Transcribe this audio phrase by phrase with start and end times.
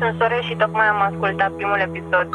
[0.00, 2.28] sunt Sore și tocmai am ascultat primul episod.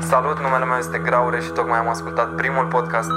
[0.00, 3.10] Salut, numele meu este Graure și tocmai am ascultat primul podcast.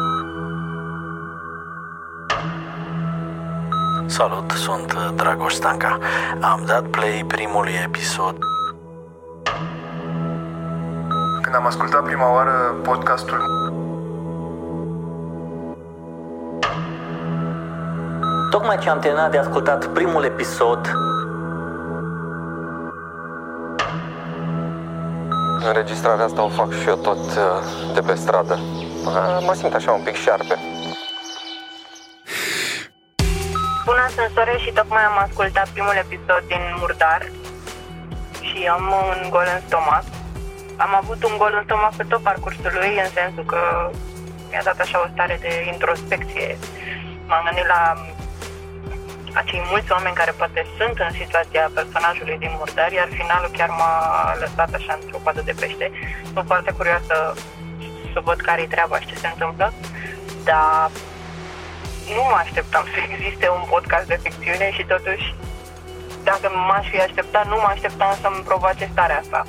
[4.06, 5.98] Salut, sunt Dragoș Stanca.
[6.42, 8.38] Am dat play primului episod.
[11.42, 13.72] Când am ascultat prima oară podcastul
[18.54, 20.92] Tocmai ce am terminat de ascultat primul episod,
[25.68, 28.54] Înregistrarea asta o fac și eu tot uh, de pe stradă.
[28.54, 30.56] Uh, Mă simt așa un pic șarpe.
[33.86, 37.32] Bună, sunt Sore și tocmai am ascultat primul episod din Murdar
[38.42, 40.04] și am un gol în stomac.
[40.78, 43.62] Am avut un gol în stomac pe tot parcursul lui, în sensul că
[44.50, 46.58] mi-a dat așa o stare de introspecție.
[47.28, 47.82] M-am gândit la
[49.34, 53.96] acei mulți oameni care poate sunt în situația personajului din Murdar, iar finalul chiar m-a
[54.44, 55.92] lăsat așa într-o coadă de pește.
[56.34, 57.16] Sunt foarte curioasă
[58.14, 59.74] să văd care-i treaba și ce se întâmplă,
[60.44, 60.90] dar
[62.16, 65.36] nu mă așteptam să existe un podcast de ficțiune și totuși
[66.24, 69.46] dacă m-aș fi așteptat, nu mă așteptam să-mi provoace starea asta.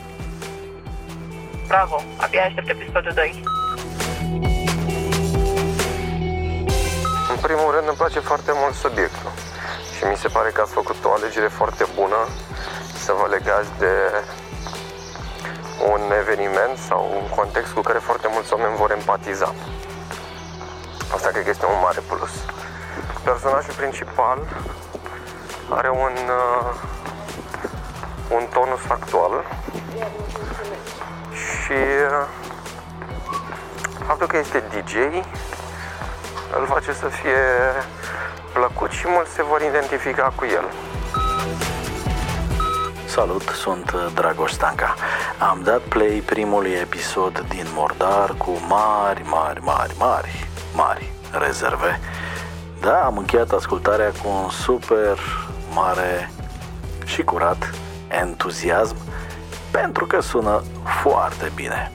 [1.68, 3.42] Bravo, abia aștept episodul 2.
[7.32, 9.32] În primul rând îmi place foarte mult subiectul
[10.04, 12.20] și mi se pare că ați făcut o alegere foarte bună
[13.04, 13.94] să vă legați de
[15.92, 19.54] un eveniment sau un context cu care foarte mulți oameni vor empatiza.
[21.14, 22.30] Asta cred că este un mare plus.
[23.22, 24.38] Personajul principal
[25.68, 26.74] are un, uh,
[28.28, 29.44] un tonus actual
[31.32, 31.78] și
[32.10, 32.26] uh,
[34.06, 34.94] faptul că este DJ
[36.58, 37.42] îl face să fie
[38.54, 40.64] plăcut și mulți se vor identifica cu el.
[43.06, 44.94] Salut, sunt Dragoș Stanca.
[45.50, 52.00] Am dat play primului episod din Mordar cu mari, mari, mari, mari, mari rezerve.
[52.80, 55.18] Da, am încheiat ascultarea cu un super
[55.72, 56.30] mare
[57.04, 57.70] și curat
[58.08, 58.96] entuziasm
[59.70, 60.62] pentru că sună
[61.02, 61.92] foarte bine.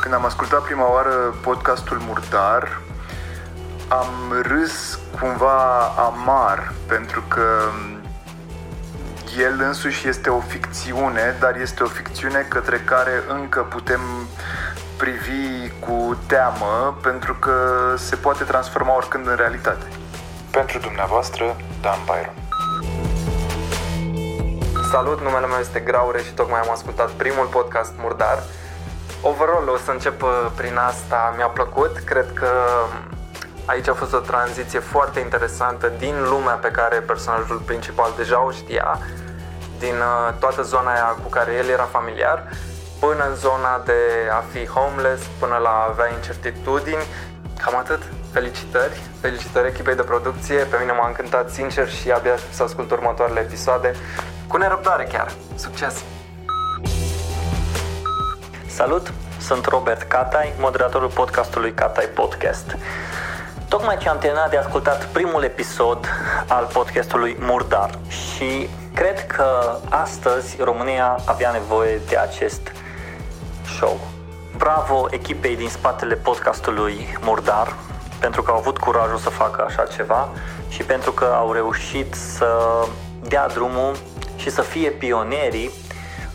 [0.00, 2.80] Când am ascultat prima oară podcastul Murdar,
[3.88, 7.70] am râs cumva amar, pentru că
[9.38, 14.00] el însuși este o ficțiune, dar este o ficțiune către care încă putem
[14.96, 17.54] privi cu teamă, pentru că
[17.96, 19.86] se poate transforma oricând în realitate.
[20.50, 22.34] Pentru dumneavoastră, Dan Byron.
[24.90, 28.42] Salut, numele meu este Graure și tocmai am ascultat primul podcast Murdar.
[29.22, 31.34] Overall, o să încep uh, prin asta.
[31.36, 32.48] Mi-a plăcut, cred că
[33.68, 38.50] aici a fost o tranziție foarte interesantă din lumea pe care personajul principal deja o
[38.50, 38.98] știa,
[39.78, 42.38] din uh, toată zona aia cu care el era familiar,
[43.00, 47.04] până în zona de a fi homeless, până la a avea incertitudini.
[47.62, 48.02] Cam atât.
[48.32, 52.90] Felicitări, felicitări echipei de producție, pe mine m-a încântat sincer și abia aștept să ascult
[52.90, 53.92] următoarele episoade.
[54.48, 55.28] Cu nerăbdare chiar.
[55.54, 56.04] Succes!
[58.66, 62.76] Salut, sunt Robert Catai, moderatorul podcastului Catai Podcast.
[63.68, 66.06] Tocmai ce am terminat de ascultat primul episod
[66.46, 72.72] al podcastului Murdar și cred că astăzi România avea nevoie de acest
[73.78, 74.00] show.
[74.56, 77.74] Bravo echipei din spatele podcastului Murdar
[78.20, 80.28] pentru că au avut curajul să facă așa ceva
[80.68, 82.48] și pentru că au reușit să
[83.28, 83.96] dea drumul
[84.36, 85.70] și să fie pionierii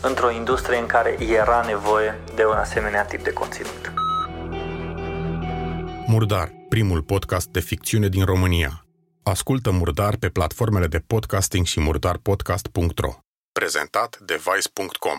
[0.00, 3.92] într-o industrie în care era nevoie de un asemenea tip de conținut.
[6.06, 8.86] Murdar, primul podcast de ficțiune din România.
[9.22, 13.12] Ascultă Murdar pe platformele de podcasting și murdarpodcast.ro.
[13.52, 15.18] Prezentat de Vice.com.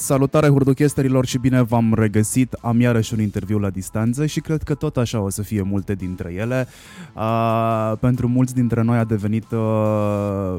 [0.00, 2.52] Salutare hurduchesterilor și bine v-am regăsit.
[2.52, 5.94] Am iarăși un interviu la distanță și cred că tot așa o să fie multe
[5.94, 6.66] dintre ele.
[7.14, 10.58] Uh, pentru mulți dintre noi a devenit uh,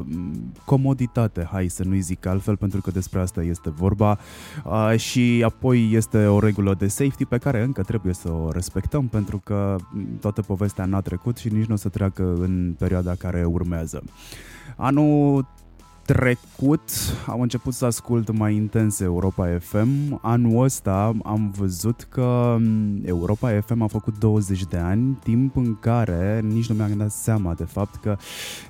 [0.64, 4.18] comoditate, hai să nu-i zic altfel, pentru că despre asta este vorba.
[4.64, 9.08] Uh, și apoi este o regulă de safety pe care încă trebuie să o respectăm,
[9.08, 9.76] pentru că
[10.20, 14.02] toată povestea n-a trecut și nici nu o să treacă în perioada care urmează.
[14.76, 15.46] Anul
[16.12, 16.90] trecut
[17.26, 20.18] am început să ascult mai intens Europa FM.
[20.22, 25.78] Anul ăsta am văzut că mm, Europa FM a făcut 20 de ani, timp în
[25.80, 28.16] care nici nu mi-am dat seama de fapt că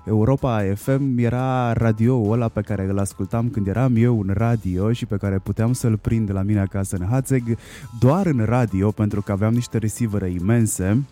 [0.07, 5.07] Europa FM era radioul ăla pe care îl ascultam când eram eu în radio și
[5.07, 7.59] pe care puteam să-l prind la mine acasă în Hațeg
[8.01, 11.05] doar în radio pentru că aveam niște receivere imense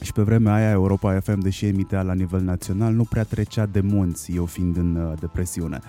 [0.00, 3.80] și pe vremea aia Europa FM, deși emitea la nivel național, nu prea trecea de
[3.80, 5.80] munți, eu fiind în uh, depresiune.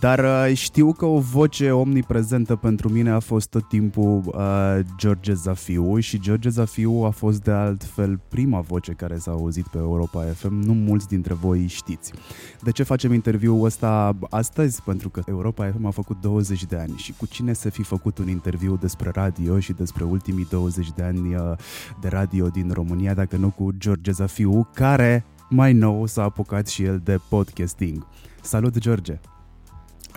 [0.00, 5.32] Dar uh, știu că o voce omniprezentă pentru mine a fost tot timpul uh, George
[5.32, 10.22] Zafiu și George Zafiu a fost de altfel prima voce care s-a auzit pe Europa
[10.22, 12.12] FM, nu mulți dintre voi știți.
[12.62, 14.82] De ce facem interviul ăsta astăzi?
[14.82, 18.18] Pentru că Europa FM a făcut 20 de ani și cu cine să fi făcut
[18.18, 21.40] un interviu despre radio și despre ultimii 20 de ani uh,
[22.00, 26.82] de radio din România, dacă nu cu George Zafiu, care mai nou s-a apucat și
[26.82, 28.06] el de podcasting.
[28.42, 29.20] Salut, George!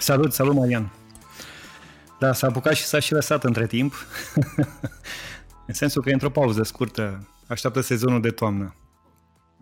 [0.01, 0.92] Salut, salut Marian!
[2.19, 3.94] Da, s-a apucat și s-a și lăsat între timp.
[5.68, 8.75] în sensul că e într-o pauză scurtă, așteaptă sezonul de toamnă.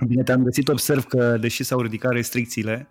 [0.08, 2.88] Bine, te-am găsit, observ că, deși s-au ridicat restricțiile,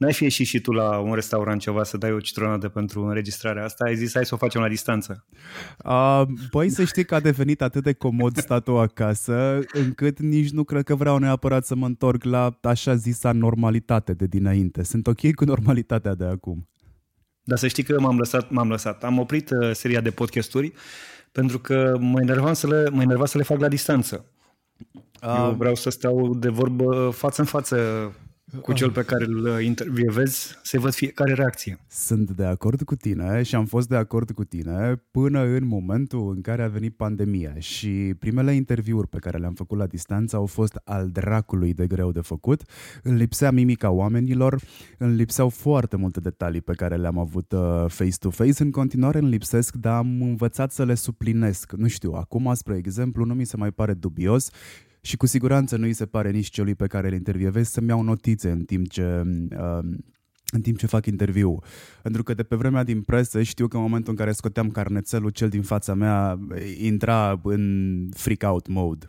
[0.00, 3.64] N-ai fi ieșit și tu la un restaurant ceva să dai o citronadă pentru înregistrarea
[3.64, 3.84] asta?
[3.84, 5.26] Ai zis hai să o facem la distanță.
[5.84, 10.64] Uh, băi, să știi că a devenit atât de comod statul acasă, încât nici nu
[10.64, 14.82] cred că vreau neapărat să mă întorc la așa zisa normalitate de dinainte.
[14.82, 16.68] Sunt ok cu normalitatea de acum.
[17.42, 19.04] Dar să știi că m-am lăsat, m-am lăsat.
[19.04, 20.72] Am oprit uh, seria de podcasturi
[21.32, 24.24] pentru că mă enervam să le, mă enerva să le fac la distanță.
[25.22, 27.76] Uh, Eu vreau să stau de vorbă față în față
[28.62, 31.78] cu cel pe care îl intervievezi, să văd fiecare reacție.
[31.88, 36.32] Sunt de acord cu tine și am fost de acord cu tine până în momentul
[36.34, 40.46] în care a venit pandemia și primele interviuri pe care le-am făcut la distanță au
[40.46, 42.62] fost al dracului de greu de făcut.
[43.02, 44.60] Îmi lipsea mimica oamenilor,
[44.98, 48.62] îmi lipseau foarte multe detalii pe care le-am avut uh, face-to-face.
[48.62, 51.72] În continuare îmi lipsesc, dar am învățat să le suplinesc.
[51.72, 54.50] Nu știu, acum, spre exemplu, nu mi se mai pare dubios
[55.00, 58.02] și cu siguranță nu îi se pare nici celui pe care îl intervievezi să-mi iau
[58.02, 59.78] notițe în timp ce uh,
[60.52, 61.58] în timp ce fac interviu.
[62.02, 65.30] Pentru că de pe vremea din presă știu că în momentul în care scoteam carnețelul,
[65.30, 66.38] cel din fața mea
[66.78, 69.08] intra în freak-out mode.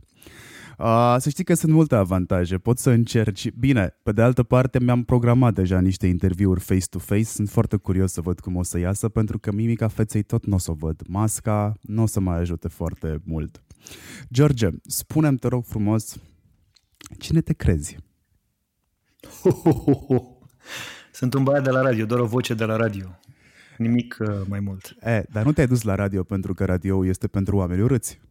[0.77, 3.51] Uh, să știi că sunt multe avantaje, poți să încerci.
[3.51, 8.21] Bine, pe de altă parte mi-am programat deja niște interviuri face-to-face, sunt foarte curios să
[8.21, 11.01] văd cum o să iasă, pentru că mimica feței tot nu o să o văd.
[11.07, 13.63] Masca nu o să mai ajute foarte mult.
[14.31, 16.17] George, spune-mi, te rog frumos,
[17.19, 17.97] cine te crezi?
[21.11, 23.19] Sunt un băiat de la radio, doar o voce de la radio.
[23.77, 24.95] Nimic uh, mai mult.
[25.01, 28.21] E, dar nu te-ai dus la radio pentru că radio este pentru oameni urâți.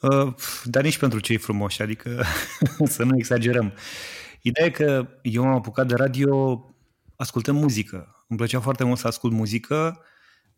[0.00, 2.24] Uh, dar nici pentru cei frumoși, adică
[2.84, 3.72] să nu exagerăm.
[4.42, 6.62] Ideea e că eu m-am apucat de radio
[7.16, 8.24] ascultăm muzică.
[8.28, 10.00] Îmi plăcea foarte mult să ascult muzică.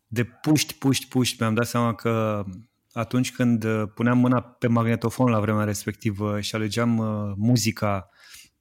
[0.07, 2.45] De puști, puști, puști mi-am dat seama că
[2.93, 8.09] atunci când uh, puneam mâna pe magnetofon la vremea respectivă și alegeam uh, muzica,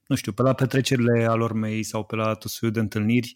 [0.07, 3.35] nu știu, pe la petrecerile alor mei sau pe la tot de întâlniri,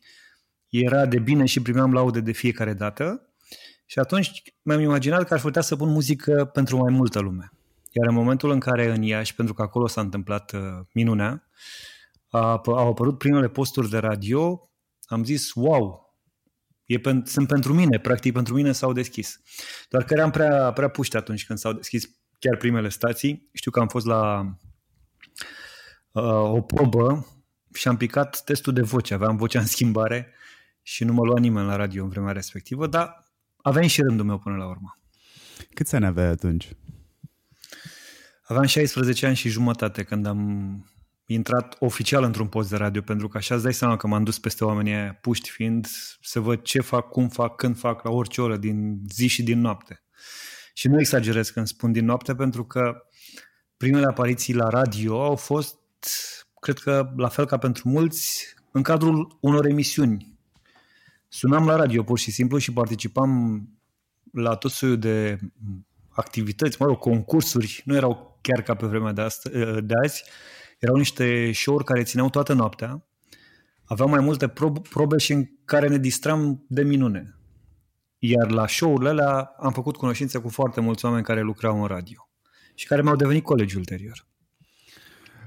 [0.70, 3.34] era de bine și primeam laude de fiecare dată
[3.86, 7.52] și atunci mi-am imaginat că aș putea să pun muzică pentru mai multă lume.
[7.92, 10.62] Iar în momentul în care în Iași, pentru că acolo s-a întâmplat uh,
[10.94, 11.48] minunea,
[12.66, 14.70] au apărut primele posturi de radio,
[15.04, 16.03] am zis, wow,
[16.94, 19.42] E pen, sunt pentru mine, practic pentru mine s-au deschis.
[19.90, 22.10] Doar că eram prea, prea puști atunci când s-au deschis
[22.40, 23.50] chiar primele stații.
[23.54, 24.42] Știu că am fost la
[26.12, 27.28] uh, o probă
[27.74, 29.14] și am picat testul de voce.
[29.14, 30.34] Aveam vocea în schimbare
[30.82, 33.24] și nu mă lua nimeni la radio în vremea respectivă, dar
[33.58, 34.98] aveam și rândul meu până la urmă.
[35.74, 36.70] Câți ani aveai atunci?
[38.44, 40.40] Aveam 16 ani și jumătate când am
[41.26, 44.40] intrat oficial într-un post de radio, pentru că așa îți dai seama că m-am dus
[44.40, 45.88] peste oamenii aia, puști fiind,
[46.22, 49.60] să văd ce fac, cum fac, când fac, la orice oră, din zi și din
[49.60, 50.04] noapte.
[50.74, 53.08] Și nu exagerez când spun din noapte, pentru că
[53.78, 55.78] primele apariții la radio au fost,
[56.60, 60.38] cred că la fel ca pentru mulți, în cadrul unor emisiuni.
[61.28, 63.62] Sunam la radio pur și simplu și participam
[64.32, 65.40] la tot soiul de
[66.10, 69.50] activități, mă rog, concursuri, nu erau chiar ca pe vremea de, astă,
[69.82, 70.24] de azi,
[70.84, 73.06] erau niște show-uri care țineau toată noaptea,
[73.84, 77.36] aveau mai multe prob- probe și în care ne distram de minune.
[78.18, 82.30] Iar la show-urile alea am făcut cunoștințe cu foarte mulți oameni care lucrau în radio
[82.74, 84.26] și care mi-au devenit colegi ulterior.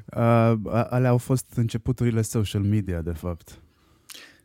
[0.07, 0.53] Uh,
[0.91, 3.59] alea au fost începuturile social media, de fapt.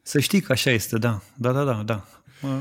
[0.02, 1.22] Să știi că așa este, da.
[1.36, 2.06] Da, da, da, da.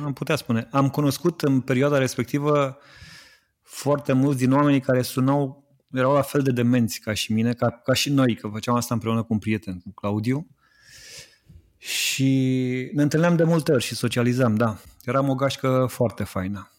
[0.04, 0.68] Am putea spune.
[0.70, 2.78] Am cunoscut în perioada respectivă
[3.62, 7.70] foarte mulți din oamenii care sunau erau la fel de demenți ca și mine, ca,
[7.70, 10.46] ca și noi, că făceam asta împreună cu un prieten, cu Claudiu.
[11.76, 14.78] Și ne întâlneam de multe ori și socializam, da.
[15.04, 16.70] Eram o gașcă foarte faină.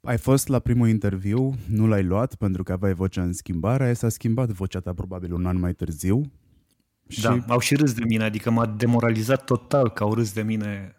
[0.00, 4.08] Ai fost la primul interviu, nu l-ai luat pentru că aveai vocea în schimbare, s-a
[4.08, 6.32] schimbat vocea ta probabil un an mai târziu.
[7.08, 7.20] Și...
[7.20, 10.94] Da, au și râs de mine, adică m-a demoralizat total că au râs de mine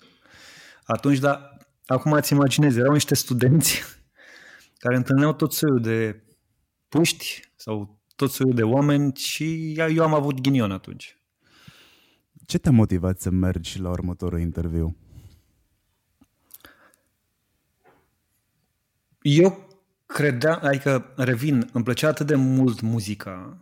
[0.84, 3.82] atunci, dar acum îți imaginezi, erau niște studenți
[4.84, 6.24] care întâlneau tot soiul de
[6.90, 11.18] puști sau tot soiul de oameni și eu am avut ghinion atunci.
[12.46, 14.98] Ce te-a motivat să mergi la următorul interviu?
[19.22, 19.68] Eu
[20.06, 23.58] credeam, adică revin, îmi plăcea atât de mult muzica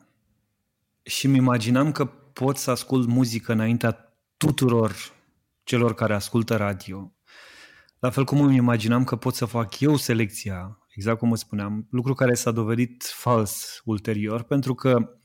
[1.04, 4.96] și mi imaginam că pot să ascult muzică înaintea tuturor
[5.64, 7.14] celor care ascultă radio.
[8.00, 11.88] La fel cum îmi imaginam că pot să fac eu selecția, exact cum îți spuneam,
[11.90, 15.20] lucru care s-a dovedit fals ulterior, pentru că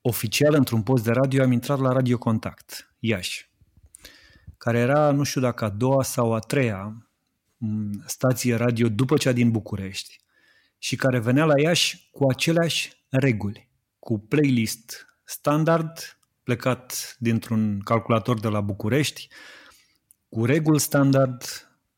[0.00, 3.50] oficial într-un post de radio am intrat la Radio Contact, Iași,
[4.58, 7.06] care era, nu știu dacă a doua sau a treia
[8.06, 10.20] stație radio după cea din București
[10.78, 18.48] și care venea la Iași cu aceleași reguli, cu playlist standard plecat dintr-un calculator de
[18.48, 19.28] la București,
[20.28, 21.42] cu reguli standard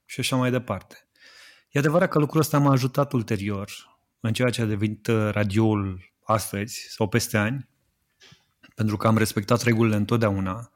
[0.04, 1.03] și așa mai departe.
[1.75, 3.71] E adevărat că lucrul ăsta m-a ajutat ulterior
[4.21, 7.69] în ceea ce a devenit uh, radioul astăzi sau peste ani,
[8.75, 10.71] pentru că am respectat regulile întotdeauna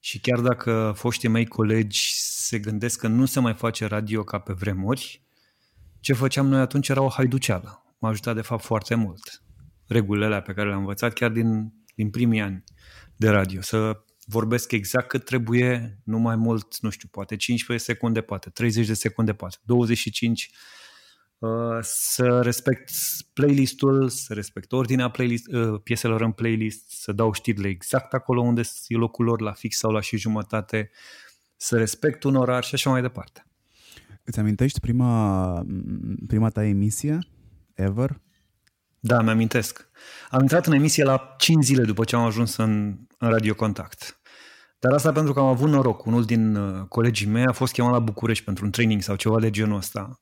[0.00, 4.38] și chiar dacă foștii mei colegi se gândesc că nu se mai face radio ca
[4.38, 5.22] pe vremuri,
[6.00, 7.94] ce făceam noi atunci era o haiduceală.
[7.98, 9.42] M-a ajutat de fapt foarte mult.
[9.86, 12.64] Regulile alea pe care le-am învățat chiar din, din primii ani
[13.16, 13.60] de radio.
[13.60, 18.86] Să vorbesc exact cât trebuie, nu mai mult, nu știu, poate 15 secunde, poate 30
[18.86, 20.50] de secunde, poate 25
[21.38, 21.48] uh,
[21.80, 22.90] să respect
[23.32, 28.62] playlistul, să respect ordinea playlist, uh, pieselor în playlist, să dau știrile exact acolo unde
[28.86, 30.90] e locul lor, la fix sau la și jumătate,
[31.56, 33.46] să respect un orar și așa mai departe.
[34.24, 35.66] Îți amintești prima,
[36.26, 37.18] prima ta emisie
[37.74, 38.20] ever?
[39.06, 39.88] Da, mi-amintesc.
[40.30, 44.20] Am intrat în emisie la 5 zile după ce am ajuns în, în Radio Contact.
[44.78, 46.04] Dar asta pentru că am avut noroc.
[46.04, 49.40] Unul din uh, colegii mei a fost chemat la București pentru un training sau ceva
[49.40, 50.20] de genul ăsta.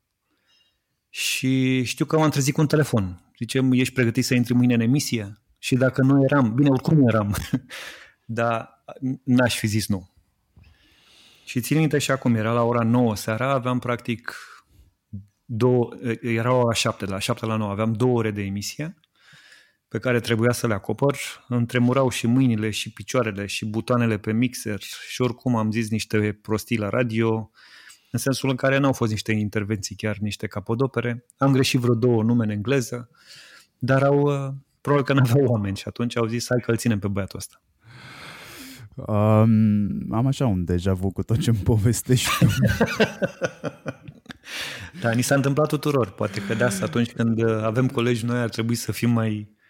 [1.09, 3.33] Și știu că m-am trezit cu un telefon.
[3.39, 5.43] Zice, ești pregătit să intri mâine în emisie?
[5.59, 7.37] Și dacă nu eram, bine, oricum nu eram,
[8.39, 8.85] dar
[9.25, 10.11] n-aș fi zis nu.
[11.45, 14.37] Și țin minte și acum, era la ora 9 seara, aveam practic
[15.55, 15.89] două,
[16.21, 18.97] era ora 7, de la 7 la 9, aveam două ore de emisie
[19.93, 21.17] pe care trebuia să le acopăr.
[21.49, 26.39] Îmi tremurau și mâinile și picioarele și butoanele pe mixer și oricum am zis niște
[26.43, 27.51] prostii la radio,
[28.11, 31.25] în sensul în care n-au fost niște intervenții, chiar niște capodopere.
[31.37, 33.11] Am greșit vreo două nume în engleză,
[33.79, 36.99] dar au, uh, probabil că n-aveau oameni și atunci au zis hai că îl ținem
[36.99, 37.63] pe băiatul ăsta.
[38.95, 42.31] Um, am așa un deja vu cu tot ce-mi povestești.
[45.01, 46.11] da, ni s-a întâmplat tuturor.
[46.11, 49.61] Poate că de asta atunci când avem colegi noi ar trebui să fim mai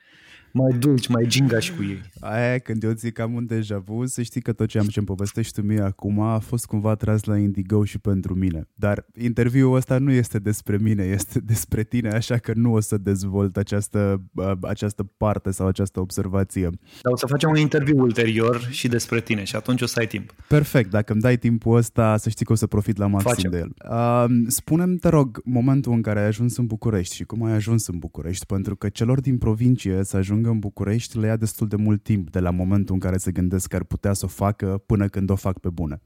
[0.53, 2.01] mai dulci, mai gingași cu ei.
[2.21, 4.87] Aia când eu zic că am un deja vu, să știi că tot ce am
[4.87, 8.69] ce-mi povestești tu mie acum a fost cumva tras la Indigo și pentru mine.
[8.75, 12.99] Dar interviul ăsta nu este despre mine, este despre tine, așa că nu o să
[12.99, 14.23] dezvolt această,
[14.61, 16.71] această parte sau această observație.
[17.03, 20.07] Dar o să facem un interviu ulterior și despre tine și atunci o să ai
[20.07, 20.33] timp.
[20.49, 23.51] Perfect, dacă îmi dai timpul ăsta, să știi că o să profit la maxim facem.
[23.51, 23.75] de el.
[23.91, 27.87] Uh, spune-mi, te rog, momentul în care ai ajuns în București și cum ai ajuns
[27.87, 31.69] în București, pentru că celor din provincie să ajung ajungă în București le ia destul
[31.69, 34.29] de mult timp de la momentul în care se gândesc că ar putea să o
[34.29, 36.01] facă până când o fac pe bune.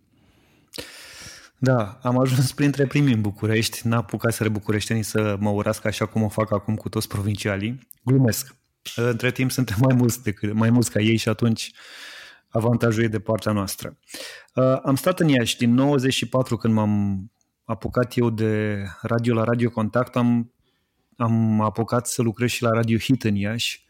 [1.58, 6.06] Da, am ajuns printre primii în București, n-a apucat să bucureștenii să mă urască așa
[6.06, 7.88] cum o fac acum cu toți provincialii.
[8.04, 8.56] Glumesc.
[8.96, 11.72] Între timp suntem mai mulți, decât, mai mulți ca ei și atunci
[12.48, 13.98] avantajul e de partea noastră.
[14.54, 17.24] Uh, am stat în Iași din 94 când m-am
[17.64, 20.52] apucat eu de radio la Radio Contact, am,
[21.16, 23.85] am apucat să lucrez și la Radio Hit în Iași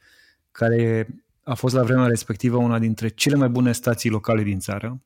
[0.57, 1.07] care
[1.43, 5.03] a fost la vremea respectivă una dintre cele mai bune stații locale din țară.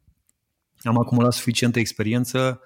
[0.79, 2.61] Am acumulat suficientă experiență.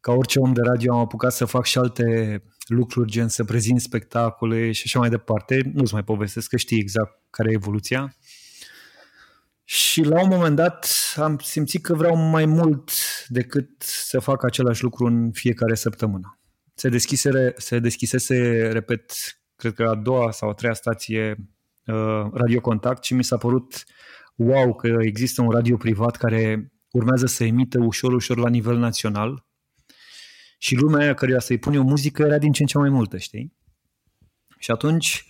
[0.00, 3.80] Ca orice om de radio am apucat să fac și alte lucruri, gen să prezint
[3.80, 5.70] spectacole și așa mai departe.
[5.74, 8.16] Nu-ți mai povestesc, că știi exact care e evoluția.
[9.64, 12.90] Și la un moment dat am simțit că vreau mai mult
[13.28, 16.38] decât să fac același lucru în fiecare săptămână.
[16.74, 19.12] Se deschise, se deschisese, repet,
[19.56, 21.36] cred că a doua sau a treia stație
[21.86, 23.84] Uh, radio Contact și mi s-a părut
[24.34, 29.46] wow că există un radio privat care urmează să emită ușor, ușor la nivel național
[30.58, 33.18] și lumea aia căruia să-i pune o muzică era din ce în ce mai multă,
[33.18, 33.56] știi?
[34.58, 35.26] Și atunci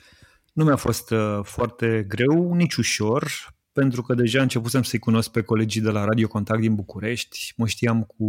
[0.52, 3.54] nu mi-a fost uh, foarte greu, nici ușor.
[3.72, 7.52] pentru că deja începusem să-i cunosc pe colegii de la Radio Contact din București.
[7.56, 8.26] Mă știam cu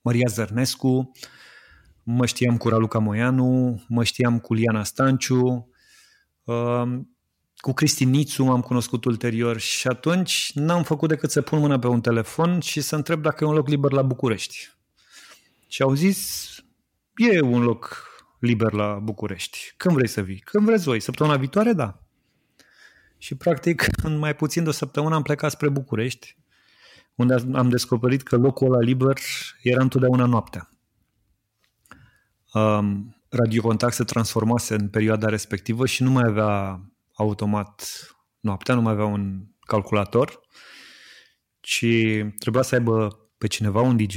[0.00, 1.12] Maria Zărnescu,
[2.02, 5.70] mă știam cu Raluca Moianu, mă știam cu Liana Stanciu,
[6.44, 7.15] um,
[7.56, 11.86] cu Cristi Nițu m-am cunoscut ulterior și atunci n-am făcut decât să pun mâna pe
[11.86, 14.70] un telefon și să întreb dacă e un loc liber la București.
[15.66, 16.48] Și au zis,
[17.16, 18.06] e un loc
[18.38, 19.74] liber la București.
[19.76, 20.38] Când vrei să vii?
[20.38, 21.00] Când vreți voi.
[21.00, 22.00] Săptămâna viitoare, da.
[23.18, 26.36] Și practic, în mai puțin de o săptămână am plecat spre București,
[27.14, 29.18] unde am descoperit că locul ăla liber
[29.62, 30.68] era întotdeauna noaptea.
[32.52, 36.80] Um, Radiocontact se transformase în perioada respectivă și nu mai avea
[37.16, 38.06] automat
[38.40, 40.40] noaptea, nu mai avea un calculator,
[41.60, 41.86] ci
[42.38, 44.16] trebuia să aibă pe cineva un DJ,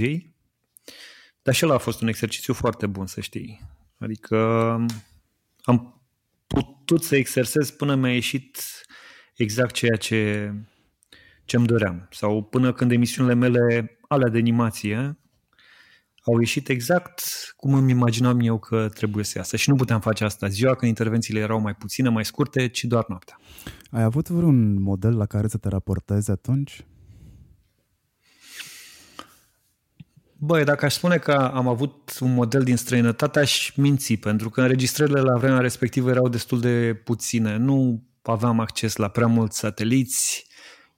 [1.42, 3.62] dar și ăla a fost un exercițiu foarte bun, să știi.
[3.98, 4.38] Adică
[5.62, 6.02] am
[6.48, 8.62] putut să exersez până mi-a ieșit
[9.36, 10.54] exact ceea ce
[11.50, 12.08] ce îmi doream.
[12.12, 15.20] Sau până când emisiunile mele, alea de animație,
[16.34, 17.22] au ieșit exact
[17.56, 19.56] cum îmi imaginam eu că trebuie să iasă.
[19.56, 23.06] Și nu puteam face asta ziua, când intervențiile erau mai puține, mai scurte, ci doar
[23.08, 23.40] noaptea.
[23.92, 26.86] Ai avut vreun model la care să te raportezi atunci?
[30.42, 34.62] Băi, dacă aș spune că am avut un model din străinătate, aș minți, pentru că
[34.62, 37.58] înregistrările la vremea respectivă erau destul de puține.
[37.58, 40.48] Nu aveam acces la prea mulți sateliți,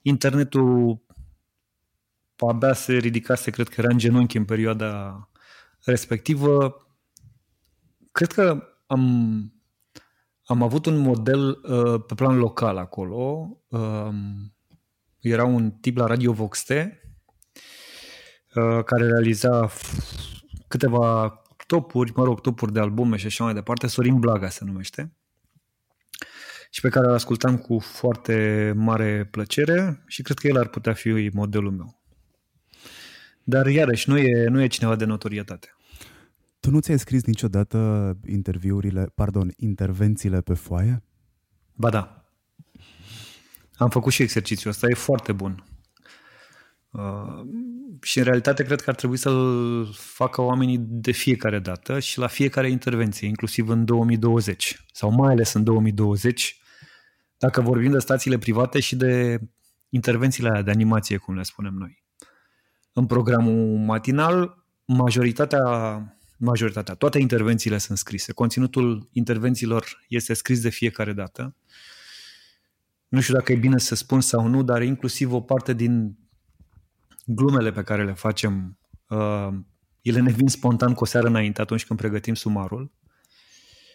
[0.02, 1.00] internetul
[2.48, 5.28] abia se ridicase, cred că era în genunchi în perioada
[5.84, 6.76] respectivă.
[8.12, 9.02] Cred că am,
[10.44, 13.48] am avut un model uh, pe plan local acolo.
[13.68, 14.08] Uh,
[15.18, 17.02] era un tip la Radio Voxte
[18.54, 19.70] uh, care realiza
[20.68, 23.86] câteva topuri, mă rog, topuri de albume și așa mai departe.
[23.86, 25.16] Sorin Blaga se numește
[26.74, 30.92] și pe care îl ascultam cu foarte mare plăcere și cred că el ar putea
[30.92, 32.01] fi modelul meu.
[33.44, 35.76] Dar iarăși nu e, nu e cineva de notorietate.
[36.60, 37.78] Tu nu ți-ai scris niciodată
[38.26, 41.02] interviurile, pardon, intervențiile pe foaie?
[41.74, 42.24] Ba da.
[43.74, 45.64] Am făcut și exercițiul ăsta, e foarte bun.
[46.90, 47.40] Uh,
[48.02, 52.26] și în realitate cred că ar trebui să-l facă oamenii de fiecare dată și la
[52.26, 56.60] fiecare intervenție, inclusiv în 2020 sau mai ales în 2020,
[57.38, 59.40] dacă vorbim de stațiile private și de
[59.88, 62.01] intervențiile de animație, cum le spunem noi.
[62.92, 65.62] În programul matinal, majoritatea,
[66.36, 68.32] majoritatea, toate intervențiile sunt scrise.
[68.32, 71.56] Conținutul intervențiilor este scris de fiecare dată.
[73.08, 76.18] Nu știu dacă e bine să spun sau nu, dar inclusiv o parte din
[77.26, 78.78] glumele pe care le facem,
[79.08, 79.48] uh,
[80.02, 82.92] ele ne vin spontan cu o seară înainte, atunci când pregătim sumarul.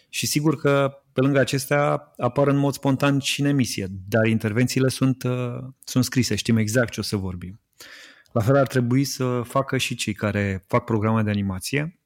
[0.10, 4.88] Și sigur că pe lângă acestea apar în mod spontan și în emisie, dar intervențiile
[4.90, 7.60] sunt, uh, sunt scrise, știm exact ce o să vorbim.
[8.38, 12.00] La fel ar trebui să facă și cei care fac programe de animație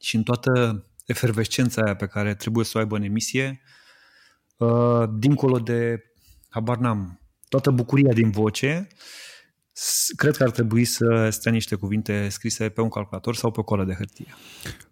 [0.00, 3.60] și în toată efervescența aia pe care trebuie să o aibă în emisie,
[4.56, 6.02] uh, dincolo de,
[6.48, 8.88] habar n-am, toată bucuria din voce,
[10.16, 13.62] cred că ar trebui să stea niște cuvinte scrise pe un calculator sau pe o
[13.62, 14.26] colă de hârtie.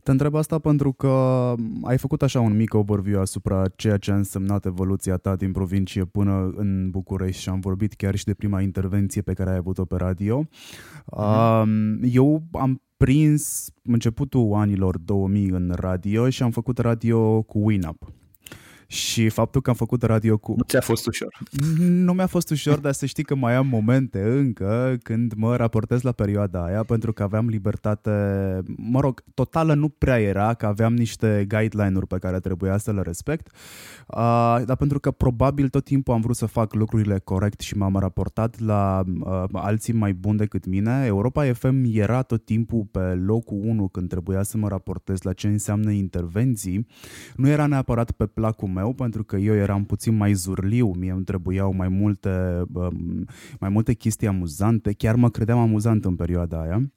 [0.02, 4.16] Te întreb asta pentru că ai făcut așa un mic overview asupra ceea ce a
[4.16, 8.60] însemnat evoluția ta din provincie până în București și am vorbit chiar și de prima
[8.60, 10.44] intervenție pe care ai avut-o pe radio.
[10.44, 11.64] Mm-hmm.
[12.00, 18.12] Eu am prins începutul anilor 2000 în radio și am făcut radio cu WinUp.
[18.86, 20.54] Și faptul că am făcut radio cu...
[20.56, 21.38] Nu ți-a fost ușor.
[21.78, 26.02] Nu mi-a fost ușor, dar să știi că mai am momente încă când mă raportez
[26.02, 28.10] la perioada aia pentru că aveam libertate,
[28.76, 33.00] mă rog, totală nu prea era, că aveam niște guideline-uri pe care trebuia să le
[33.00, 33.46] respect,
[34.06, 37.96] uh, dar pentru că probabil tot timpul am vrut să fac lucrurile corect și m-am
[37.96, 41.04] raportat la uh, alții mai buni decât mine.
[41.06, 45.46] Europa FM era tot timpul pe locul 1 când trebuia să mă raportez la ce
[45.46, 46.86] înseamnă intervenții.
[47.36, 51.24] Nu era neapărat pe placul meu, pentru că eu eram puțin mai zurliu, mie îmi
[51.24, 52.62] trebuiau mai multe,
[53.60, 56.90] mai multe chestii amuzante, chiar mă credeam amuzant în perioada aia.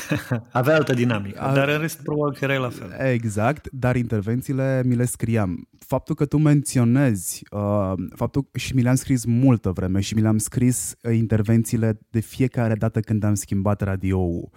[0.50, 1.54] Avea altă dinamică, A...
[1.54, 3.06] dar în rest probabil că era la fel.
[3.12, 5.68] Exact, dar intervențiile mi le scriam.
[5.78, 10.38] Faptul că tu menționezi, uh, faptul și mi le-am scris multă vreme și mi le-am
[10.38, 14.50] scris uh, intervențiile de fiecare dată când am schimbat radio-ul.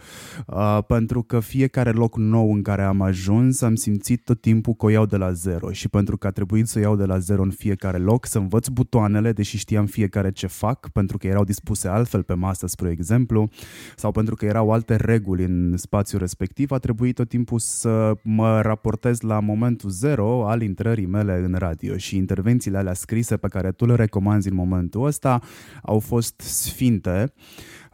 [0.47, 4.85] Uh, pentru că fiecare loc nou în care am ajuns am simțit tot timpul că
[4.85, 7.41] o iau de la zero și pentru că a trebuit să iau de la zero
[7.41, 11.87] în fiecare loc, să învăț butoanele, deși știam fiecare ce fac, pentru că erau dispuse
[11.87, 13.49] altfel pe masă, spre exemplu,
[13.95, 18.13] sau pentru că erau alte reguli reguli în spațiul respectiv, a trebuit tot timpul să
[18.23, 23.47] mă raportez la momentul zero al intrării mele în radio și intervențiile alea scrise pe
[23.47, 25.41] care tu le recomanzi în momentul ăsta
[25.81, 27.33] au fost sfinte.
[27.33, 27.84] Uh,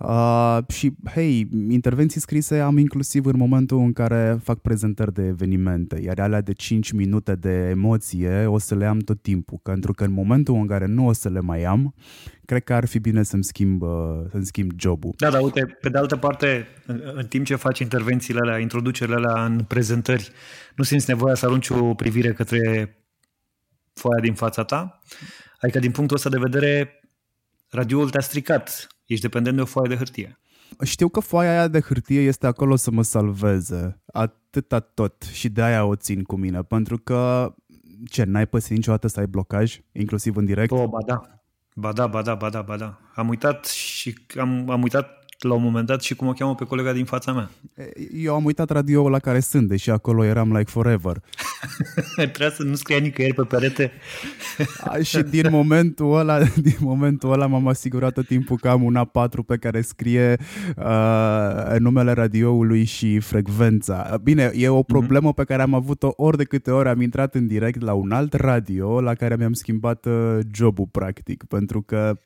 [0.67, 6.19] și, hei, intervenții scrise am inclusiv în momentul în care fac prezentări de evenimente, iar
[6.19, 10.11] alea de 5 minute de emoție o să le am tot timpul, pentru că în
[10.11, 11.93] momentul în care nu o să le mai am,
[12.45, 13.89] cred că ar fi bine să-mi schimb, uh,
[14.31, 15.13] să-mi schimb jobul.
[15.17, 19.15] Da, dar uite, pe de altă parte, în, în timp ce faci intervențiile alea, introducerile
[19.15, 20.31] alea în prezentări,
[20.75, 22.95] nu simți nevoia să arunci o privire către
[23.93, 25.01] foaia din fața ta?
[25.59, 27.01] Adică, din punctul ăsta de vedere,
[27.69, 30.39] radioul te-a stricat Ești dependent de o foaie de hârtie.
[30.83, 34.01] Știu că foaia aia de hârtie este acolo să mă salveze.
[34.05, 35.21] Atâta tot.
[35.21, 36.61] Și de aia o țin cu mine.
[36.61, 37.53] Pentru că,
[38.09, 39.79] ce, n-ai păsit niciodată să ai blocaj?
[39.91, 40.71] Inclusiv în direct?
[40.71, 41.21] Oh, ba da.
[41.75, 42.99] Ba da, ba da, ba da, ba da.
[43.15, 46.63] Am uitat și am, am uitat la un moment dat și cum o cheamă pe
[46.63, 47.49] colega din fața mea.
[48.13, 51.21] Eu am uitat radioul la care sunt, deși acolo eram like forever.
[52.15, 53.91] Trebuia să nu scria nicăieri pe perete.
[55.01, 59.45] și din momentul ăla, din momentul ăla m-am asigurat tot timpul că am un A4
[59.45, 60.37] pe care scrie
[60.77, 64.19] uh, numele radioului și frecvența.
[64.23, 65.35] Bine, e o problemă mm-hmm.
[65.35, 68.33] pe care am avut-o ori de câte ori am intrat în direct la un alt
[68.33, 72.17] radio la care mi-am schimbat uh, jobul practic, pentru că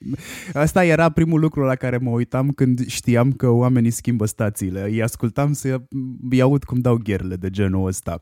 [0.54, 3.05] asta era primul lucru la care mă uitam când știam
[3.38, 4.84] că oamenii schimbă stațiile.
[4.84, 5.82] Îi ascultam să
[6.30, 8.20] îi aud cum dau gherle de genul ăsta.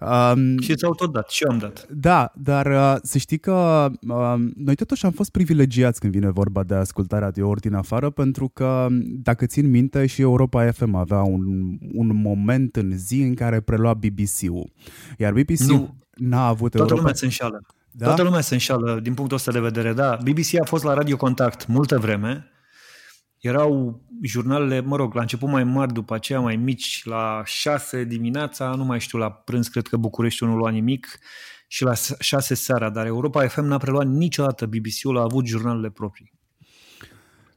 [0.00, 1.86] Um, și ți-au tot dat, și eu am dat.
[1.90, 6.62] Da, dar uh, să știi că uh, noi totuși am fost privilegiați când vine vorba
[6.62, 11.22] de ascultarea de ori din afară, pentru că, dacă țin minte, și Europa FM avea
[11.22, 11.42] un,
[11.92, 14.72] un moment în zi în care prelua BBC-ul.
[15.18, 16.94] Iar BBC-ul n-a avut Toată Europa...
[16.94, 17.66] lumea se înșală.
[17.90, 18.04] Da?
[18.04, 20.18] Toată lumea se înșală din punctul ăsta de vedere, da.
[20.20, 22.46] BBC a fost la Radio Contact multă vreme,
[23.42, 28.74] erau jurnalele, mă rog, la început mai mari, după aceea mai mici, la 6 dimineața,
[28.74, 31.18] nu mai știu, la prânz cred că București nu lua nimic
[31.66, 36.32] și la 6 seara, dar Europa FM n-a preluat niciodată, BBC-ul a avut jurnalele proprii.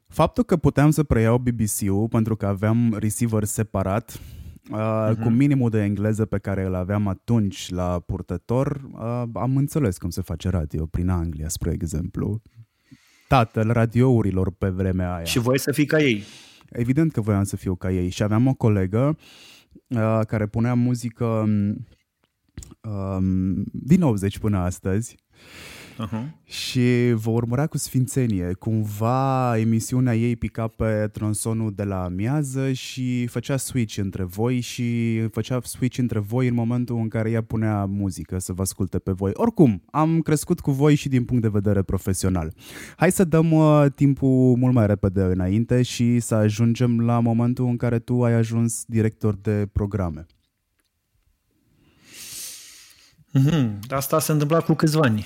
[0.08, 4.19] Faptul că puteam să preiau BBC-ul pentru că aveam receiver separat,
[4.71, 5.21] Uh, uh-huh.
[5.21, 10.10] cu minimul de engleză pe care îl aveam atunci la purtător, uh, am înțeles cum
[10.10, 12.41] se face radio prin Anglia, spre exemplu
[13.27, 15.23] tatăl radiourilor pe vremea aia.
[15.23, 16.23] Și voi să fii ca ei.
[16.69, 18.09] Evident că voiam să fiu ca ei.
[18.09, 19.17] Și aveam o colegă
[19.88, 21.25] uh, care punea muzică
[22.81, 25.15] um, din 80 până astăzi
[26.03, 26.43] uh-huh.
[26.43, 28.53] și vă urmărea cu sfințenie.
[28.53, 35.19] Cumva emisiunea ei pica pe tronsonul de la amiază și făcea switch între voi și
[35.31, 39.12] făcea switch între voi în momentul în care ea punea muzică să vă asculte pe
[39.12, 39.31] voi.
[39.34, 42.53] Oricum, am crescut cu voi și din punct de vedere profesional.
[42.97, 47.77] Hai să dăm uh, timpul mult mai repede înainte și să ajungem la momentul în
[47.77, 50.25] care tu ai ajuns director de programe.
[53.39, 53.79] Mm-hmm.
[53.89, 55.25] Asta s-a întâmplat cu câțiva ani.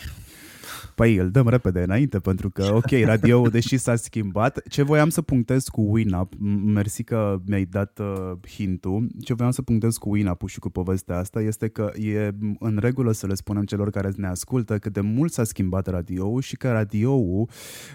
[0.99, 5.21] Păi îl dăm repede înainte, pentru că, ok, radio deși s-a schimbat, ce voiam să
[5.21, 6.33] punctez cu WinUp,
[6.65, 11.17] mersi că mi-ai dat uh, hintul, ce voiam să punctez cu WinUp și cu povestea
[11.17, 15.01] asta este că e în regulă să le spunem celor care ne ascultă cât de
[15.01, 17.45] mult s-a schimbat radio și că radio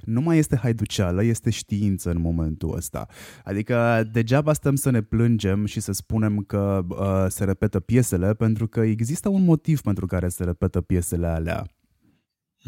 [0.03, 3.07] nu mai este haiduceală, este știință în momentul ăsta.
[3.45, 8.67] Adică degeaba stăm să ne plângem și să spunem că uh, se repetă piesele, pentru
[8.67, 11.74] că există un motiv pentru care se repetă piesele alea.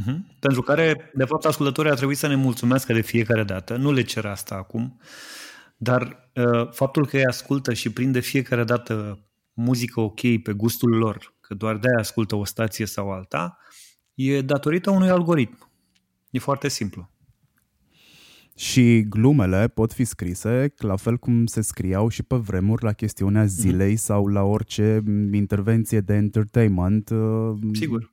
[0.03, 0.17] Uh-huh.
[0.39, 3.77] Pentru care, de fapt, ascultătorii ar trebui să ne mulțumească de fiecare dată.
[3.77, 5.01] Nu le cer asta acum,
[5.77, 9.19] dar uh, faptul că ei ascultă și prinde fiecare dată
[9.53, 13.59] muzică ok pe gustul lor, că doar de-aia ascultă o stație sau alta,
[14.15, 15.71] e datorită unui algoritm.
[16.31, 17.11] E foarte simplu.
[18.57, 23.42] Și glumele pot fi scrise la fel cum se scriau și pe vremuri la chestiunea
[23.42, 23.51] mhm.
[23.51, 23.97] zilei mm.
[23.97, 27.11] sau la orice intervenție de entertainment.
[27.11, 28.12] Uh, Sigur.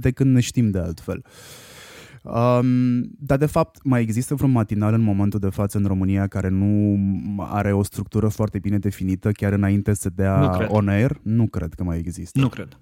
[0.00, 1.24] De când ne știm de altfel.
[2.22, 6.48] Um, dar de fapt mai există vreun matinal în momentul de față în România care
[6.48, 6.98] nu
[7.38, 11.20] are o structură foarte bine definită chiar înainte să dea on air?
[11.22, 12.40] Nu cred că mai există.
[12.40, 12.78] Nu cred.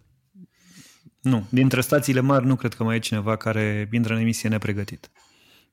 [1.21, 1.47] Nu.
[1.49, 5.11] Dintre stațiile mari nu cred că mai e cineva care intră în emisie nepregătit.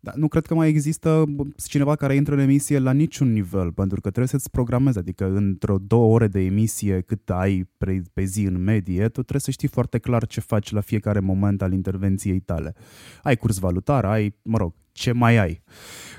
[0.06, 1.26] Da, nu cred că mai există
[1.68, 5.78] cineva care intră în emisie la niciun nivel, pentru că trebuie să-ți programezi, adică într-o
[5.78, 9.68] două ore de emisie cât ai pe, pe zi în medie, tu trebuie să știi
[9.68, 12.76] foarte clar ce faci la fiecare moment al intervenției tale.
[13.22, 15.64] Ai curs valutar, ai, mă rog, ce mai ai.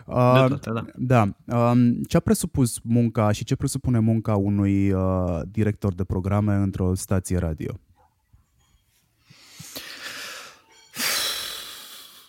[0.06, 0.14] Uh,
[0.48, 0.84] toate, da.
[0.96, 1.72] da.
[1.72, 6.94] Uh, ce a presupus munca și ce presupune munca unui uh, director de programe într-o
[6.94, 7.72] stație radio?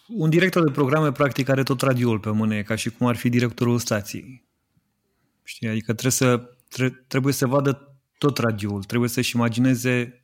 [0.08, 3.30] Un director de programe practic are tot radioul pe mâne, ca și cum ar fi
[3.30, 4.48] directorul stației.
[5.44, 5.68] Știi?
[5.68, 10.24] Adică trebuie să tre- trebuie să vadă tot radioul, trebuie să-și imagineze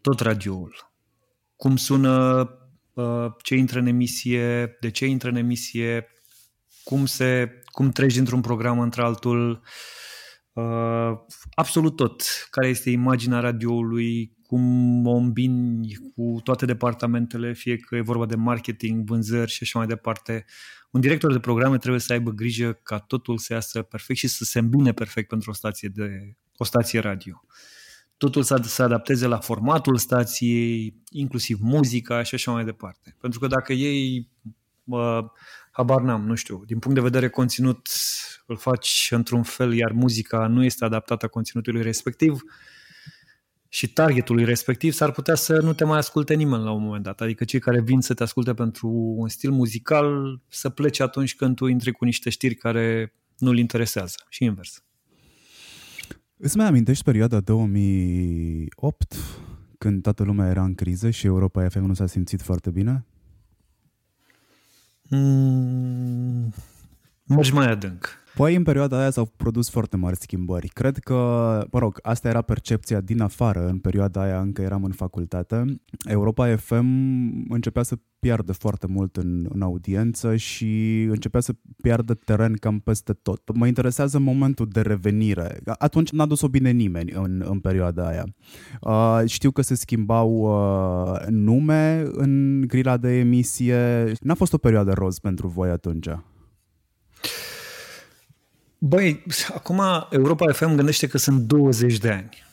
[0.00, 0.92] tot radioul.
[1.56, 2.48] Cum sună,
[2.92, 6.06] uh, ce intră în emisie, de ce intră în emisie,
[6.84, 9.62] cum, se, cum treci dintr-un program într-altul,
[10.52, 11.12] uh,
[11.54, 12.22] absolut tot.
[12.50, 18.36] Care este imaginea radioului, cum o îmbini cu toate departamentele, fie că e vorba de
[18.36, 20.44] marketing, vânzări și așa mai departe.
[20.90, 24.44] Un director de programe trebuie să aibă grijă ca totul să iasă perfect și să
[24.44, 27.44] se îmbine perfect pentru o stație, de, o stație radio.
[28.16, 33.16] Totul să se adapteze la formatul stației, inclusiv muzica și așa mai departe.
[33.20, 34.28] Pentru că dacă ei,
[34.84, 35.24] uh,
[35.70, 37.88] habar n-am, nu știu, din punct de vedere conținut
[38.46, 42.40] îl faci într-un fel, iar muzica nu este adaptată conținutului respectiv, uh,
[43.72, 47.20] și targetului respectiv, s-ar putea să nu te mai asculte nimeni la un moment dat.
[47.20, 51.56] Adică cei care vin să te asculte pentru un stil muzical să plece atunci când
[51.56, 54.84] tu intri cu niște știri care nu-l interesează și invers.
[56.36, 59.16] Îți mai amintești perioada 2008
[59.78, 63.04] când toată lumea era în criză și Europa FM nu s-a simțit foarte bine?
[65.02, 66.52] Mm,
[67.34, 68.20] mergi mai adânc.
[68.34, 70.68] Păi în perioada aia s-au produs foarte mari schimbări.
[70.68, 71.14] Cred că,
[71.70, 75.80] mă rog, asta era percepția din afară în perioada aia încă eram în facultate.
[76.08, 76.86] Europa FM
[77.48, 83.12] începea să piardă foarte mult în, în audiență și începea să piardă teren cam peste
[83.12, 83.54] tot.
[83.54, 85.60] Mă interesează momentul de revenire.
[85.78, 88.24] Atunci n-a dus-o bine nimeni în, în perioada aia.
[88.80, 94.12] Uh, știu că se schimbau uh, nume în grila de emisie.
[94.20, 96.08] N-a fost o perioadă roz pentru voi atunci.
[98.82, 102.44] Băi, acum Europa FM gândește că sunt 20 de ani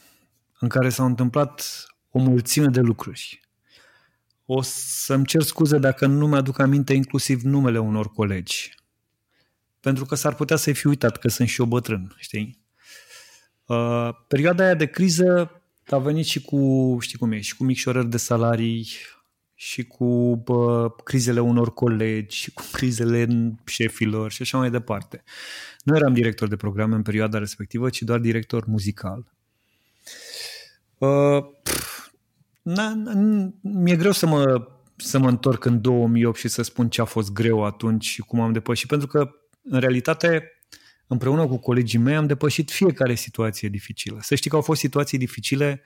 [0.60, 3.42] în care s-au întâmplat o mulțime de lucruri.
[4.46, 8.76] O să-mi cer scuze dacă nu mi-aduc aminte inclusiv numele unor colegi.
[9.80, 12.64] Pentru că s-ar putea să-i fi uitat că sunt și eu bătrân, știi?
[13.66, 18.10] Uh, perioada aia de criză a venit și cu, știi cum e, și cu micșorări
[18.10, 18.88] de salarii,
[19.60, 23.28] și cu bă, crizele unor colegi, și cu crizele
[23.66, 25.24] șefilor și așa mai departe.
[25.84, 29.26] Nu eram director de programe în perioada respectivă, ci doar director muzical.
[30.98, 32.10] Uh, pf,
[32.62, 33.14] na, na,
[33.62, 37.32] mi-e greu să mă, să mă întorc în 2008 și să spun ce a fost
[37.32, 39.30] greu atunci și cum am depășit, pentru că,
[39.64, 40.52] în realitate,
[41.08, 44.18] împreună cu colegii mei am depășit fiecare situație dificilă.
[44.22, 45.82] Să știi că au fost situații dificile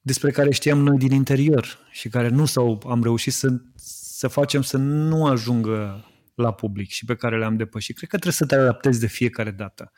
[0.00, 4.62] despre care știam noi din interior și care nu s-au, am reușit să, să facem
[4.62, 7.96] să nu ajungă la public și pe care le-am depășit.
[7.96, 9.92] Cred că trebuie să te adaptezi de fiecare dată.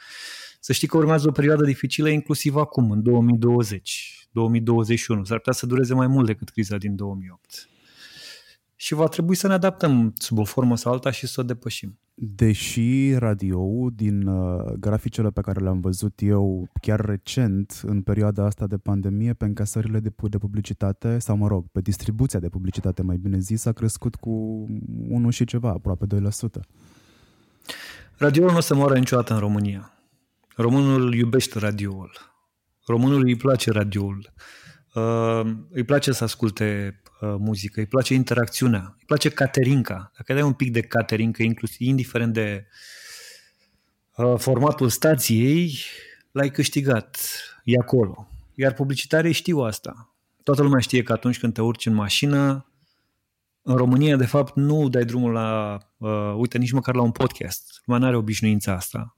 [0.61, 5.25] Să știi că urmează o perioadă dificilă inclusiv acum, în 2020, 2021.
[5.25, 7.67] S-ar putea să dureze mai mult decât criza din 2008
[8.83, 11.99] și va trebui să ne adaptăm sub o formă sau alta și să o depășim.
[12.15, 18.67] Deși radio din uh, graficele pe care le-am văzut eu chiar recent, în perioada asta
[18.67, 23.17] de pandemie, pe încasările de, de publicitate, sau mă rog, pe distribuția de publicitate, mai
[23.17, 24.31] bine zis, a crescut cu
[25.09, 26.21] 1 și ceva, aproape 2%.
[28.17, 29.93] Radioul nu se moare niciodată în România.
[30.57, 32.11] Românul iubește radioul.
[32.87, 34.33] Românul îi place radioul.
[34.35, 34.62] Uh,
[35.71, 40.13] îi place să asculte uh, muzică, îi place interacțiunea, îi place caterinca.
[40.17, 42.67] Dacă dai un pic de caterincă, inclusiv indiferent de
[44.17, 45.79] uh, formatul stației,
[46.31, 47.19] l-ai câștigat.
[47.65, 48.29] E acolo.
[48.55, 50.15] Iar publicitarii știu asta.
[50.43, 52.67] Toată lumea știe că atunci când te urci în mașină,
[53.63, 57.83] în România, de fapt, nu dai drumul la, uh, uite, nici măcar la un podcast.
[57.85, 59.17] Lumea nu are obișnuința asta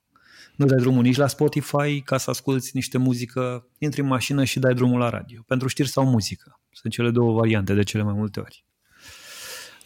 [0.56, 4.58] nu dai drumul nici la Spotify ca să asculti niște muzică, intri în mașină și
[4.58, 6.60] dai drumul la radio, pentru știri sau muzică.
[6.72, 8.64] Sunt cele două variante de cele mai multe ori.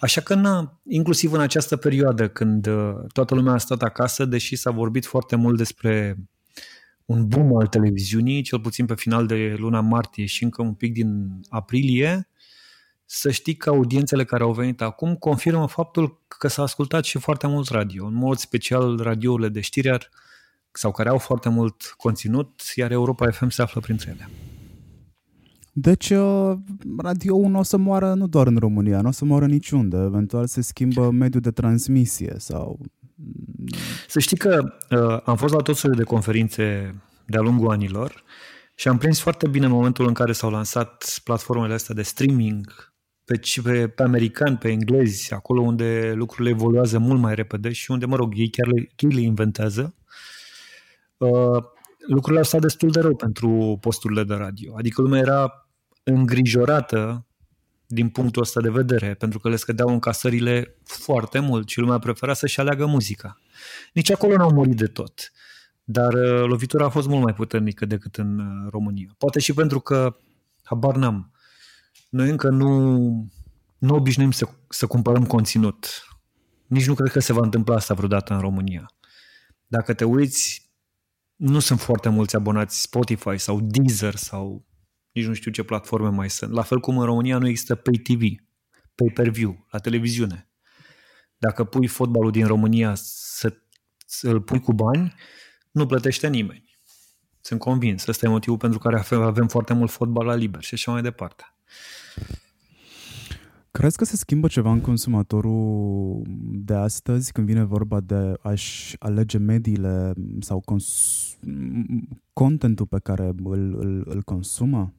[0.01, 4.57] Așa că, na, inclusiv în această perioadă, când uh, toată lumea a stat acasă, deși
[4.57, 6.17] s-a vorbit foarte mult despre
[7.05, 10.93] un boom al televiziunii, cel puțin pe final de luna martie și încă un pic
[10.93, 12.29] din aprilie,
[13.05, 17.47] să știi că audiențele care au venit acum confirmă faptul că s-a ascultat și foarte
[17.47, 18.07] mult radio.
[18.07, 20.09] În mod special, radiourile de știri ar
[20.73, 24.29] sau care au foarte mult conținut, iar Europa FM se află printre ele.
[25.73, 26.57] Deci uh,
[26.99, 29.97] radio nu o să moară nu doar în România, nu o să moară niciunde.
[29.97, 32.81] Eventual se schimbă mediul de transmisie sau...
[34.09, 36.95] Să știi că uh, am fost la tot soiul de conferințe
[37.27, 38.23] de-a lungul anilor
[38.75, 42.93] și am prins foarte bine momentul în care s-au lansat platformele astea de streaming
[43.25, 48.07] pe, pe, pe american, pe englezi, acolo unde lucrurile evoluează mult mai repede și unde,
[48.07, 49.95] mă rog, ei chiar le, chiar le inventează.
[51.19, 51.65] Uh,
[52.07, 54.75] lucrurile au stat destul de rău pentru posturile de radio.
[54.77, 55.69] Adică lumea era
[56.03, 57.27] îngrijorată
[57.87, 62.35] din punctul ăsta de vedere, pentru că le scădeau încasările foarte mult și lumea prefera
[62.35, 63.39] să-și aleagă muzica.
[63.93, 65.33] Nici acolo n-au murit de tot.
[65.85, 69.15] dar uh, lovitura a fost mult mai puternică decât în uh, România.
[69.19, 70.17] Poate și pentru că,
[70.63, 71.33] habar n-am,
[72.09, 72.99] noi încă nu,
[73.79, 75.87] nu obișnuim să, să cumpărăm conținut.
[76.67, 78.93] Nici nu cred că se va întâmpla asta vreodată în România.
[79.67, 80.68] Dacă te uiți,
[81.39, 84.67] nu sunt foarte mulți abonați Spotify sau Deezer sau
[85.13, 86.53] nici nu știu ce platforme mai sunt.
[86.53, 88.23] La fel cum în România nu există pay TV,
[88.95, 90.51] pay-per-view, la televiziune.
[91.37, 93.57] Dacă pui fotbalul din România să,
[94.07, 95.15] să îl pui cu bani,
[95.71, 96.79] nu plătește nimeni.
[97.41, 98.07] Sunt convins.
[98.07, 101.45] Ăsta e motivul pentru care avem foarte mult fotbal la liber și așa mai departe.
[103.71, 109.39] Crezi că se schimbă ceva în consumatorul de astăzi când vine vorba de a-și alege
[109.39, 111.39] mediile sau cons-
[112.33, 114.93] contentul pe care îl, îl, îl consumă?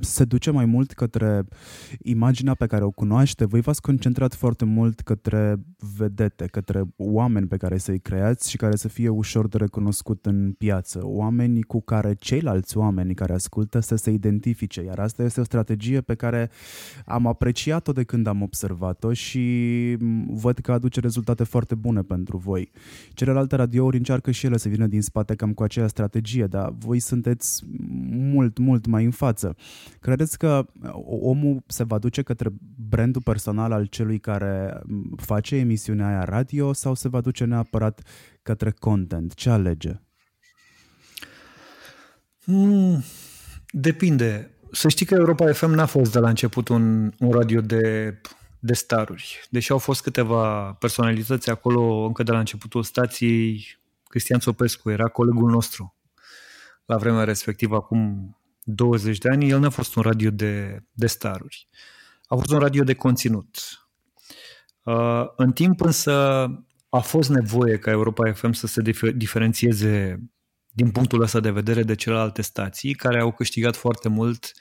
[0.00, 1.42] Se duce mai mult către
[2.02, 3.44] imaginea pe care o cunoaște.
[3.44, 5.56] Voi v-ați concentrat foarte mult către
[5.96, 10.52] vedete, către oameni pe care să-i creați și care să fie ușor de recunoscut în
[10.58, 11.00] piață.
[11.02, 14.82] Oameni cu care ceilalți oameni care ascultă să se identifice.
[14.82, 16.50] Iar asta este o strategie pe care
[17.04, 19.96] am apreciat-o de când am observat-o și
[20.28, 22.70] văd că aduce rezultate foarte bune pentru voi.
[23.12, 26.98] Celelalte radiouri încearcă și ele să vină din spate cam cu aceeași strategie, dar voi
[26.98, 27.64] sunteți
[28.10, 29.56] mult, mult mai în față.
[30.00, 30.66] Credeți că
[31.04, 32.48] omul se va duce către
[32.88, 34.80] brandul personal al celui care
[35.16, 38.00] face emisiunea aia radio sau se va duce neapărat
[38.42, 39.34] către content?
[39.34, 40.00] Ce alege?
[42.44, 43.02] Mm,
[43.70, 44.50] depinde.
[44.72, 48.14] Să știi că Europa FM n-a fost de la început un, un radio de,
[48.58, 49.46] de staruri.
[49.50, 53.78] Deși au fost câteva personalități acolo încă de la începutul stației,
[54.08, 55.94] Cristian Sopescu era colegul nostru
[56.90, 61.68] la vremea respectivă, acum 20 de ani, el n-a fost un radio de, de staruri.
[62.26, 63.56] A fost un radio de conținut.
[64.82, 66.12] Uh, în timp însă
[66.88, 68.82] a fost nevoie ca Europa FM să se
[69.14, 70.20] diferențieze
[70.72, 74.52] din punctul ăsta de vedere de celelalte stații care au câștigat foarte mult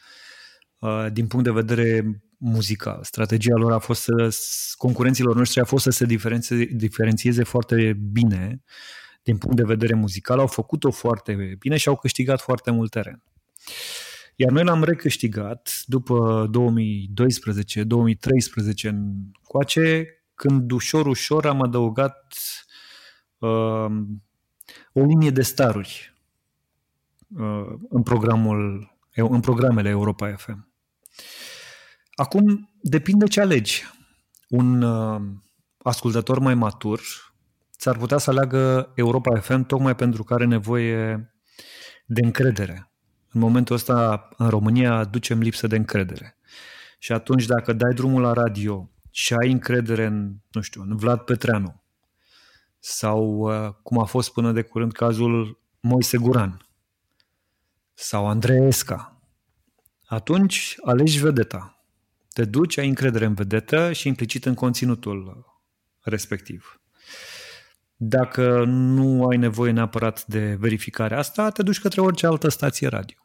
[0.79, 2.99] uh, din punct de vedere muzical.
[3.03, 4.37] Strategia lor a fost să,
[4.77, 8.63] concurenților noștri a fost să se diferențieze, diferențieze foarte bine
[9.23, 13.23] din punct de vedere muzical, au făcut-o foarte bine și au câștigat foarte mult teren.
[14.41, 16.51] Iar noi l-am recâștigat după 2012-2013
[18.81, 22.37] în coace, când ușor, ușor am adăugat
[23.37, 23.87] uh,
[24.93, 26.15] o linie de staruri
[27.37, 30.73] uh, în, programul, în programele Europa FM.
[32.15, 33.83] Acum, depinde ce alegi.
[34.49, 35.21] Un uh,
[35.77, 37.01] ascultător mai matur
[37.77, 41.31] ți-ar putea să aleagă Europa FM tocmai pentru că are nevoie
[42.05, 42.88] de încredere
[43.31, 46.37] în momentul ăsta, în România, ducem lipsă de încredere.
[46.99, 51.19] Și atunci, dacă dai drumul la radio și ai încredere în, nu știu, în Vlad
[51.19, 51.83] Petreanu
[52.79, 56.67] sau uh, cum a fost până de curând cazul Moise Guran
[57.93, 59.21] sau Andrei Esca,
[60.05, 61.83] atunci alegi vedeta.
[62.33, 65.45] Te duci, ai încredere în vedetă și implicit în conținutul
[65.99, 66.78] respectiv.
[68.01, 73.17] Dacă nu ai nevoie neapărat de verificarea asta, te duci către orice altă stație radio.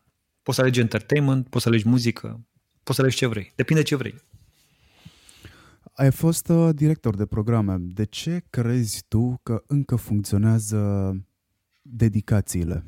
[0.42, 2.46] Poți să alegi entertainment, poți să alegi muzică,
[2.82, 3.52] poți să alegi ce vrei.
[3.54, 4.14] Depinde ce vrei.
[5.92, 7.76] Ai fost uh, director de programe.
[7.78, 11.12] De ce crezi tu că încă funcționează
[11.82, 12.84] dedicațiile?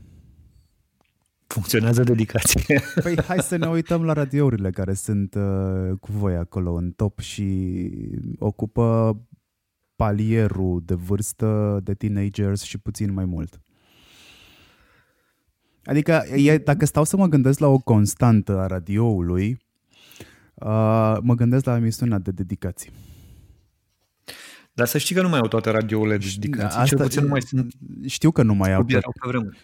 [1.46, 2.83] Funcționează dedicație.
[3.03, 7.18] Păi hai să ne uităm la radiourile care sunt uh, cu voi acolo în top
[7.18, 7.90] și
[8.38, 9.16] ocupă
[9.96, 13.61] palierul de vârstă de teenagers și puțin mai mult.
[15.85, 19.59] Adică, e, dacă stau să mă gândesc la o constantă a radioului,
[20.54, 22.90] uh, mă gândesc la emisiunea de dedicații.
[24.72, 26.78] Dar să știi că nu mai au toate radiourile de dedicații.
[26.78, 27.72] Asta, Cel puțin nu mai sunt...
[28.06, 28.85] Știu că nu mai au.
[28.85, 29.00] Pe,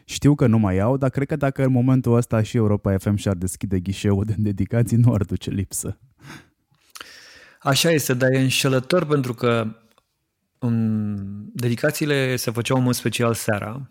[0.04, 3.14] știu că nu mai au, dar cred că dacă în momentul ăsta și Europa FM
[3.14, 5.98] și-ar deschide ghișeul de dedicații, nu ar duce lipsă.
[7.60, 9.81] Așa este, dar e înșelător pentru că um,
[11.52, 13.90] dedicațiile se făceau în mod special seara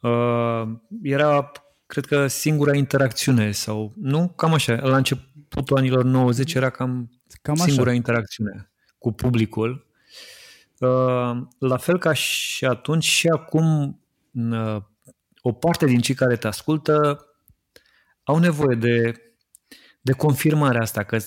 [0.00, 0.68] uh,
[1.02, 1.52] era,
[1.86, 4.28] cred că, singura interacțiune sau, nu?
[4.28, 4.74] Cam așa.
[4.74, 7.10] La începutul anilor 90 era cam,
[7.42, 7.96] cam singura așa.
[7.96, 9.86] interacțiune cu publicul.
[10.78, 14.00] Uh, la fel ca și atunci și acum
[14.32, 14.76] uh,
[15.42, 17.26] o parte din cei care te ascultă
[18.24, 19.12] au nevoie de,
[20.00, 21.18] de confirmarea asta, că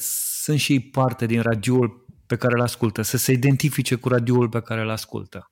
[0.44, 4.62] sunt și parte din radioul pe care îl ascultă, să se identifice cu radioul pe
[4.62, 5.50] care îl ascultă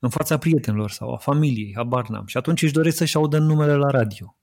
[0.00, 2.26] în fața prietenilor sau a familiei, habar n-am.
[2.26, 4.36] Și atunci își doresc să-și audă numele la radio.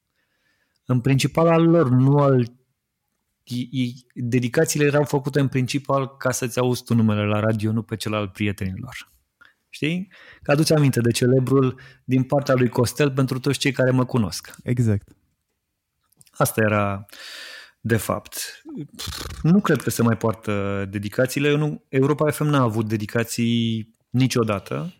[0.85, 2.59] În principal al lor, nu al...
[4.13, 8.13] Dedicațiile erau făcute în principal ca să-ți auzi tu numele la radio, nu pe cel
[8.13, 9.11] al prietenilor.
[9.69, 10.11] Știi?
[10.41, 14.55] Că aduce aminte de celebrul din partea lui Costel pentru toți cei care mă cunosc.
[14.63, 15.07] Exact.
[16.31, 17.05] Asta era
[17.81, 18.61] de fapt.
[19.41, 21.49] Nu cred că se mai poartă dedicațiile.
[21.49, 24.93] Eu nu, Europa FM n-a avut dedicații niciodată.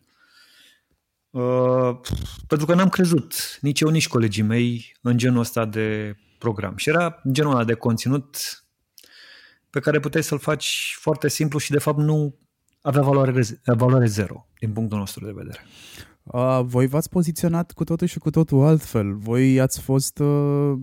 [1.29, 1.99] Uh,
[2.47, 6.75] pentru că n-am crezut, nici eu, nici colegii mei, în genul ăsta de program.
[6.75, 8.37] Și era genul ăla de conținut
[9.69, 12.35] pe care puteai să-l faci foarte simplu și de fapt nu
[12.81, 15.59] avea valoare, valoare zero din punctul nostru de vedere.
[16.23, 19.15] Uh, voi v-ați poziționat cu totul și cu totul altfel.
[19.15, 20.73] Voi ați fost uh,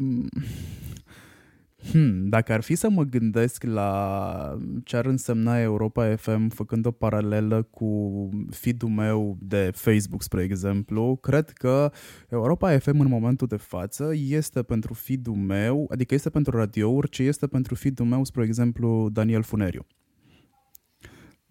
[1.82, 6.90] Hmm, dacă ar fi să mă gândesc la ce ar însemna Europa FM făcând o
[6.90, 11.92] paralelă cu feed-ul meu de Facebook, spre exemplu, cred că
[12.28, 17.22] Europa FM în momentul de față este pentru feed-ul meu, adică este pentru radiouri, ce
[17.22, 19.86] este pentru feed-ul meu, spre exemplu, Daniel Funeriu.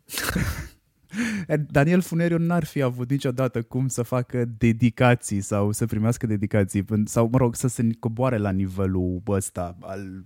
[1.70, 7.30] Daniel Funeriu n-ar fi avut niciodată cum să facă dedicații sau să primească dedicații sau,
[7.32, 10.26] mă rog, să se coboare la nivelul ăsta al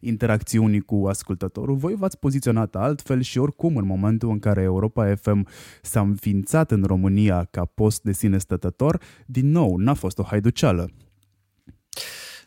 [0.00, 1.76] interacțiunii cu ascultătorul.
[1.76, 5.46] Voi v-ați poziționat altfel și oricum în momentul în care Europa FM
[5.82, 10.90] s-a înființat în România ca post de sine stătător, din nou, n-a fost o haiduceală.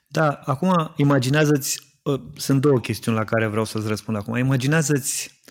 [0.08, 4.36] Da, acum imaginează-ți, ă, sunt două chestiuni la care vreau să-ți răspund acum.
[4.36, 5.42] Imaginează-ți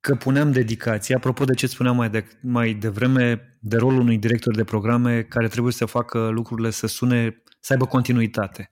[0.00, 4.54] că puneam dedicație, apropo de ce spuneam mai, de, mai devreme, de rolul unui director
[4.54, 8.68] de programe care trebuie să facă lucrurile să sune, să aibă continuitate.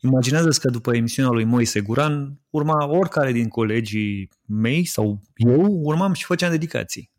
[0.00, 6.12] Imaginează-ți că după emisiunea lui Moise Guran urma oricare din colegii mei sau eu urmam
[6.12, 7.10] și făceam dedicații.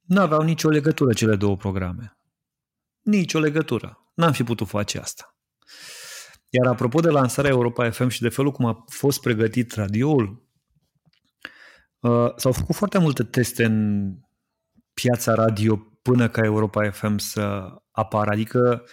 [0.00, 2.16] Nu aveau nicio legătură cele două programe.
[3.02, 4.12] Nici o legătură.
[4.14, 5.36] N-am fi putut face asta.
[6.48, 10.42] Iar apropo de lansarea Europa FM și de felul cum a fost pregătit radioul,
[12.02, 14.08] uh, s-au făcut foarte multe teste în
[14.94, 18.30] piața radio până ca Europa FM să apară.
[18.30, 18.84] Adică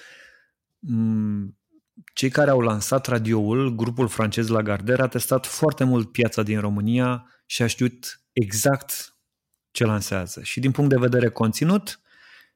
[2.14, 7.26] cei care au lansat radioul, grupul francez Lagardère, a testat foarte mult piața din România
[7.46, 9.14] și a știut exact
[9.72, 10.42] ce lansează.
[10.44, 12.00] Și din punct de vedere conținut,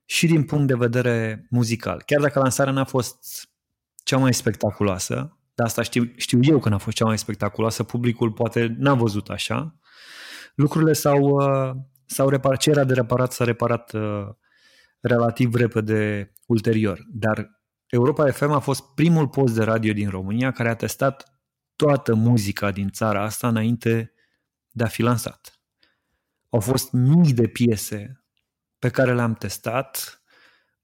[0.05, 2.03] și din punct de vedere muzical.
[2.05, 3.49] Chiar dacă lansarea n-a fost
[4.03, 8.31] cea mai spectaculoasă, dar asta știu, știu eu că n-a fost cea mai spectaculoasă, publicul
[8.31, 9.75] poate n-a văzut așa,
[10.53, 11.75] lucrurile s-au, uh,
[12.05, 14.27] s-au reparat, ce era de reparat s-a reparat uh,
[14.99, 17.05] relativ repede ulterior.
[17.11, 21.33] Dar Europa FM a fost primul post de radio din România care a testat
[21.75, 24.13] toată muzica din țara asta înainte
[24.69, 25.59] de a fi lansat.
[26.49, 28.23] Au fost mii de piese
[28.79, 30.21] pe care le-am testat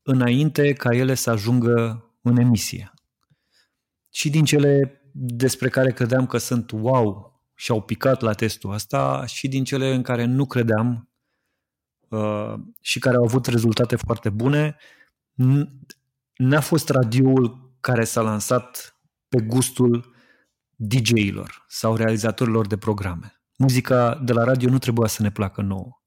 [0.02, 2.94] înainte ca ele să ajungă în emisie.
[4.10, 9.26] Și din cele despre care credeam că sunt wow și au picat la testul ăsta
[9.26, 11.10] și din cele în care nu credeam
[12.10, 14.78] uh, și care au avut rezultate foarte bune,
[16.36, 18.99] n-a fost radioul care s-a lansat
[19.30, 20.16] pe gustul
[20.76, 23.41] DJ-ilor sau realizatorilor de programe.
[23.57, 26.01] Muzica de la radio nu trebuia să ne placă nouă.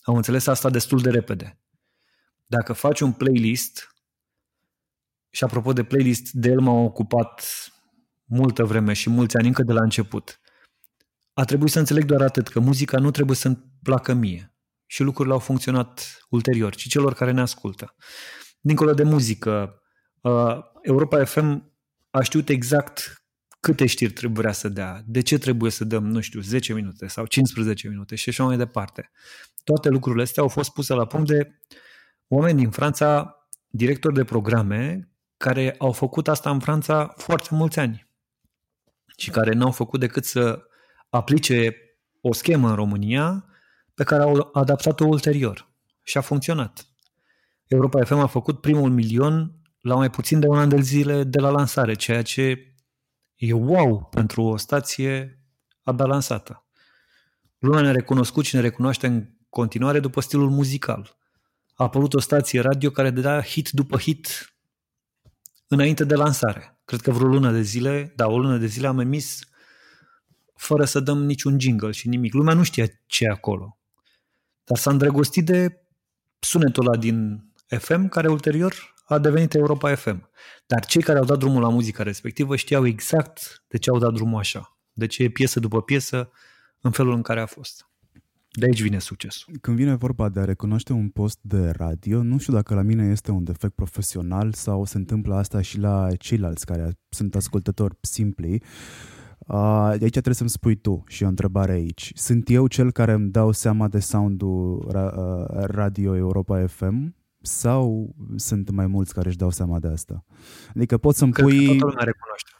[0.00, 1.60] Am înțeles asta destul de repede.
[2.46, 3.94] Dacă faci un playlist,
[5.30, 7.44] și apropo de playlist, de el m-am ocupat
[8.24, 10.40] multă vreme și mulți ani încă de la început,
[11.38, 14.54] a trebuit să înțeleg doar atât, că muzica nu trebuie să-mi placă mie.
[14.86, 17.94] Și lucrurile au funcționat ulterior, ci celor care ne ascultă
[18.60, 19.82] dincolo de muzică,
[20.20, 21.72] uh, Europa FM
[22.10, 23.22] a știut exact
[23.60, 27.26] câte știri trebuia să dea, de ce trebuie să dăm, nu știu, 10 minute sau
[27.26, 29.10] 15 minute și așa mai departe.
[29.64, 31.58] Toate lucrurile astea au fost puse la punct de
[32.28, 33.36] oameni din Franța,
[33.68, 38.06] directori de programe, care au făcut asta în Franța foarte mulți ani
[39.16, 40.67] și care n-au făcut decât să
[41.08, 41.76] aplice
[42.20, 43.44] o schemă în România
[43.94, 45.70] pe care au adaptat-o ulterior
[46.02, 46.86] și a funcționat.
[47.66, 51.40] Europa FM a făcut primul milion la mai puțin de un an de zile de
[51.40, 52.74] la lansare, ceea ce
[53.34, 55.42] e wow pentru o stație
[55.82, 56.66] abia lansată.
[57.58, 61.16] Lumea ne-a recunoscut și ne recunoaște în continuare după stilul muzical.
[61.74, 64.54] A apărut o stație radio care dădea hit după hit
[65.66, 66.80] înainte de lansare.
[66.84, 69.47] Cred că vreo lună de zile, da, o lună de zile am emis
[70.58, 72.32] fără să dăm niciun jingle și nimic.
[72.32, 73.78] Lumea nu știa ce e acolo.
[74.64, 75.82] Dar s-a îndrăgostit de
[76.38, 77.44] sunetul ăla din
[77.78, 80.30] FM, care ulterior a devenit Europa FM.
[80.66, 84.12] Dar cei care au dat drumul la muzica respectivă știau exact de ce au dat
[84.12, 84.78] drumul așa.
[84.92, 86.30] De ce e piesă după piesă
[86.80, 87.86] în felul în care a fost.
[88.50, 89.54] De aici vine succesul.
[89.60, 93.10] Când vine vorba de a recunoaște un post de radio, nu știu dacă la mine
[93.10, 98.54] este un defect profesional sau se întâmplă asta și la ceilalți care sunt ascultători simpli.
[98.54, 99.17] Uh,
[99.96, 102.12] de aici trebuie să-mi spui tu și o întrebare aici.
[102.14, 108.14] Sunt eu cel care îmi dau seama de soundul ra- uh, Radio Europa FM sau
[108.36, 110.24] sunt mai mulți care își dau seama de asta?
[110.74, 111.66] Adică poți să-mi Cred că pui...
[111.66, 112.50] toată lumea recunoaște.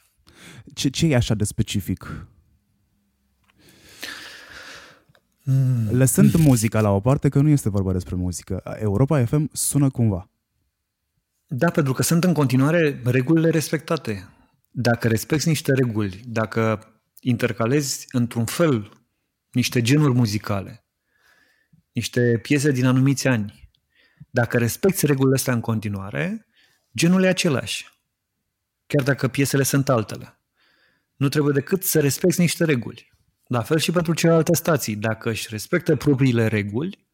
[0.75, 2.27] Ce, ce e așa de specific?
[5.45, 5.89] Mm.
[5.91, 10.31] Lăsând muzica la o parte, că nu este vorba despre muzică, Europa FM sună cumva.
[11.47, 14.29] Da, pentru că sunt în continuare regulile respectate.
[14.71, 18.93] Dacă respecti niște reguli, dacă intercalezi într-un fel
[19.51, 20.85] niște genuri muzicale,
[21.93, 23.71] niște piese din anumiți ani,
[24.31, 26.47] dacă respecti regulile astea în continuare,
[26.97, 27.87] genul e același.
[28.87, 30.41] Chiar dacă piesele sunt altele.
[31.17, 33.13] Nu trebuie decât să respecti niște reguli.
[33.45, 34.97] La fel și pentru celelalte stații.
[34.97, 37.09] Dacă își respectă propriile reguli,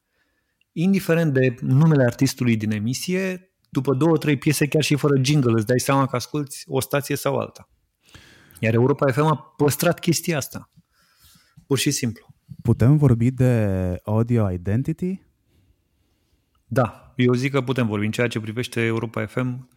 [0.72, 5.66] indiferent de numele artistului din emisie, după două, trei piese, chiar și fără jingle, îți
[5.66, 7.68] dai seama că asculti o stație sau alta.
[8.58, 10.70] Iar Europa FM a păstrat chestia asta.
[11.66, 12.26] Pur și simplu.
[12.62, 15.22] Putem vorbi de audio identity?
[16.64, 19.68] Da, eu zic că putem vorbi în ceea ce privește Europa FM.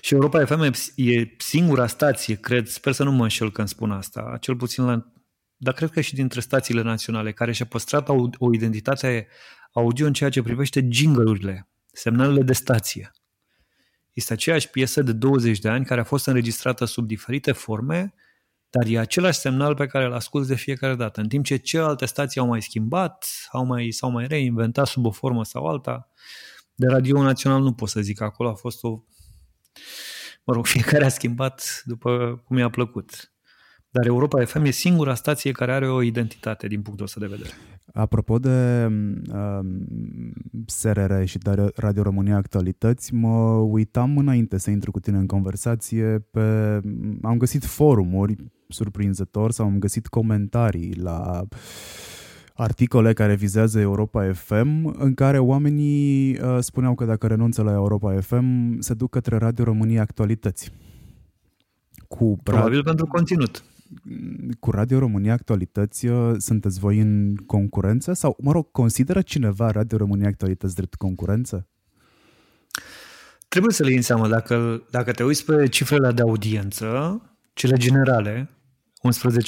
[0.00, 4.36] Și Europa FM e singura stație, cred, sper să nu mă înșel când spun asta,
[4.40, 5.12] cel puțin la
[5.56, 8.08] dar cred că și dintre stațiile naționale, care și-a păstrat
[8.38, 9.28] o identitate
[9.72, 13.10] audio în ceea ce privește jingle-urile, semnalele de stație.
[14.12, 18.14] Este aceeași piesă de 20 de ani care a fost înregistrată sub diferite forme,
[18.70, 22.06] dar e același semnal pe care îl asculți de fiecare dată, în timp ce celelalte
[22.06, 26.08] stații au mai schimbat, au mai, s-au mai reinventat sub o formă sau alta.
[26.74, 29.02] De radio național nu pot să zic, acolo a fost o...
[30.44, 33.31] Mă rog, fiecare a schimbat după cum i-a plăcut.
[33.94, 37.50] Dar Europa FM e singura stație care are o identitate din punctul ăsta de vedere.
[37.92, 38.88] Apropo de
[39.32, 39.60] uh,
[40.66, 46.26] SRR și de Radio România Actualități, mă uitam înainte să intru cu tine în conversație
[46.30, 46.40] pe...
[47.22, 48.36] Am găsit forumuri
[48.68, 51.42] surprinzător sau am găsit comentarii la
[52.54, 58.20] articole care vizează Europa FM, în care oamenii uh, spuneau că dacă renunță la Europa
[58.20, 60.72] FM, se duc către Radio România Actualități.
[62.08, 62.84] Cu Probabil rad...
[62.84, 63.64] pentru conținut
[64.60, 68.12] cu Radio România Actualități uh, sunteți voi în concurență?
[68.12, 71.68] Sau, mă rog, consideră cineva Radio România Actualități drept concurență?
[73.48, 74.28] Trebuie să le iei în seamă.
[74.28, 77.20] Dacă, dacă te uiți pe cifrele de audiență,
[77.52, 78.50] cele generale,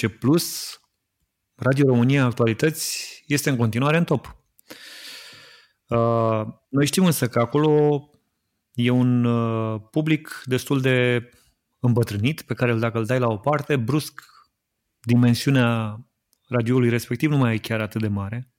[0.08, 0.78] 11+, plus,
[1.54, 4.36] Radio România Actualități este în continuare în top.
[5.88, 8.02] Uh, noi știm însă că acolo
[8.72, 11.28] e un uh, public destul de
[11.80, 14.33] îmbătrânit, pe care dacă îl dai la o parte, brusc
[15.04, 15.98] dimensiunea
[16.48, 18.52] radioului respectiv nu mai e chiar atât de mare.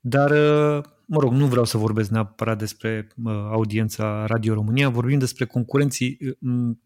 [0.00, 5.18] Dar, uh, mă rog, nu vreau să vorbesc neapărat despre uh, audiența Radio România, vorbim
[5.18, 6.18] despre concurenții.
[6.40, 6.76] Uh,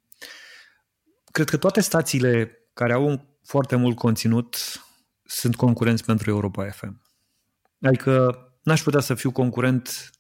[1.33, 4.57] cred că toate stațiile care au foarte mult conținut
[5.23, 7.03] sunt concurenți pentru Europa FM.
[7.81, 10.11] Adică n-aș putea să fiu concurent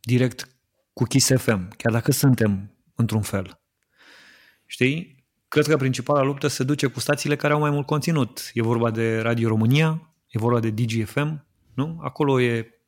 [0.00, 0.48] direct
[0.92, 3.60] cu Kiss FM, chiar dacă suntem într-un fel.
[4.66, 5.21] Știi?
[5.52, 8.50] Cred că principala luptă se duce cu stațiile care au mai mult conținut.
[8.54, 11.98] E vorba de Radio România, e vorba de DGFM, nu?
[12.02, 12.80] Acolo e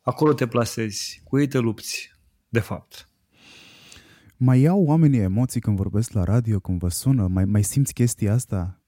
[0.00, 2.12] acolo te plasezi, cu ei te lupți,
[2.48, 3.08] de fapt.
[4.36, 7.26] Mai iau oamenii emoții când vorbesc la radio, când vă sună?
[7.26, 8.80] Mai, mai simți chestia asta?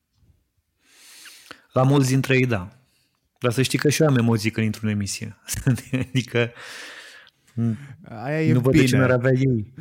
[1.72, 2.68] La mulți dintre ei, da.
[3.38, 5.36] Dar să știi că și eu am emoții când intru în emisie.
[6.08, 6.52] adică
[8.02, 8.84] Aia e nu bine.
[8.84, 9.74] ce avea ei.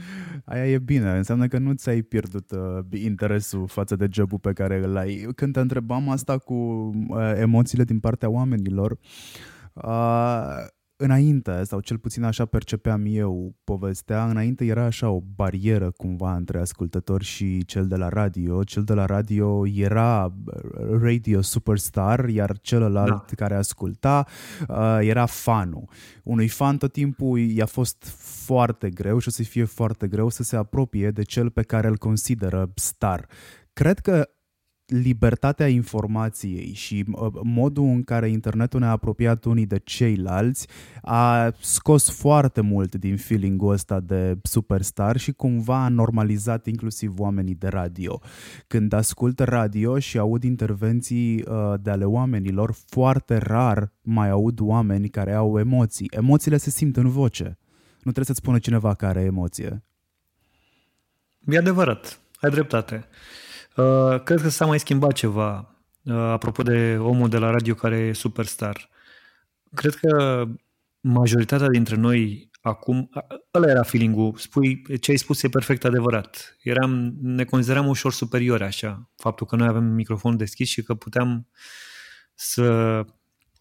[0.46, 1.18] Aia e bine.
[1.18, 5.28] Înseamnă că nu ți-ai pierdut uh, interesul față de jobul pe care îl ai.
[5.36, 8.98] Când te întrebam asta cu uh, emoțiile din partea oamenilor,
[9.74, 10.66] uh,
[11.02, 16.60] înainte, sau cel puțin așa percepeam eu povestea, înainte era așa o barieră cumva între
[16.60, 18.64] ascultător și cel de la radio.
[18.64, 20.34] Cel de la radio era
[21.02, 23.36] radio superstar, iar celălalt da.
[23.36, 24.26] care asculta
[24.68, 25.90] uh, era fanul.
[26.24, 28.04] Unui fan tot timpul i-a fost
[28.46, 31.88] foarte greu și o să fie foarte greu să se apropie de cel pe care
[31.88, 33.28] îl consideră star.
[33.74, 34.30] Cred că
[34.92, 40.68] libertatea informației și uh, modul în care internetul ne-a apropiat unii de ceilalți
[41.02, 47.56] a scos foarte mult din feeling-ul ăsta de superstar și cumva a normalizat inclusiv oamenii
[47.56, 48.22] de radio.
[48.68, 55.10] Când ascult radio și aud intervenții uh, de ale oamenilor, foarte rar mai aud oameni
[55.10, 56.08] care au emoții.
[56.12, 57.58] Emoțiile se simt în voce.
[57.92, 59.84] Nu trebuie să-ți spună cineva care are emoție.
[61.46, 63.08] E adevărat, ai dreptate.
[63.76, 67.98] Uh, cred că s-a mai schimbat ceva uh, apropo de omul de la radio care
[67.98, 68.90] e superstar.
[69.74, 70.46] Cred că
[71.00, 73.10] majoritatea dintre noi acum,
[73.54, 76.58] ăla era feeling-ul, spui, ce ai spus e perfect adevărat.
[76.62, 81.48] Eram, ne consideram ușor superiori așa, faptul că noi avem microfon deschis și că puteam
[82.34, 83.02] să,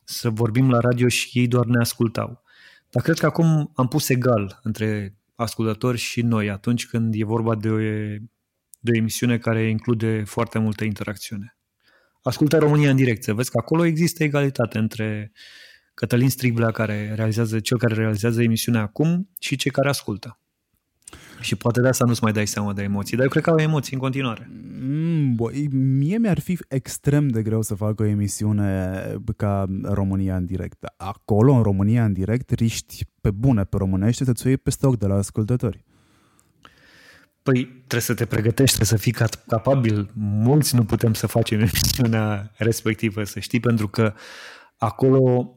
[0.05, 2.43] să vorbim la radio și ei doar ne ascultau.
[2.91, 7.55] Dar cred că acum am pus egal între ascultători și noi atunci când e vorba
[7.55, 7.79] de o,
[8.81, 11.57] de o emisiune care include foarte multă interacțiune.
[12.23, 15.33] Ascultă România în direct, să vezi că acolo există egalitate între
[15.95, 20.39] Cătălin Striblea, care realizează, cel care realizează emisiunea acum și cei care ascultă.
[21.41, 23.57] Și poate de asta nu-ți mai dai seama de emoții, dar eu cred că au
[23.57, 24.51] emoții în continuare.
[24.81, 29.03] Mm, bă, mie mi-ar fi extrem de greu să fac o emisiune
[29.37, 30.85] ca România în direct.
[30.97, 35.07] Acolo, în România în direct, riști pe bune pe românește să-ți iei pe stoc de
[35.07, 35.85] la ascultători.
[37.51, 40.11] Păi trebuie să te pregătești, trebuie să fii capabil.
[40.15, 44.15] Mulți nu putem să facem emisiunea respectivă, să știi, pentru că
[44.77, 45.55] acolo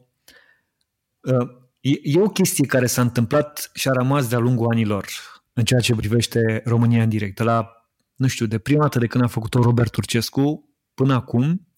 [1.20, 1.48] uh,
[1.80, 5.06] e o chestie care s-a întâmplat și a rămas de-a lungul anilor
[5.52, 7.38] în ceea ce privește România în direct.
[7.38, 7.70] La,
[8.14, 11.68] nu știu, de prima dată de când a făcut-o Robert Turcescu până acum,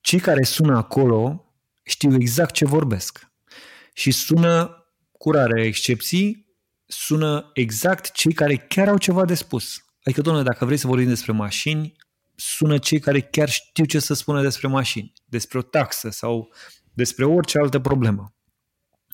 [0.00, 3.32] cei care sună acolo știu exact ce vorbesc.
[3.92, 6.43] Și sună, cu rare excepții,
[6.86, 9.84] sună exact cei care chiar au ceva de spus.
[10.04, 11.96] Adică, domnule, dacă vrei să vorbim despre mașini,
[12.34, 16.52] sună cei care chiar știu ce să spună despre mașini, despre o taxă sau
[16.92, 18.34] despre orice altă problemă.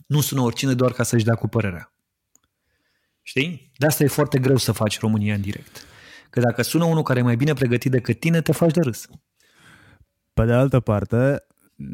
[0.06, 1.94] Nu sună oricine doar ca să-și dea cu părerea.
[3.22, 3.72] Știi?
[3.76, 5.84] De asta e foarte greu să faci România în direct.
[6.30, 9.06] Că dacă sună unul care e mai bine pregătit decât tine, te faci de râs.
[10.32, 11.46] Pe de altă parte,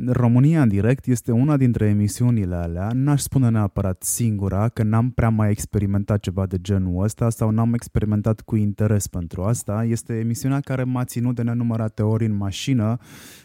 [0.07, 5.29] România în direct este una dintre emisiunile alea, n-aș spune neapărat singura, că n-am prea
[5.29, 9.85] mai experimentat ceva de genul ăsta sau n-am experimentat cu interes pentru asta.
[9.85, 12.99] Este emisiunea care m-a ținut de nenumărate ori în mașină,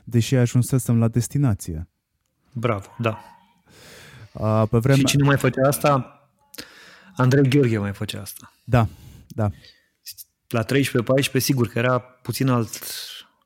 [0.03, 1.87] deși ajunsesem la destinație.
[2.53, 3.17] Bravo, da.
[4.69, 4.97] pe vremea...
[4.97, 6.19] Și cine mai făcea asta?
[7.15, 8.53] Andrei Gheorghe mai făcea asta.
[8.63, 8.87] Da,
[9.27, 9.49] da.
[10.47, 10.67] La 13-14,
[11.37, 12.79] sigur că era puțin alt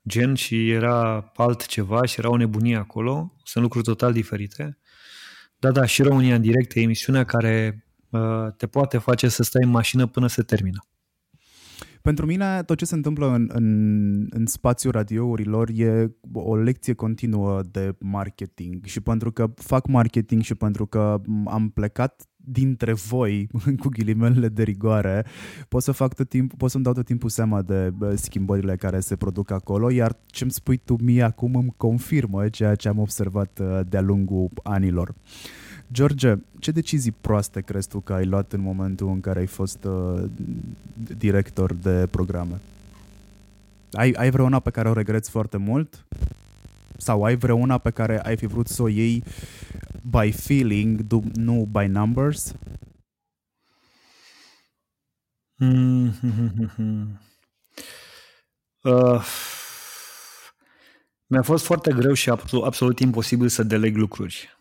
[0.08, 3.34] gen și era altceva și era o nebunie acolo.
[3.44, 4.78] Sunt lucruri total diferite.
[5.60, 9.64] Da, da, și România în direct e emisiunea care uh, te poate face să stai
[9.64, 10.86] în mașină până se termină.
[12.06, 17.62] Pentru mine, tot ce se întâmplă în, în, în spațiul radiourilor e o lecție continuă
[17.72, 23.48] de marketing și pentru că fac marketing și pentru că am plecat dintre voi,
[23.82, 25.26] cu ghilimelele de rigoare,
[25.68, 29.16] pot să fac tot timp, pot să-mi dau tot timpul seama de schimbările care se
[29.16, 33.80] produc acolo, iar ce-mi spui tu mie acum îmi confirmă ceea ce am observat uh,
[33.90, 35.16] de-a lungul anilor.
[35.92, 39.84] George, ce decizii proaste crezi tu că ai luat în momentul în care ai fost
[39.84, 40.24] uh,
[41.18, 42.60] director de programe?
[43.92, 46.06] Ai, ai vreuna pe care o regreți foarte mult?
[46.98, 49.24] Sau ai vreuna pe care ai fi vrut să o iei
[50.10, 51.02] by feeling,
[51.34, 52.54] nu by numbers?
[55.64, 57.08] Mm-hmm.
[58.86, 59.26] Uh,
[61.28, 64.55] mi-a fost foarte greu și absolut, absolut imposibil să deleg lucruri.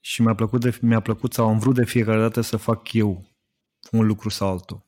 [0.00, 3.30] Și mi-a plăcut, de, mi-a plăcut sau am vrut de fiecare dată să fac eu
[3.90, 4.86] un lucru sau altul.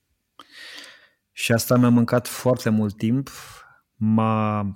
[1.32, 3.30] Și asta mi-a mâncat foarte mult timp,
[3.94, 4.66] m-a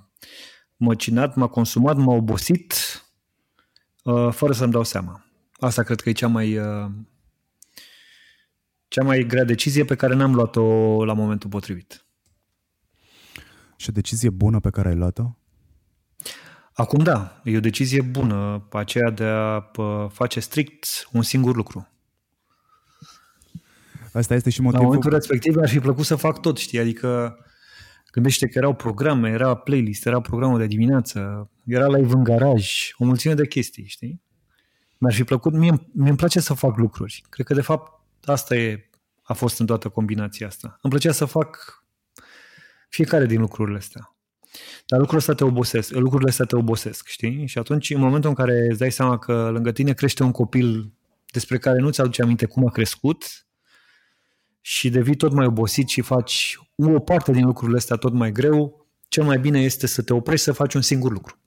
[0.75, 2.73] măcinat, m-a consumat, m-a obosit,
[4.03, 5.25] uh, fără să-mi dau seama.
[5.59, 6.91] Asta cred că e cea mai, uh,
[8.87, 12.05] cea mai grea decizie pe care n-am luat-o la momentul potrivit.
[13.75, 15.37] Și o decizie bună pe care ai luat-o?
[16.77, 19.71] Acum da, e o decizie bună, aceea de a
[20.09, 21.87] face strict un singur lucru.
[24.13, 24.81] Asta este și motivul...
[24.81, 27.37] La momentul respectiv mi-ar fi plăcut să fac tot, știi, adică
[28.17, 33.05] Gândește că erau programe, era playlist, era programul de dimineață, era live în garaj, o
[33.05, 34.21] mulțime de chestii, știi?
[34.97, 37.23] Mi-ar fi plăcut, mie mi îmi place să fac lucruri.
[37.29, 38.89] Cred că de fapt asta e,
[39.23, 40.79] a fost în toată combinația asta.
[40.81, 41.83] Îmi plăcea să fac
[42.89, 44.16] fiecare din lucrurile astea.
[44.85, 47.47] Dar lucrurile astea te obosesc, lucrurile astea te obosesc, știi?
[47.47, 50.91] Și atunci, în momentul în care îți dai seama că lângă tine crește un copil
[51.31, 53.47] despre care nu ți-aduce aminte cum a crescut,
[54.67, 58.87] și devii tot mai obosit și faci o parte din lucrurile astea tot mai greu,
[59.07, 61.37] cel mai bine este să te oprești să faci un singur lucru.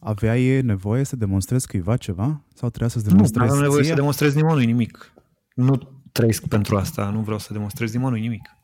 [0.00, 2.44] Aveai nevoie să demonstrezi cuiva ceva?
[2.54, 3.90] Sau trebuia să-ți demonstrezi Nu, nu am nevoie ție?
[3.90, 5.12] să demonstrez nimănui nimic.
[5.54, 8.55] Nu trăiesc pentru asta, nu vreau să demonstrez nimănui nimic.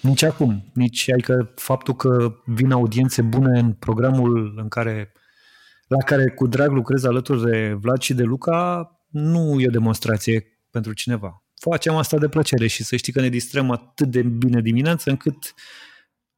[0.00, 5.12] Nici acum, nici adică faptul că vin audiențe bune în programul în care,
[5.86, 10.60] la care cu drag lucrez alături de Vlad și de Luca, nu e o demonstrație
[10.70, 14.60] pentru cineva facem asta de plăcere și să știi că ne distrăm atât de bine
[14.60, 15.54] dimineața încât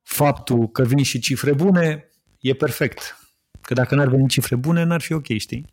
[0.02, 2.04] faptul că vin și cifre bune
[2.40, 3.16] e perfect.
[3.60, 5.66] Că dacă n-ar veni cifre bune, n-ar fi ok, știi?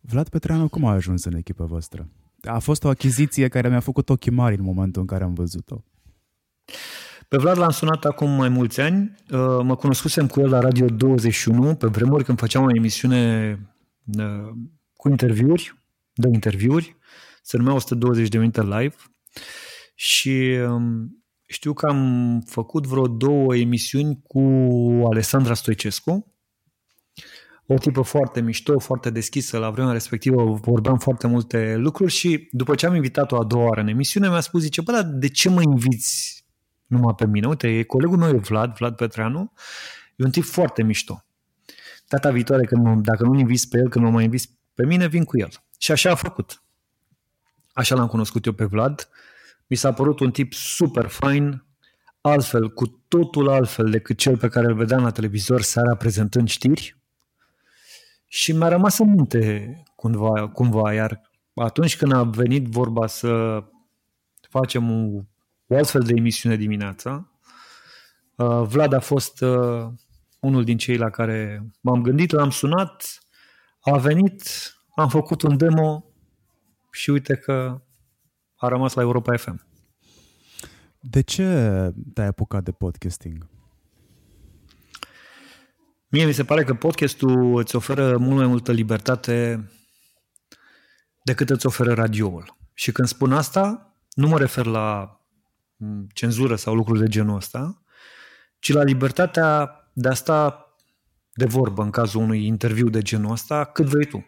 [0.00, 2.08] Vlad Petreanu, cum a ajuns în echipa voastră?
[2.42, 5.84] A fost o achiziție care mi-a făcut ochii mari în momentul în care am văzut-o.
[7.28, 9.14] Pe Vlad l-am sunat acum mai mulți ani.
[9.30, 13.52] Uh, mă cunoscusem cu el la Radio 21, pe vremuri când făceam o emisiune
[14.18, 14.50] uh,
[14.96, 15.78] cu interviuri,
[16.12, 16.96] de interviuri,
[17.42, 18.94] se numea 120 de minute live.
[19.94, 24.40] Și um, știu că am făcut vreo două emisiuni cu
[25.10, 26.34] Alessandra Stoicescu,
[27.66, 32.74] o tipă foarte mișto, foarte deschisă, la vremea respectivă vorbeam foarte multe lucruri și după
[32.74, 35.48] ce am invitat-o a doua oară în emisiune, mi-a spus, zice, bă, dar de ce
[35.48, 36.43] mă inviți
[36.86, 37.46] numai pe mine?
[37.46, 39.52] Uite, e colegul meu e Vlad, Vlad Petreanu,
[40.16, 41.24] e un tip foarte mișto.
[42.08, 45.24] Data viitoare, când, dacă nu inviți pe el, când nu mă inviți pe mine, vin
[45.24, 45.48] cu el.
[45.78, 46.62] Și așa a făcut.
[47.72, 49.08] Așa l-am cunoscut eu pe Vlad.
[49.66, 51.64] Mi s-a părut un tip super fain,
[52.20, 56.96] altfel, cu totul altfel decât cel pe care îl vedeam la televizor seara prezentând știri.
[58.26, 61.20] Și mi-a rămas în minte cumva, cumva, iar
[61.54, 63.62] atunci când a venit vorba să
[64.48, 65.20] facem o,
[65.66, 67.32] o astfel de emisiune dimineața,
[68.36, 69.86] uh, Vlad a fost uh,
[70.40, 73.18] unul din cei la care m-am gândit, l-am sunat,
[73.80, 74.42] a venit,
[74.96, 76.04] am făcut un demo
[76.90, 77.82] și uite că
[78.56, 79.66] a rămas la Europa FM.
[81.00, 81.44] De ce
[82.14, 83.48] te-ai apucat de podcasting?
[86.08, 89.68] Mie mi se pare că podcastul îți oferă mult mai multă libertate
[91.22, 92.56] decât îți oferă radioul.
[92.74, 95.18] Și când spun asta, nu mă refer la
[96.12, 97.82] cenzură sau lucruri de genul ăsta,
[98.58, 100.58] ci la libertatea de a sta
[101.32, 104.26] de vorbă în cazul unui interviu de genul ăsta cât vrei tu.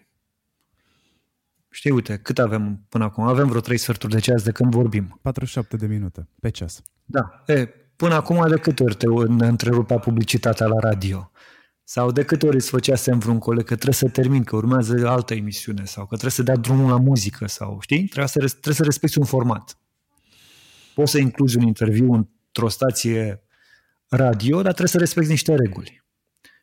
[1.71, 3.25] Știi, uite, cât avem până acum?
[3.25, 5.19] Avem vreo 3 sferturi de ceas de când vorbim.
[5.23, 6.83] 47 de minute pe ceas.
[7.05, 7.43] Da.
[7.47, 9.07] E, până acum de câte ori te
[9.47, 11.31] întrerupea publicitatea la radio?
[11.85, 15.09] Sau de câte ori îți făcea semn vreun coleg că trebuie să termin, că urmează
[15.09, 18.05] altă emisiune sau că trebuie să dea drumul la muzică sau, știi?
[18.05, 19.79] Trebuie să, trebuie să respecti un format.
[20.97, 23.43] Poți să incluzi un interviu într-o stație
[24.09, 26.05] radio, dar trebuie să respecti niște reguli.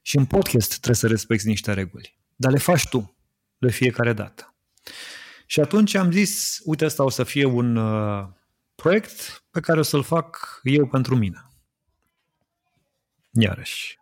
[0.02, 2.20] Și în podcast trebuie să respecti niște reguli.
[2.36, 3.16] Dar le faci tu
[3.58, 4.56] de fiecare dată.
[5.46, 8.28] Și atunci am zis, uite, asta o să fie un uh,
[8.76, 11.48] proiect pe care o să-l fac eu pentru mine.
[13.32, 13.98] Iarăși,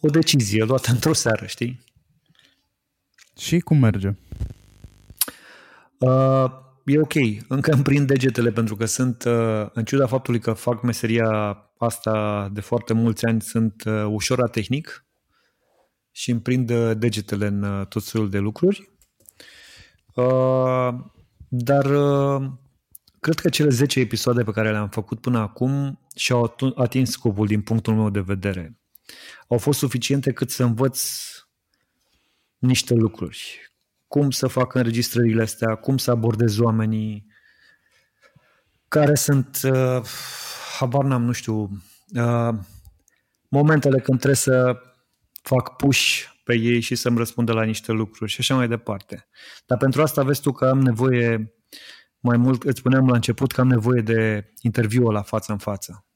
[0.00, 1.84] o decizie luată într-o seară, știi?
[3.38, 4.14] Și cum merge?
[5.98, 7.14] Uh, e ok.
[7.48, 12.48] Încă îmi prind degetele pentru că sunt, uh, în ciuda faptului că fac meseria asta
[12.52, 15.06] de foarte mulți ani, sunt uh, ușor tehnic
[16.10, 18.90] și îmi prind uh, degetele în uh, tot felul de lucruri.
[20.14, 20.94] Uh,
[21.48, 22.50] dar uh,
[23.20, 27.60] cred că cele 10 episoade pe care le-am făcut până acum și-au atins scopul din
[27.60, 28.82] punctul meu de vedere
[29.52, 31.02] au fost suficiente cât să învăț
[32.58, 33.71] niște lucruri.
[34.12, 37.26] Cum să fac înregistrările astea, cum să abordez oamenii,
[38.88, 40.02] care sunt, uh,
[40.78, 41.70] habar n-am, nu știu,
[42.14, 42.54] uh,
[43.48, 44.76] momentele când trebuie să
[45.42, 49.28] fac push pe ei și să-mi răspundă la niște lucruri și așa mai departe.
[49.66, 51.54] Dar pentru asta vezi tu că am nevoie
[52.20, 56.06] mai mult, îți spuneam la început că am nevoie de interviu la față în față.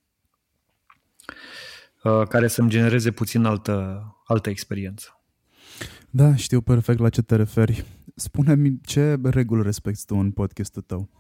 [2.03, 5.16] Uh, care să-mi genereze puțin altă, altă experiență.
[6.11, 7.85] Da, știu perfect la ce te referi.
[8.15, 11.11] Spune-mi ce reguli respecti tu în podcastul tău?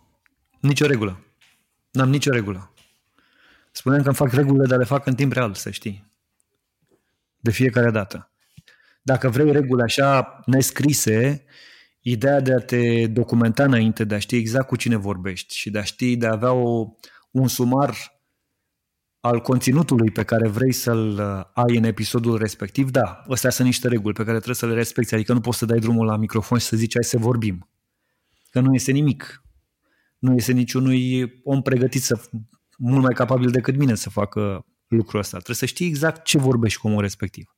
[0.61, 1.21] Nicio regulă.
[1.91, 2.73] N-am nicio regulă.
[3.73, 6.13] Spuneam că îmi fac regulile, dar le fac în timp real, să știi.
[7.41, 8.31] De fiecare dată.
[9.03, 11.45] Dacă vrei reguli așa nescrise,
[12.01, 15.79] ideea de a te documenta înainte, de a ști exact cu cine vorbești și de
[15.79, 16.87] a ști, de a avea o,
[17.31, 18.16] un sumar
[19.27, 23.89] al conținutului pe care vrei să-l uh, ai în episodul respectiv, da, astea sunt niște
[23.89, 26.59] reguli pe care trebuie să le respecti, adică nu poți să dai drumul la microfon
[26.59, 27.69] și să zici hai să vorbim.
[28.51, 29.43] Că nu este nimic.
[30.19, 32.21] Nu este niciunui om pregătit să
[32.79, 35.37] mult mai capabil decât mine să facă lucrul ăsta.
[35.37, 37.55] Trebuie să știi exact ce vorbești cu omul respectiv.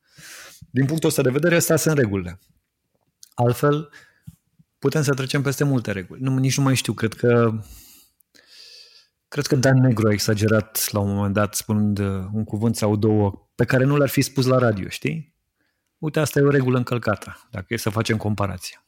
[0.71, 2.39] Din punctul ăsta de vedere, astea sunt regulile.
[3.35, 3.91] Altfel,
[4.79, 6.21] putem să trecem peste multe reguli.
[6.23, 7.61] Nu, nici nu mai știu, cred că
[9.29, 12.97] Cred că Dan Negru a exagerat la un moment dat spunând uh, un cuvânt sau
[12.97, 15.37] două pe care nu le-ar fi spus la radio, știi?
[15.99, 18.83] Uite, asta e o regulă încălcată, dacă e să facem comparație.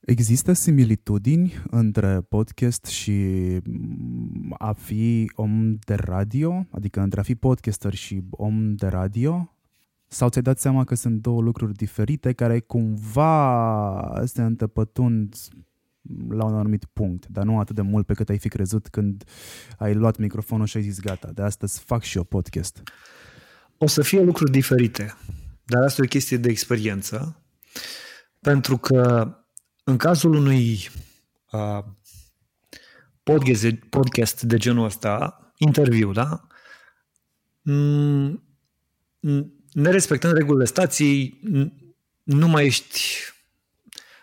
[0.00, 3.12] Există similitudini între podcast și
[3.64, 6.66] mm, a fi om de radio?
[6.70, 9.54] Adică între a fi podcaster și om de radio?
[10.06, 15.34] Sau ți-ai dat seama că sunt două lucruri diferite care cumva se întăpătund
[16.28, 19.24] la un anumit punct, dar nu atât de mult pe cât ai fi crezut când
[19.78, 22.82] ai luat microfonul și ai zis gata, de astăzi fac și eu podcast.
[23.78, 25.14] O să fie lucruri diferite,
[25.64, 27.42] dar asta e o chestie de experiență
[28.40, 29.32] Pentru că
[29.84, 30.88] în cazul unui
[31.52, 31.84] uh,
[33.22, 36.46] podcast, de, podcast de genul ăsta, interviu, da?
[37.62, 38.42] Mm,
[39.72, 41.40] nerespectând regulile stației,
[42.22, 43.00] nu mai ești...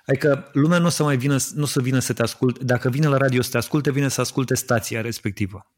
[0.05, 2.63] Adică lumea nu o să mai vină, nu o să vină să te asculte.
[2.63, 5.71] Dacă vine la radio să te asculte, vine să asculte stația respectivă.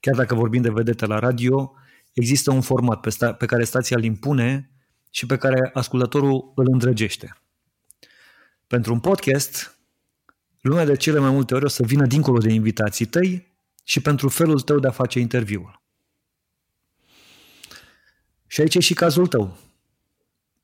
[0.00, 1.74] Chiar dacă vorbim de vedete la radio,
[2.12, 4.70] există un format pe, sta- pe care stația îl impune
[5.10, 7.36] și pe care ascultătorul îl îndrăgește.
[8.66, 9.78] Pentru un podcast,
[10.60, 13.52] lumea de cele mai multe ori o să vină dincolo de invitații tăi
[13.84, 15.82] și pentru felul tău de a face interviul.
[18.46, 19.58] Și aici e și cazul tău.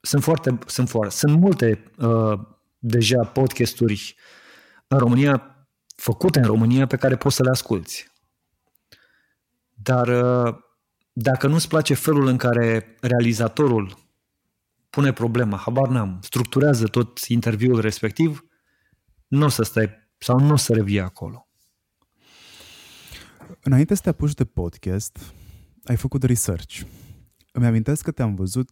[0.00, 2.40] Sunt foarte, sunt foarte, sunt multe uh,
[2.78, 4.16] deja podcasturi
[4.86, 8.08] în România, făcute în România, pe care poți să le asculți.
[9.74, 10.54] Dar uh,
[11.12, 13.98] dacă nu-ți place felul în care realizatorul
[14.90, 18.44] pune problema, habar n-am, structurează tot interviul respectiv,
[19.28, 21.48] nu o să stai sau nu o să revii acolo.
[23.62, 25.18] Înainte să te apuci de podcast,
[25.84, 26.80] ai făcut research.
[27.52, 28.68] Îmi amintesc că te-am văzut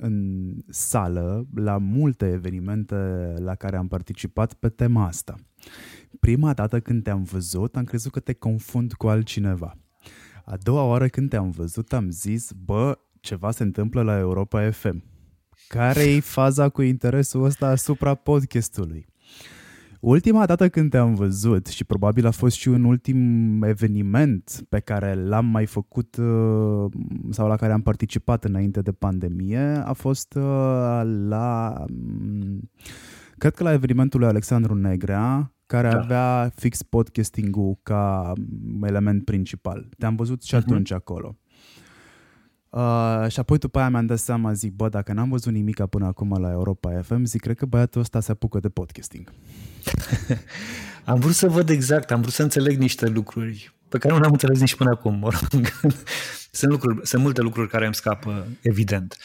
[0.00, 2.94] în sală la multe evenimente
[3.36, 5.34] la care am participat pe tema asta.
[6.20, 9.76] Prima dată când te-am văzut, am crezut că te confund cu altcineva.
[10.44, 15.04] A doua oară când te-am văzut, am zis, bă, ceva se întâmplă la Europa FM.
[15.68, 19.06] Care e faza cu interesul ăsta asupra podcastului?
[20.00, 25.14] Ultima dată când te-am văzut și probabil a fost și un ultim eveniment pe care
[25.14, 26.90] l-am mai făcut uh,
[27.30, 32.70] sau la care am participat înainte de pandemie a fost uh, la mm,
[33.38, 36.00] cred că la evenimentul lui Alexandru Negrea care da.
[36.00, 38.32] avea fix podcasting-ul ca
[38.82, 39.88] element principal.
[39.98, 40.64] Te-am văzut și mhm.
[40.64, 40.96] atunci uh-huh.
[40.96, 41.36] acolo.
[42.70, 46.06] Uh, și apoi după aia mi-am dat seama, zic, bă, dacă n-am văzut nimic până
[46.06, 49.32] acum la Europa FM, zic, cred că băiatul ăsta se apucă de podcasting.
[51.04, 54.32] Am vrut să văd exact, am vrut să înțeleg niște lucruri pe care nu le-am
[54.32, 55.14] înțeles nici până acum.
[55.14, 55.66] Mă rog.
[56.58, 59.16] sunt, lucruri, sunt multe lucruri care îmi scapă, evident.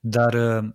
[0.00, 0.70] Dar uh,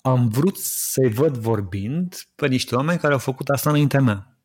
[0.00, 4.38] am vrut să-i văd vorbind pe niște oameni care au făcut asta înaintea mea.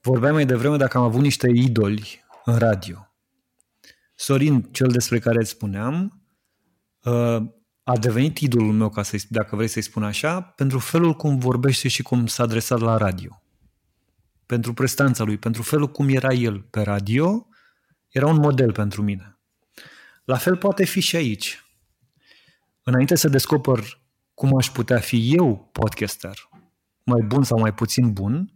[0.00, 3.10] Vorbeam mai devreme dacă am avut niște idoli în radio.
[4.14, 6.22] Sorin, cel despre care îți spuneam,
[7.02, 7.42] uh,
[7.88, 11.88] a devenit idolul meu, ca să dacă vrei să-i spun așa, pentru felul cum vorbește
[11.88, 13.42] și cum s-a adresat la radio.
[14.46, 17.46] Pentru prestanța lui, pentru felul cum era el pe radio,
[18.08, 19.38] era un model pentru mine.
[20.24, 21.64] La fel poate fi și aici.
[22.82, 24.00] Înainte să descoper
[24.34, 26.48] cum aș putea fi eu podcaster,
[27.02, 28.52] mai bun sau mai puțin bun,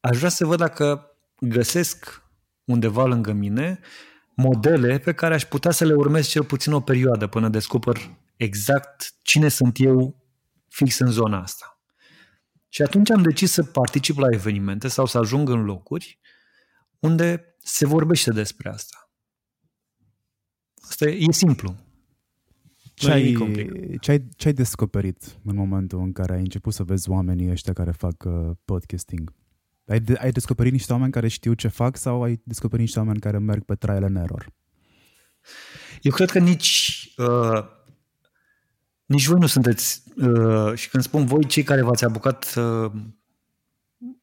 [0.00, 2.22] aș vrea să văd dacă găsesc
[2.64, 3.80] undeva lângă mine
[4.34, 7.96] modele pe care aș putea să le urmez cel puțin o perioadă până descoper
[8.44, 10.22] exact cine sunt eu
[10.68, 11.74] fix în zona asta.
[12.68, 16.20] Și atunci am decis să particip la evenimente sau să ajung în locuri
[16.98, 19.10] unde se vorbește despre asta.
[20.88, 21.76] Asta e, e simplu.
[22.94, 23.36] Ce ai,
[24.00, 27.72] ce, ai, ce ai descoperit în momentul în care ai început să vezi oamenii ăștia
[27.72, 29.32] care fac uh, podcasting?
[29.86, 33.20] Ai, de, ai descoperit niște oameni care știu ce fac sau ai descoperit niște oameni
[33.20, 34.52] care merg pe trial and error?
[36.02, 37.64] Eu cred că nici uh,
[39.04, 42.92] nici voi nu sunteți, uh, și când spun voi, cei care v-ați apucat uh,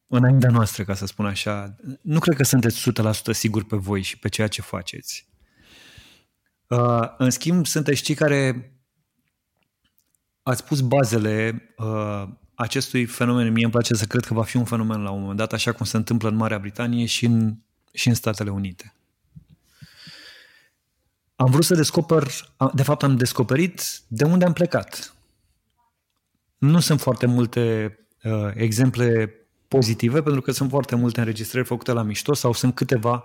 [0.08, 2.92] înaintea noastră, ca să spun așa, nu cred că sunteți
[3.32, 5.30] 100% siguri pe voi și pe ceea ce faceți.
[6.68, 8.72] Uh, în schimb, sunteți cei care
[10.44, 12.24] ați pus bazele uh,
[12.56, 13.52] acestui fenomen.
[13.52, 15.72] Mie îmi place să cred că va fi un fenomen la un moment dat, așa
[15.72, 17.56] cum se întâmplă în Marea Britanie și în,
[17.94, 18.94] și în Statele Unite.
[21.42, 22.28] Am vrut să descoper,
[22.74, 25.16] de fapt am descoperit de unde am plecat.
[26.58, 29.34] Nu sunt foarte multe uh, exemple
[29.68, 33.24] pozitive, pentru că sunt foarte multe înregistrări făcute la mișto sau sunt câteva,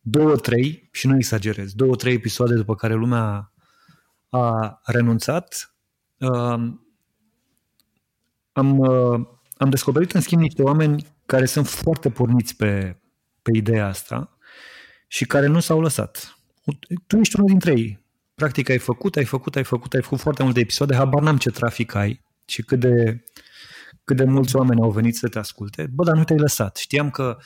[0.00, 3.52] două, trei, și nu exagerez, două, trei episoade după care lumea
[4.28, 5.74] a renunțat.
[6.18, 6.72] Uh,
[8.52, 9.20] am, uh,
[9.56, 13.00] am descoperit, în schimb, niște oameni care sunt foarte porniți pe,
[13.42, 14.36] pe ideea asta
[15.06, 16.36] și care nu s-au lăsat.
[17.06, 18.04] Tu ești unul dintre ei.
[18.34, 21.50] Practic ai făcut, ai făcut, ai făcut, ai făcut foarte multe episoade, habar n-am ce
[21.50, 23.24] trafic ai și cât de,
[24.04, 25.86] cât de mulți oameni au venit să te asculte.
[25.92, 26.76] Bă, dar nu te-ai lăsat.
[26.76, 27.36] Știam că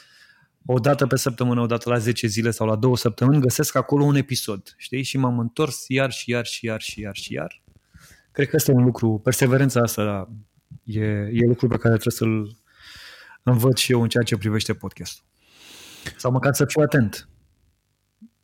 [0.66, 4.04] o dată pe săptămână, o dată la 10 zile sau la două săptămâni găsesc acolo
[4.04, 5.02] un episod, știi?
[5.02, 7.62] Și m-am întors iar și iar și iar și iar și iar.
[8.32, 10.28] Cred că ăsta e un lucru, perseverența asta
[10.84, 12.56] e, e lucru pe care trebuie să-l
[13.42, 15.24] învăț și eu în ceea ce privește podcastul.
[16.16, 17.28] Sau măcar să fiu atent.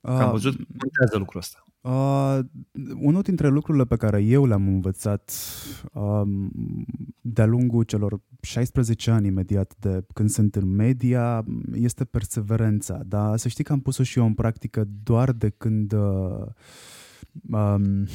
[0.02, 1.64] Că am văzut, contează lucrul ăsta.
[1.80, 2.38] Uh,
[3.00, 5.32] unul dintre lucrurile pe care eu le-am învățat
[5.92, 6.22] uh,
[7.20, 13.48] de-a lungul celor 16 ani imediat de când sunt în media este perseverența, dar să
[13.48, 16.46] știi că am pus-o și eu în practică doar de când uh,
[17.50, 18.06] um,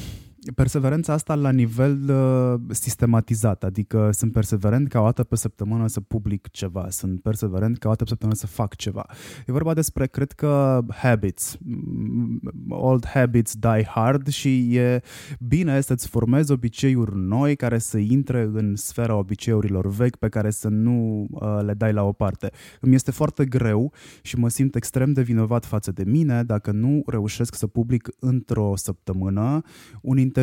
[0.54, 6.00] perseverența asta la nivel uh, sistematizat, adică sunt perseverent ca o dată pe săptămână să
[6.00, 9.06] public ceva, sunt perseverent ca o dată pe săptămână să fac ceva.
[9.46, 11.58] E vorba despre, cred că, habits.
[11.60, 15.02] Mm, old habits die hard și e
[15.40, 20.68] bine să-ți formezi obiceiuri noi care să intre în sfera obiceiurilor vechi pe care să
[20.68, 22.50] nu uh, le dai la o parte.
[22.80, 23.92] Îmi este foarte greu
[24.22, 28.72] și mă simt extrem de vinovat față de mine dacă nu reușesc să public într-o
[28.76, 29.62] săptămână
[30.02, 30.36] un interviu.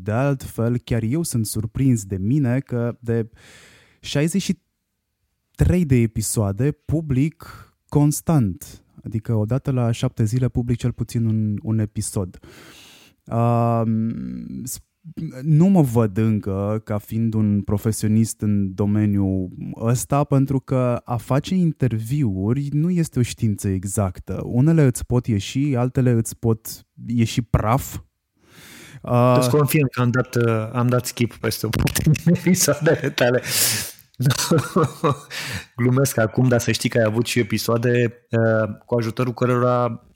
[0.00, 3.30] De altfel, chiar eu sunt surprins de mine că de
[4.00, 8.84] 63 de episoade public constant.
[9.04, 12.38] Adică odată la șapte zile public cel puțin un, un episod.
[13.24, 13.82] Uh,
[15.42, 21.54] nu mă văd încă ca fiind un profesionist în domeniul ăsta pentru că a face
[21.54, 24.42] interviuri nu este o știință exactă.
[24.44, 27.98] Unele îți pot ieși, altele îți pot ieși praf,
[29.02, 33.10] Uh, Îți confirm că am dat, uh, am dat skip peste o parte din episoadele
[33.10, 33.42] tale.
[35.76, 40.06] Glumesc acum, dar să știi că ai avut și episoade uh, cu ajutorul cărora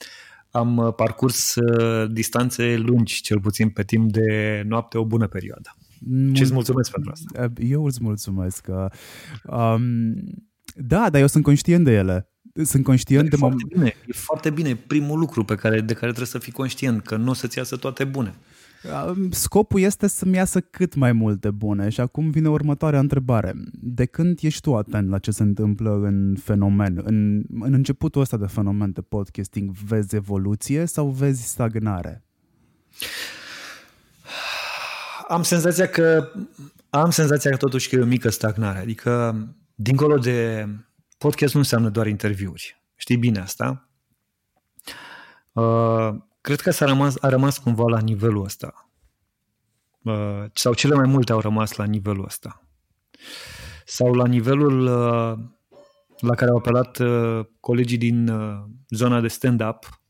[0.57, 5.77] am uh, parcurs uh, distanțe lungi, cel puțin pe timp de noapte, o bună perioadă.
[6.33, 7.43] Ce îți mulțumesc pentru asta.
[7.43, 8.67] Uh, eu îți mulțumesc.
[9.45, 10.15] Um,
[10.75, 12.31] da, dar eu sunt conștient de ele.
[12.65, 14.75] Sunt conștient e de foarte bine, E foarte bine.
[14.75, 17.77] Primul lucru pe care, de care trebuie să fii conștient, că nu o să-ți iasă
[17.77, 18.35] toate bune.
[19.31, 23.53] Scopul este să-mi iasă cât mai multe bune și acum vine următoarea întrebare.
[23.73, 27.01] De când ești tu atent la ce se întâmplă în fenomen?
[27.05, 32.25] În, în începutul ăsta de fenomen de podcasting, vezi evoluție sau vezi stagnare?
[35.29, 36.29] Am senzația că
[36.91, 38.79] am senzația că totuși că e o mică stagnare.
[38.79, 40.69] Adică, dincolo de
[41.19, 42.83] podcast nu înseamnă doar interviuri.
[42.95, 43.89] Știi bine asta?
[45.53, 46.15] Uh,
[46.47, 48.91] cred că s-a rămas, a rămas cumva la nivelul ăsta.
[50.03, 52.63] Uh, sau cele mai multe au rămas la nivelul ăsta.
[53.85, 55.39] Sau la nivelul uh,
[56.19, 60.01] la care au apelat uh, colegii din uh, zona de stand-up.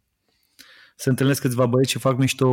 [0.96, 2.46] Se întâlnesc câțiva băieți și fac mișto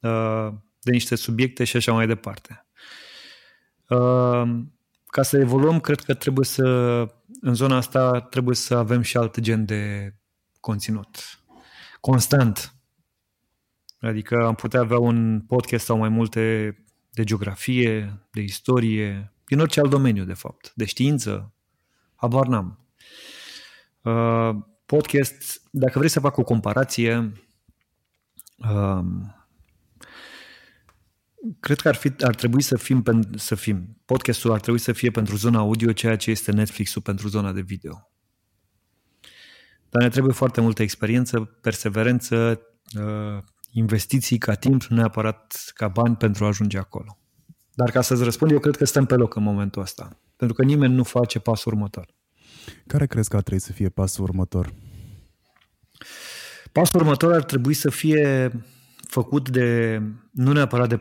[0.00, 0.48] uh,
[0.80, 2.66] de niște subiecte și așa mai departe.
[3.88, 4.42] Uh,
[5.06, 6.64] ca să evoluăm, cred că trebuie să,
[7.40, 10.14] în zona asta, trebuie să avem și alt gen de
[10.60, 11.40] conținut.
[12.00, 12.75] Constant.
[14.06, 16.76] Adică am putea avea un podcast sau mai multe
[17.10, 21.54] de geografie, de istorie, din orice alt domeniu, de fapt, de știință,
[22.14, 22.86] habar n-am.
[24.02, 27.32] Uh, podcast, dacă vrei să fac o comparație,
[28.56, 29.04] uh,
[31.60, 33.04] cred că ar, fi, ar trebui să fim,
[33.34, 37.28] să fim, podcastul ar trebui să fie pentru zona audio ceea ce este Netflix-ul pentru
[37.28, 38.10] zona de video.
[39.88, 42.60] Dar ne trebuie foarte multă experiență, perseverență,
[42.98, 43.42] uh,
[43.78, 47.18] investiții ca timp, nu neapărat ca bani pentru a ajunge acolo.
[47.74, 50.20] Dar ca să-ți răspund, eu cred că stăm pe loc în momentul ăsta.
[50.36, 52.14] Pentru că nimeni nu face pasul următor.
[52.86, 54.74] Care crezi că ar trebui să fie pasul următor?
[56.72, 58.52] Pasul următor ar trebui să fie
[59.08, 60.00] făcut de,
[60.30, 61.00] nu neapărat de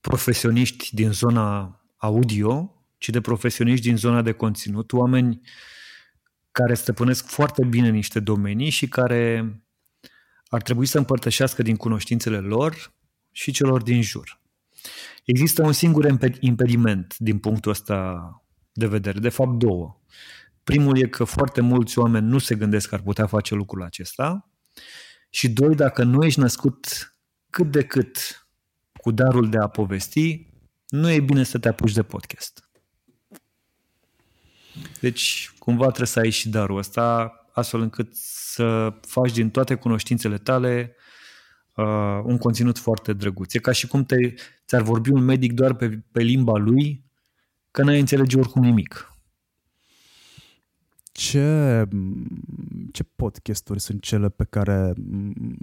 [0.00, 5.40] profesioniști din zona audio, ci de profesioniști din zona de conținut, oameni
[6.52, 9.54] care stăpânesc foarte bine niște domenii și care
[10.54, 12.94] ar trebui să împărtășească din cunoștințele lor
[13.30, 14.40] și celor din jur.
[15.24, 18.26] Există un singur impediment din punctul ăsta
[18.72, 20.00] de vedere, de fapt două.
[20.64, 24.50] Primul e că foarte mulți oameni nu se gândesc că ar putea face lucrul acesta
[25.30, 27.14] și doi, dacă nu ești născut
[27.50, 28.46] cât de cât
[28.92, 30.46] cu darul de a povesti,
[30.88, 32.70] nu e bine să te apuci de podcast.
[35.00, 40.38] Deci, cumva trebuie să ai și darul ăsta, astfel încât să faci din toate cunoștințele
[40.38, 40.94] tale
[41.74, 43.54] uh, un conținut foarte drăguț.
[43.54, 44.16] E ca și cum te,
[44.66, 47.04] ți-ar vorbi un medic doar pe, pe limba lui,
[47.70, 49.06] că n-ai înțelege oricum nimic.
[51.12, 51.84] Ce,
[52.92, 54.92] ce podcasturi sunt cele pe care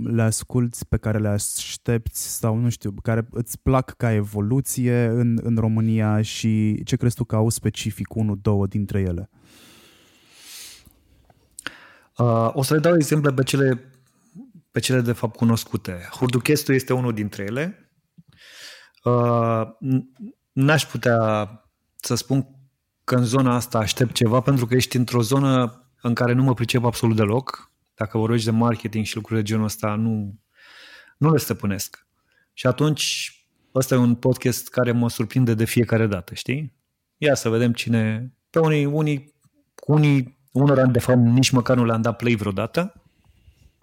[0.03, 5.39] le asculți, pe care le aștepți sau nu știu, care îți plac ca evoluție în,
[5.41, 9.29] în România și ce crezi tu că au specific unul, două dintre ele?
[9.31, 9.39] Uh,
[12.53, 13.91] o să le dau exemple pe cele,
[14.71, 16.07] pe cele de fapt cunoscute.
[16.11, 17.91] Hurduchestul este unul dintre ele.
[19.03, 19.61] Uh,
[20.51, 21.49] n-aș putea
[21.95, 22.47] să spun
[23.03, 26.53] că în zona asta aștept ceva pentru că ești într-o zonă în care nu mă
[26.53, 27.71] pricep absolut deloc.
[27.95, 30.39] Dacă vorbești de marketing și lucruri de genul ăsta, nu,
[31.17, 32.07] Nu le stăpânesc.
[32.53, 33.33] Și atunci,
[33.75, 36.75] ăsta e un podcast care mă surprinde de fiecare dată, știi?
[37.17, 38.33] Ia să vedem cine...
[38.49, 39.35] Pe unii, unii,
[39.85, 43.01] unii unora, de fapt, nici măcar nu le-am dat play vreodată,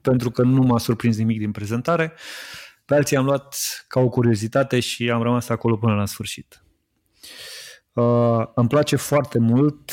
[0.00, 2.12] pentru că nu m-a surprins nimic din prezentare.
[2.84, 3.56] Pe alții am luat
[3.88, 6.62] ca o curiozitate și am rămas acolo până la sfârșit.
[7.92, 9.92] Uh, îmi place foarte mult,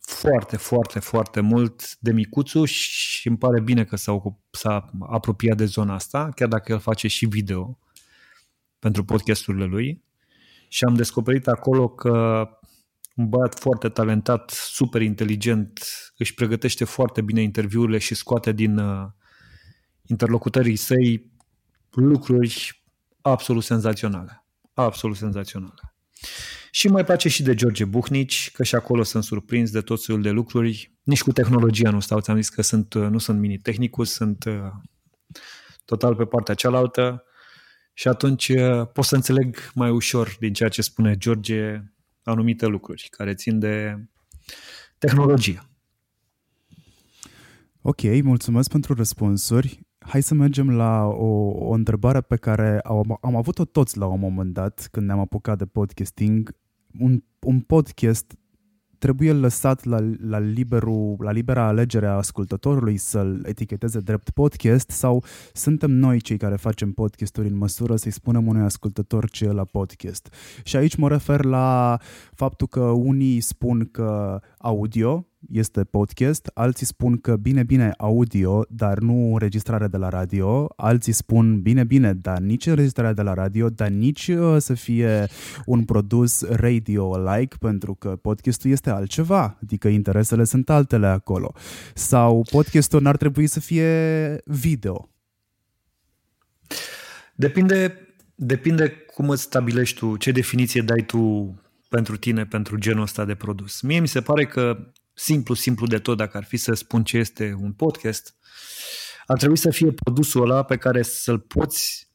[0.00, 5.64] foarte, foarte, foarte mult de micuțu și îmi pare bine că s-a, s-a apropiat de
[5.64, 7.78] zona asta, chiar dacă el face și video
[8.78, 10.02] pentru podcasturile lui.
[10.68, 12.48] Și am descoperit acolo că
[13.14, 15.86] un băiat foarte talentat, super inteligent,
[16.16, 19.06] își pregătește foarte bine interviurile și scoate din uh,
[20.02, 21.32] interlocutării săi
[21.90, 22.84] lucruri
[23.20, 24.46] absolut senzaționale.
[24.74, 25.94] Absolut senzaționale.
[26.70, 30.22] Și mai place și de George Buhnici, că și acolo sunt surprins de tot felul
[30.22, 30.92] de lucruri.
[31.02, 34.54] Nici cu tehnologia nu stau, ți-am zis că sunt, nu sunt mini-tehnicus, sunt uh,
[35.84, 37.24] total pe partea cealaltă
[37.92, 41.82] și atunci uh, pot să înțeleg mai ușor din ceea ce spune George
[42.24, 44.04] anumite lucruri care țin de
[44.98, 45.62] tehnologie.
[47.82, 49.80] Ok, mulțumesc pentru răspunsuri.
[49.98, 54.20] Hai să mergem la o, o întrebare pe care am, am avut-o toți la un
[54.20, 56.56] moment dat când ne-am apucat de podcasting.
[56.98, 58.38] Un, un podcast
[59.04, 59.98] trebuie lăsat la,
[60.28, 66.36] la, liberul, la libera alegere a ascultătorului să-l eticheteze drept podcast sau suntem noi cei
[66.36, 70.34] care facem podcasturi în măsură să-i spunem unui ascultător ce e la podcast.
[70.62, 71.98] Și aici mă refer la
[72.34, 78.98] faptul că unii spun că audio este podcast, alții spun că bine, bine, audio, dar
[78.98, 83.68] nu înregistrare de la radio, alții spun bine, bine, dar nici înregistrarea de la radio,
[83.68, 85.26] dar nici uh, să fie
[85.64, 91.52] un produs radio-like, pentru că podcastul este altceva, adică interesele sunt altele acolo.
[91.94, 95.08] Sau podcastul n-ar trebui să fie video.
[97.34, 101.54] Depinde, depinde cum îți stabilești tu, ce definiție dai tu
[101.88, 103.80] pentru tine, pentru genul ăsta de produs.
[103.80, 107.18] Mie mi se pare că simplu, simplu de tot, dacă ar fi să spun ce
[107.18, 108.36] este un podcast,
[109.26, 112.08] ar trebui să fie produsul ăla pe care să-l poți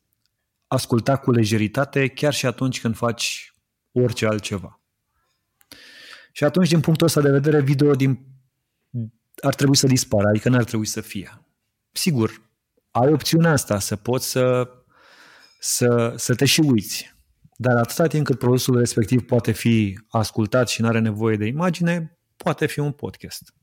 [0.68, 3.54] asculta cu lejeritate chiar și atunci când faci
[3.92, 4.82] orice altceva.
[6.32, 8.20] Și atunci, din punctul ăsta de vedere, video din...
[9.42, 11.46] ar trebui să dispară, adică n-ar trebui să fie.
[11.92, 12.42] Sigur,
[12.92, 14.70] ai opțiunea asta, să poți să,
[15.60, 17.16] să, să te și uiți.
[17.58, 22.19] Dar atâta timp cât produsul respectiv poate fi ascultat și nu are nevoie de imagine,
[22.44, 23.54] poate fi un podcast.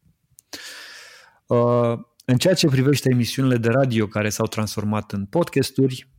[1.47, 6.11] Uh, în ceea ce privește emisiunile de radio care s-au transformat în podcasturi,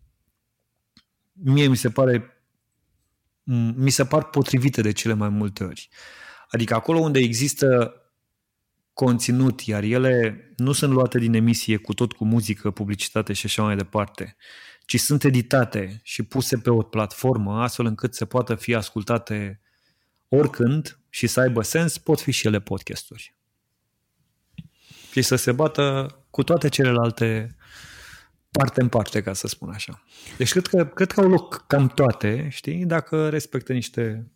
[1.33, 2.31] mie mi se pare
[3.75, 5.89] mi se par potrivite de cele mai multe ori.
[6.49, 7.93] Adică acolo unde există
[8.93, 13.63] conținut, iar ele nu sunt luate din emisie cu tot cu muzică, publicitate și așa
[13.63, 14.35] mai departe,
[14.85, 19.61] ci sunt editate și puse pe o platformă astfel încât să poată fi ascultate
[20.27, 23.35] oricând și să aibă sens, pot fi și ele podcasturi.
[25.11, 27.55] Și să se bată cu toate celelalte
[28.51, 30.03] parte în parte, ca să spun așa.
[30.37, 34.31] Deci cred că, cred că au loc cam toate, știi, dacă respectă niște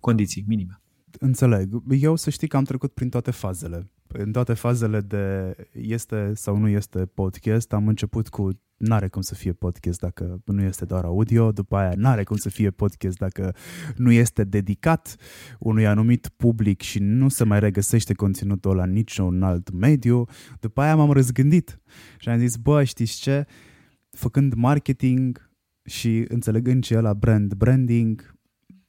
[0.00, 0.80] condiții minime.
[1.18, 1.82] Înțeleg.
[1.88, 3.90] Eu să știi că am trecut prin toate fazele.
[4.12, 9.34] În toate fazele de este sau nu este podcast, am început cu N-are cum să
[9.34, 13.54] fie podcast dacă nu este doar audio, după aia n-are cum să fie podcast dacă
[13.96, 15.16] nu este dedicat
[15.58, 20.24] unui anumit public și nu se mai regăsește conținutul ăla în niciun alt mediu.
[20.60, 21.80] După aia m-am răzgândit
[22.18, 23.46] și am zis, bă, știți ce?
[24.10, 25.50] Făcând marketing
[25.84, 28.34] și înțelegând ce e la brand branding,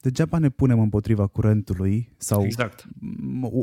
[0.04, 2.84] degeaba ne punem împotriva curentului sau exact.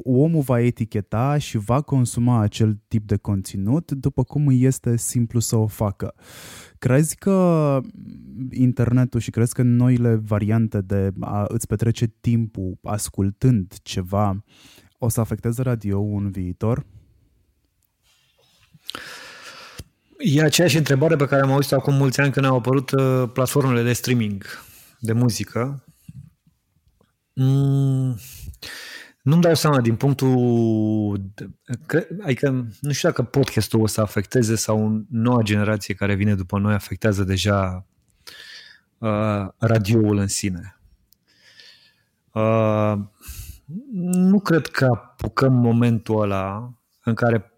[0.03, 5.39] omul va eticheta și va consuma acel tip de conținut după cum îi este simplu
[5.39, 6.13] să o facă.
[6.79, 7.79] Crezi că
[8.51, 14.43] internetul și crezi că noile variante de a îți petrece timpul ascultând ceva
[14.97, 16.85] o să afecteze radio în viitor?
[20.18, 23.84] E aceeași întrebare pe care am auzit acum mulți ani când au apărut uh, platformele
[23.84, 24.43] de streaming
[24.99, 25.84] de muzică
[27.43, 28.18] Mm,
[29.22, 31.31] nu-mi dau seama din punctul...
[31.85, 32.49] Că, adică
[32.80, 37.23] nu știu dacă podcastul o să afecteze sau noua generație care vine după noi afectează
[37.23, 37.85] deja
[38.97, 40.80] uh, radioul în sine.
[42.31, 42.93] Uh,
[44.11, 46.73] nu cred că apucăm momentul ăla
[47.03, 47.51] în care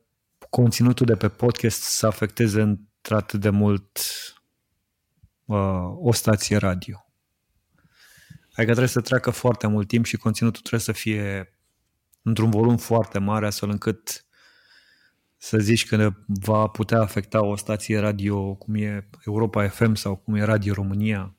[0.49, 3.99] conținutul de pe podcast să afecteze într-atât de mult
[5.45, 7.02] uh, o stație radio.
[8.55, 11.53] Adică trebuie să treacă foarte mult timp și conținutul trebuie să fie
[12.21, 14.25] într-un volum foarte mare, astfel încât
[15.37, 20.35] să zici că va putea afecta o stație radio cum e Europa FM sau cum
[20.35, 21.35] e Radio România.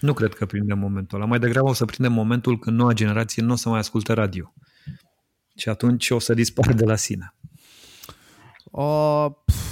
[0.00, 1.28] Nu cred că prindem momentul ăla.
[1.28, 4.54] Mai degrabă o să prindem momentul când noua generație nu o să mai asculte radio.
[5.56, 7.34] Și atunci o să dispară de la sine.
[8.70, 9.26] Uh,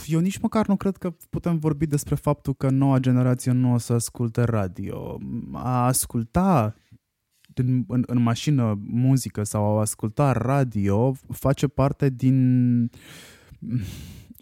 [0.06, 3.78] eu nici măcar nu cred că putem vorbi despre faptul că noua generație nu o
[3.78, 5.18] să asculte radio.
[5.52, 6.74] A asculta
[7.54, 12.90] în, în, în mașină muzică sau a asculta radio face parte din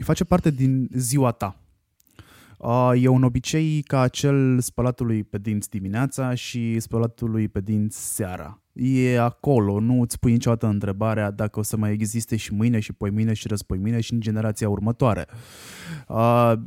[0.02, 1.63] face parte din ziua ta.
[2.94, 9.20] E un obicei ca acel spălatului pe dinți dimineața și spălatului pe dinți seara e
[9.20, 13.32] acolo, nu îți pui niciodată întrebarea dacă o să mai existe și mâine și mâine
[13.32, 15.26] și mâine și în generația următoare.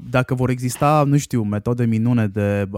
[0.10, 2.70] Dacă vor exista, nu știu, metode minune de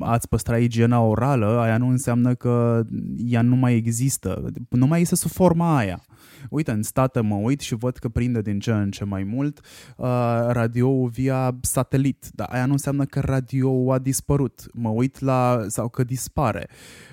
[0.00, 2.82] a-ți păstra igiena orală, aia nu înseamnă că
[3.16, 4.52] ea nu mai există.
[4.68, 6.00] Nu mai este sub forma aia.
[6.50, 9.60] Uite, în state mă uit și văd că prinde din ce în ce mai mult
[9.96, 10.06] uh,
[10.48, 14.66] radio via satelit, dar aia nu înseamnă că radio a dispărut.
[14.72, 16.68] Mă uit la, sau că dispare.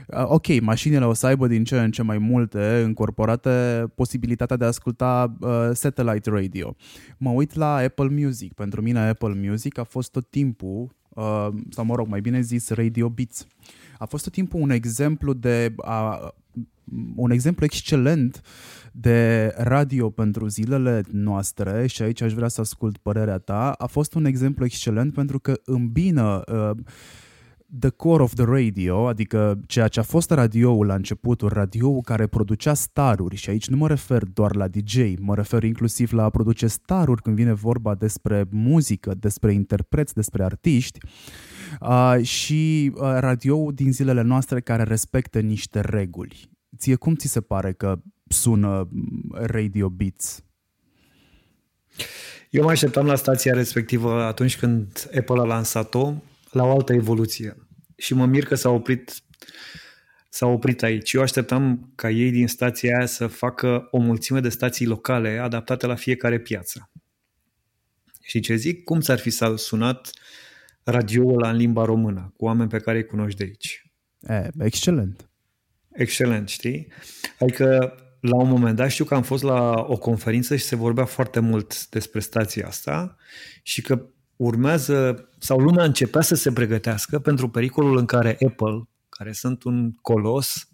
[0.07, 4.63] Uh, ok, mașinile o să aibă din ce în ce mai multe încorporate posibilitatea de
[4.63, 6.75] a asculta uh, satellite radio.
[7.17, 8.53] Mă uit la Apple Music.
[8.53, 12.69] Pentru mine Apple Music a fost tot timpul, uh, sau mă rog, mai bine zis
[12.69, 13.47] Radio Beats.
[13.97, 16.33] A fost tot timpul un exemplu de a,
[17.15, 18.41] un exemplu excelent
[18.97, 24.13] de radio pentru zilele noastre și aici aș vrea să ascult părerea ta, a fost
[24.13, 26.77] un exemplu excelent pentru că îmbină uh,
[27.79, 32.27] the core of the radio, adică ceea ce a fost radioul la începutul, radioul care
[32.27, 33.35] producea staruri.
[33.35, 37.21] Și aici nu mă refer doar la DJ, mă refer inclusiv la a produce staruri
[37.21, 40.99] când vine vorba despre muzică, despre interpreți, despre artiști.
[41.81, 46.54] Uh, și uh, radioul din zilele noastre care respectă niște reguli.
[46.77, 48.89] Ție cum ți se pare că sună
[49.31, 50.43] Radio Beats?
[52.49, 56.13] Eu mă așteptam la stația respectivă atunci când Apple a lansat-o
[56.51, 57.57] la o altă evoluție.
[57.97, 59.23] Și mă mir că s-a oprit
[60.29, 61.13] s-a oprit aici.
[61.13, 65.85] Eu așteptam ca ei din stația aia să facă o mulțime de stații locale adaptate
[65.85, 66.89] la fiecare piață.
[68.21, 68.83] Și ce zic?
[68.83, 70.11] Cum ți-ar fi sunat
[70.83, 73.91] radioul în limba română, cu oameni pe care îi cunoști de aici?
[74.19, 75.24] E, excelent.
[75.95, 76.87] Excelent, știi?
[77.39, 81.05] Adică la un moment dat știu că am fost la o conferință și se vorbea
[81.05, 83.15] foarte mult despre stația asta
[83.63, 84.05] și că
[84.35, 89.91] urmează, sau lumea începea să se pregătească pentru pericolul în care Apple, care sunt un
[90.01, 90.67] colos,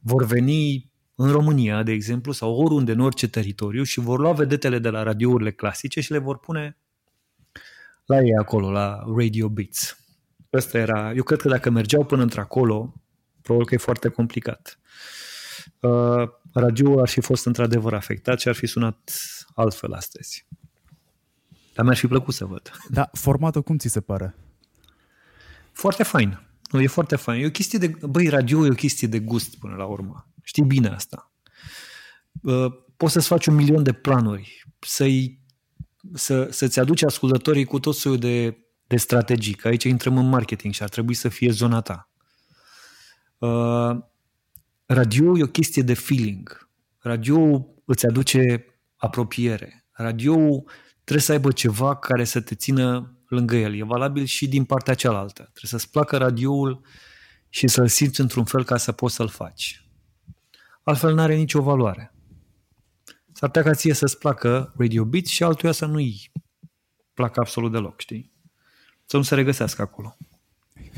[0.00, 4.78] vor veni în România, de exemplu, sau oriunde, în orice teritoriu și vor lua vedetele
[4.78, 6.76] de la radiourile clasice și le vor pune
[8.06, 9.96] la ei acolo, la Radio Beats.
[10.52, 13.01] Ăsta era, eu cred că dacă mergeau până într-acolo,
[13.42, 14.78] probabil că e foarte complicat.
[15.80, 19.12] Uh, radioul ar fi fost într-adevăr afectat și ar fi sunat
[19.54, 20.46] altfel astăzi.
[21.74, 22.70] Dar mi-ar fi plăcut să văd.
[22.88, 24.34] Da, formatul cum ți se pare?
[25.72, 26.46] Foarte fain.
[26.70, 27.42] Nu, e foarte fain.
[27.42, 27.92] E o chestie de...
[28.08, 30.28] Băi, radio e o chestie de gust până la urmă.
[30.42, 31.32] Știi bine asta.
[32.42, 35.40] Uh, poți să-ți faci un milion de planuri, să-i,
[36.14, 38.56] să, să-ți aduci ascultătorii cu tot soiul de,
[38.86, 42.11] de strategii, că aici intrăm în marketing și ar trebui să fie zona ta.
[43.42, 43.98] Uh,
[44.86, 46.68] radio e o chestie de feeling.
[46.98, 48.64] Radio îți aduce
[48.96, 49.86] apropiere.
[49.90, 50.34] Radio
[51.04, 53.74] trebuie să aibă ceva care să te țină lângă el.
[53.74, 55.42] E valabil și din partea cealaltă.
[55.42, 56.80] Trebuie să-ți placă radioul
[57.48, 59.84] și să-l simți într-un fel ca să poți să-l faci.
[60.82, 62.14] Altfel n-are nicio valoare.
[63.32, 66.32] S-ar putea ca ție să-ți placă Radio Beats și altuia să nu-i
[67.14, 68.32] placă absolut deloc, știi?
[69.06, 70.16] Să nu se regăsească acolo.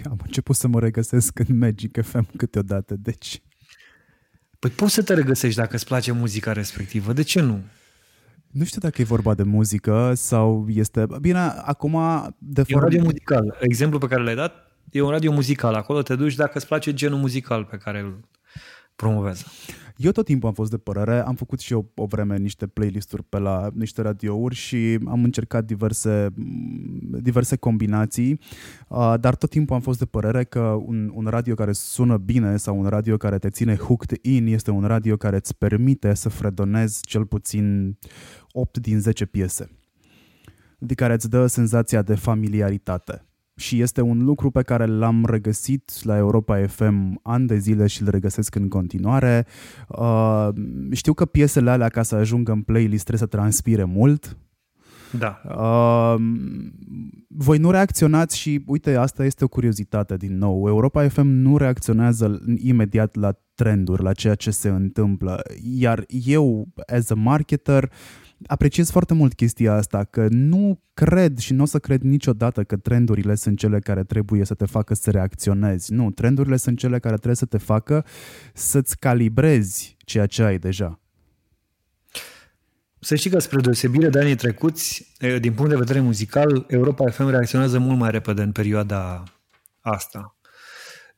[0.04, 3.42] Am început să mă regăsesc în Magic FM câteodată, deci...
[4.58, 7.62] Păi poți să te regăsești dacă îți place muzica respectivă, de ce nu?
[8.50, 11.06] Nu știu dacă e vorba de muzică sau este...
[11.20, 11.98] Bine, acum...
[12.38, 13.56] De e un radio muzical.
[13.60, 15.74] Exemplul pe care l-ai dat e un radio muzical.
[15.74, 18.28] Acolo te duci dacă îți place genul muzical pe care îl
[18.96, 19.44] promovează.
[19.96, 23.22] Eu tot timpul am fost de părere, am făcut și eu o vreme niște playlisturi
[23.22, 26.28] pe la niște radiouri și am încercat diverse,
[27.20, 28.40] diverse combinații,
[29.20, 32.78] dar tot timpul am fost de părere că un, un radio care sună bine sau
[32.78, 37.00] un radio care te ține hooked in este un radio care îți permite să fredonezi
[37.06, 37.98] cel puțin
[38.52, 39.70] 8 din 10 piese,
[40.78, 43.24] de care îți dă senzația de familiaritate
[43.56, 48.02] și este un lucru pe care l-am regăsit la Europa FM ani de zile și
[48.02, 49.46] îl regăsesc în continuare.
[49.88, 50.48] Uh,
[50.92, 54.36] știu că piesele alea, ca să ajungă în playlist, trebuie să transpire mult.
[55.18, 55.40] Da.
[55.44, 56.20] Uh,
[57.28, 60.68] voi nu reacționați și, uite, asta este o curiozitate din nou.
[60.68, 65.42] Europa FM nu reacționează imediat la trenduri, la ceea ce se întâmplă.
[65.78, 67.90] Iar eu, as a marketer,
[68.46, 72.76] apreciez foarte mult chestia asta, că nu cred și nu o să cred niciodată că
[72.76, 75.92] trendurile sunt cele care trebuie să te facă să reacționezi.
[75.92, 78.04] Nu, trendurile sunt cele care trebuie să te facă
[78.54, 81.00] să-ți calibrezi ceea ce ai deja.
[82.98, 87.28] Să știi că spre deosebire de anii trecuți, din punct de vedere muzical, Europa FM
[87.28, 89.22] reacționează mult mai repede în perioada
[89.80, 90.36] asta.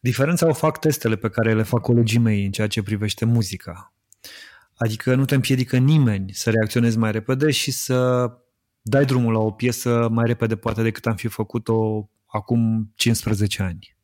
[0.01, 3.94] Diferența o fac testele pe care le fac colegii mei în ceea ce privește muzica.
[4.76, 8.30] Adică nu te împiedică nimeni să reacționezi mai repede și să
[8.82, 13.96] dai drumul la o piesă mai repede poate decât am fi făcut-o acum 15 ani.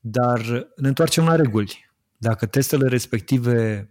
[0.00, 0.40] Dar
[0.76, 1.90] ne întoarcem la reguli.
[2.16, 3.90] Dacă testele respective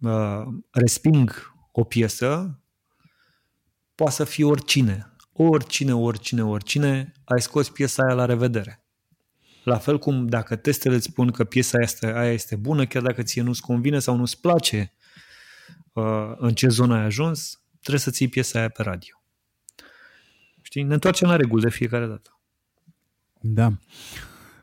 [0.00, 2.60] uh, resping o piesă,
[3.94, 5.16] poate să fie oricine.
[5.32, 8.85] Oricine, oricine, oricine, ai scos piesa aia la revedere.
[9.66, 13.22] La fel cum dacă testele îți spun că piesa este, aia este bună, chiar dacă
[13.22, 14.92] ție nu-ți convine sau nu-ți place
[15.92, 19.22] uh, în ce zonă ai ajuns, trebuie să ții piesa aia pe radio.
[20.62, 20.82] Știi?
[20.82, 22.40] Ne întoarcem la reguli de fiecare dată.
[23.40, 23.72] Da.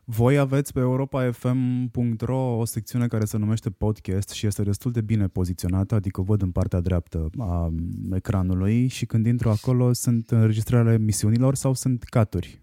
[0.04, 5.28] Voi aveți pe europafm.ro o secțiune care se numește podcast și este destul de bine
[5.28, 7.74] poziționată, adică văd în partea dreaptă a
[8.14, 12.63] ecranului și când intru acolo sunt înregistrările emisiunilor sau sunt caturi?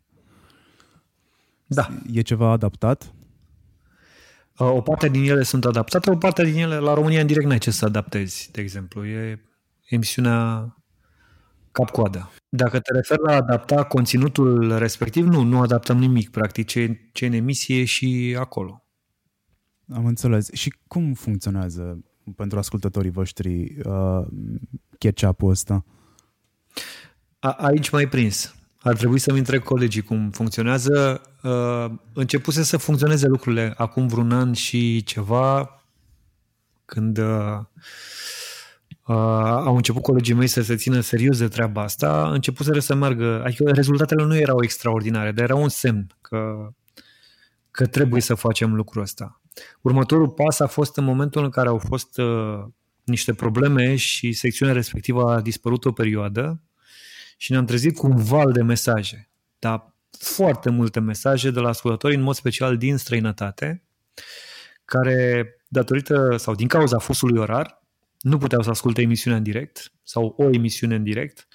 [1.73, 1.89] Da.
[2.13, 3.15] E ceva adaptat?
[4.57, 7.59] O parte din ele sunt adaptate, o parte din ele la România în direct n-ai
[7.59, 9.07] ce să adaptezi, de exemplu.
[9.07, 9.41] E
[9.89, 10.75] emisiunea
[11.73, 12.31] cap-coadă.
[12.49, 16.31] Dacă te referi la adapta conținutul respectiv, nu, nu adaptăm nimic.
[16.31, 18.85] Practic, ce, ce în emisie și acolo.
[19.89, 20.53] Am înțeles.
[20.53, 22.05] Și cum funcționează
[22.37, 24.27] pentru ascultătorii voștri uh,
[24.99, 25.85] catch-up-ul ăsta?
[27.39, 28.55] A, aici mai prins.
[28.83, 31.23] Ar trebui să-mi întreb colegii cum funcționează.
[31.43, 35.81] Uh, începuse să funcționeze lucrurile acum vreun an și ceva,
[36.85, 37.59] când uh,
[39.07, 39.17] uh,
[39.65, 43.71] au început colegii mei să se țină serios de treaba asta, începuseră să meargă, adică
[43.71, 46.69] rezultatele nu erau extraordinare, dar era un semn că,
[47.71, 49.41] că trebuie să facem lucrul ăsta.
[49.81, 52.65] Următorul pas a fost în momentul în care au fost uh,
[53.05, 56.61] niște probleme și secțiunea respectivă a dispărut o perioadă
[57.41, 62.15] și ne-am trezit cu un val de mesaje, dar foarte multe mesaje de la ascultători,
[62.15, 63.83] în mod special din străinătate,
[64.85, 67.83] care, datorită sau din cauza fusului orar,
[68.21, 71.47] nu puteau să asculte emisiunea în direct sau o emisiune în direct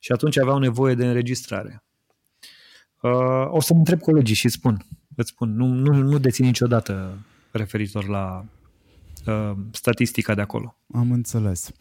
[0.00, 1.84] și atunci aveau nevoie de înregistrare.
[3.00, 4.86] Uh, o să-mi întreb colegii și spun,
[5.16, 7.18] îți spun, nu, nu, nu dețin niciodată
[7.50, 8.44] referitor la
[9.26, 10.76] uh, statistica de acolo.
[10.94, 11.72] Am înțeles.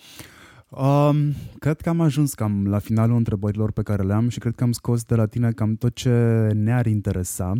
[0.72, 4.64] Um, cred că am ajuns cam la finalul întrebărilor pe care le-am și cred că
[4.64, 6.10] am scos de la tine cam tot ce
[6.54, 7.54] ne-ar interesa,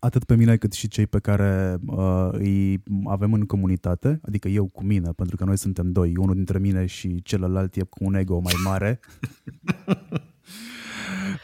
[0.00, 4.66] atât pe mine cât și cei pe care uh, îi avem în comunitate, adică eu
[4.66, 8.14] cu mine, pentru că noi suntem doi, unul dintre mine și celălalt e cu un
[8.14, 9.00] ego mai mare.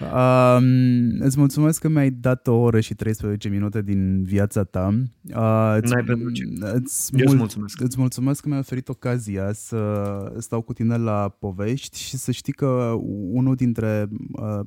[0.00, 4.94] Um, îți mulțumesc că mi-ai dat o oră și 13 minute din viața ta.
[5.34, 6.42] Uh, îți, N-ai pentru ce.
[6.60, 7.80] Îți, mul- îți mulțumesc.
[7.80, 12.52] Îți mulțumesc că mi-ai oferit ocazia să stau cu tine la povești și să știi
[12.52, 12.94] că
[13.30, 14.08] unul dintre...
[14.32, 14.60] Uh,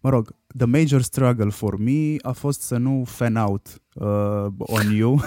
[0.00, 4.90] mă rog, the major struggle for me a fost să nu fan out uh, on
[4.96, 5.20] you.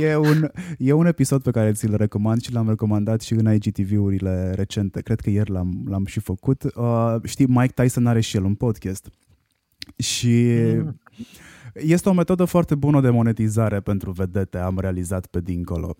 [0.00, 4.52] e, un, e un episod pe care ți-l recomand și l-am recomandat și în IGTV-urile
[4.54, 5.00] recente.
[5.00, 6.62] Cred că ieri l-am, l-am și făcut.
[6.62, 9.08] Uh, știi, Mike Tyson are și el un podcast.
[9.96, 10.54] Și...
[10.76, 11.00] Mm
[11.72, 15.96] este o metodă foarte bună de monetizare pentru vedete, am realizat pe dincolo.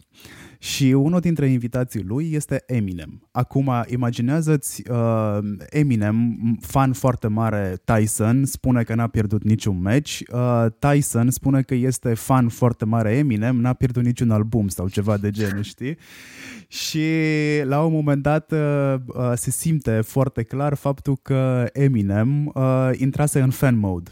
[0.59, 3.29] Și unul dintre invitații lui este Eminem.
[3.31, 5.39] Acum, imaginează-ți uh,
[5.71, 10.21] Eminem, fan foarte mare Tyson, spune că n-a pierdut niciun match.
[10.33, 15.17] Uh, Tyson spune că este fan foarte mare Eminem, n-a pierdut niciun album sau ceva
[15.17, 15.97] de genul, știi?
[16.69, 17.07] Și
[17.65, 23.41] la un moment dat uh, uh, se simte foarte clar faptul că Eminem uh, intrase
[23.41, 24.11] în fan mode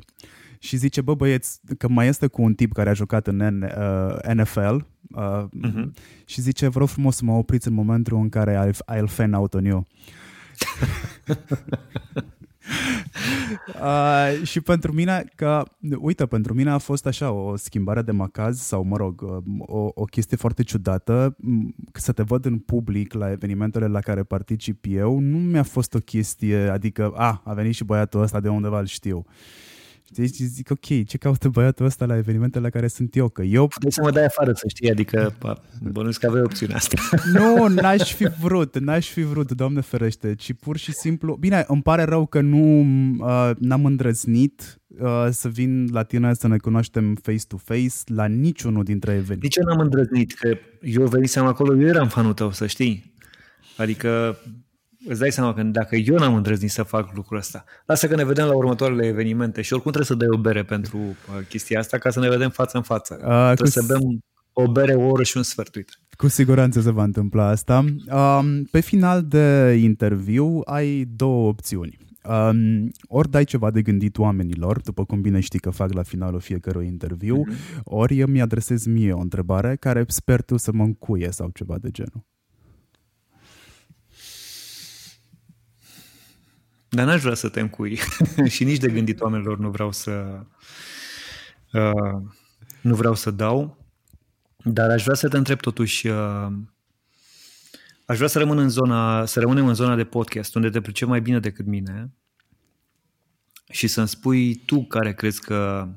[0.62, 3.62] și zice, bă băieți, că mai este cu un tip care a jucat în N,
[3.62, 4.74] uh, NFL
[5.10, 5.90] uh, uh-huh.
[6.24, 9.54] și zice, vreau frumos să mă opriți în momentul în care I'll, I'll fan out
[9.54, 9.86] on you.
[13.82, 15.62] uh, și pentru mine, că,
[15.98, 19.90] uite, pentru mine a fost așa o schimbare de macaz sau, mă rog, uh, o,
[19.94, 21.36] o chestie foarte ciudată.
[21.92, 25.98] Să te văd în public la evenimentele la care particip eu, nu mi-a fost o
[25.98, 29.24] chestie, adică, a, a venit și băiatul ăsta de undeva îl știu.
[29.26, 29.32] Uh,
[30.12, 33.28] Deci zic, ok, ce caută băiatul ăsta la evenimentele la care sunt eu?
[33.28, 33.66] Că eu...
[33.66, 35.34] Puteți să mă dai afară, să știi, adică
[35.82, 36.96] bănuiesc că aveai opțiunea asta.
[37.38, 41.36] Nu, n-aș fi vrut, n-aș fi vrut, doamne ferește, ci pur și simplu...
[41.40, 42.80] Bine, îmi pare rău că nu
[43.18, 49.10] uh, n-am îndrăznit uh, să vin la tine să ne cunoaștem face-to-face la niciunul dintre
[49.10, 49.46] evenimente.
[49.46, 50.32] De ce n-am îndrăznit?
[50.32, 53.14] Că eu venisem acolo, eu eram fanul tău, să știi.
[53.76, 54.38] Adică
[55.06, 58.24] îți dai seama că dacă eu n-am îndrăznit să fac lucrul ăsta, lasă că ne
[58.24, 61.98] vedem la următoarele evenimente și oricum trebuie să dai o bere pentru uh, chestia asta
[61.98, 63.14] ca să ne vedem față în față.
[63.14, 64.22] Uh, trebuie cu să bem
[64.52, 65.92] o bere o oră și un sfert, uite.
[66.16, 67.84] Cu siguranță se va întâmpla asta.
[68.12, 71.98] Um, pe final de interviu ai două opțiuni.
[72.24, 76.40] Um, ori dai ceva de gândit oamenilor, după cum bine știi că fac la finalul
[76.40, 77.82] fiecărui interviu, mm-hmm.
[77.84, 81.90] ori îmi adresez mie o întrebare care sper tu să mă încuie sau ceva de
[81.90, 82.24] genul.
[86.90, 87.98] Dar n-aș vrea să te încui
[88.54, 90.40] și nici de gândit oamenilor nu vreau să
[91.72, 92.22] uh,
[92.80, 93.86] nu vreau să dau,
[94.56, 96.48] dar aș vrea să te întreb totuși uh,
[98.04, 101.08] aș vrea să rămân în zona, să rămânem în zona de podcast, unde te pricep
[101.08, 102.12] mai bine decât mine.
[103.70, 105.88] Și să-mi spui tu care crezi că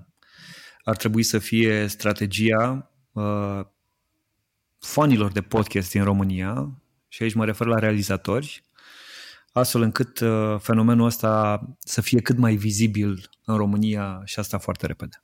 [0.84, 3.60] ar trebui să fie strategia uh,
[4.80, 8.64] fanilor de podcast din România, și aici mă refer la realizatori,
[9.53, 14.85] astfel încât uh, fenomenul ăsta să fie cât mai vizibil în România și asta foarte
[14.85, 15.19] repede.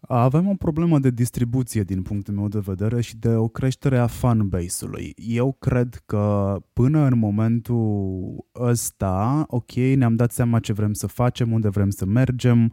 [0.00, 4.06] Avem o problemă de distribuție din punctul meu de vedere și de o creștere a
[4.06, 5.14] fanbase-ului.
[5.16, 11.52] Eu cred că până în momentul ăsta, ok, ne-am dat seama ce vrem să facem,
[11.52, 12.72] unde vrem să mergem.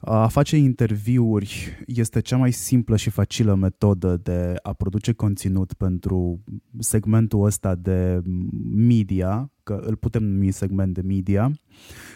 [0.00, 6.40] A face interviuri este cea mai simplă și facilă metodă de a produce conținut pentru
[6.78, 8.22] segmentul ăsta de
[8.74, 11.52] media, că îl putem numi segment de media,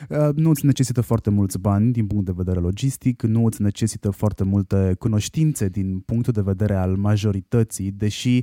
[0.08, 4.10] uh, nu îți necesită foarte mulți bani din punct de vedere logistic, nu îți necesită
[4.10, 8.40] foarte multe cunoștințe din punctul de vedere al majorității, deși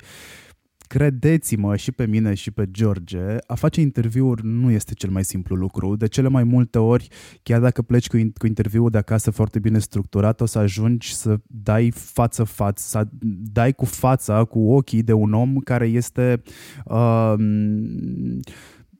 [0.94, 5.56] credeți-mă și pe mine și pe George, a face interviuri nu este cel mai simplu
[5.56, 5.96] lucru.
[5.96, 7.08] De cele mai multe ori,
[7.44, 11.38] chiar dacă pleci cu, cu interviul de acasă foarte bine structurat, o să ajungi să
[11.48, 13.08] dai față-față, să
[13.52, 16.42] dai cu fața, cu ochii de un om care este
[16.86, 17.34] uh,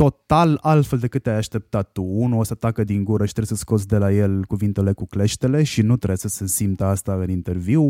[0.00, 2.02] total altfel decât te-ai așteptat tu.
[2.02, 5.06] Unul o să tacă din gură și trebuie să scoți de la el cuvintele cu
[5.06, 7.82] cleștele și nu trebuie să se simtă asta în interviu.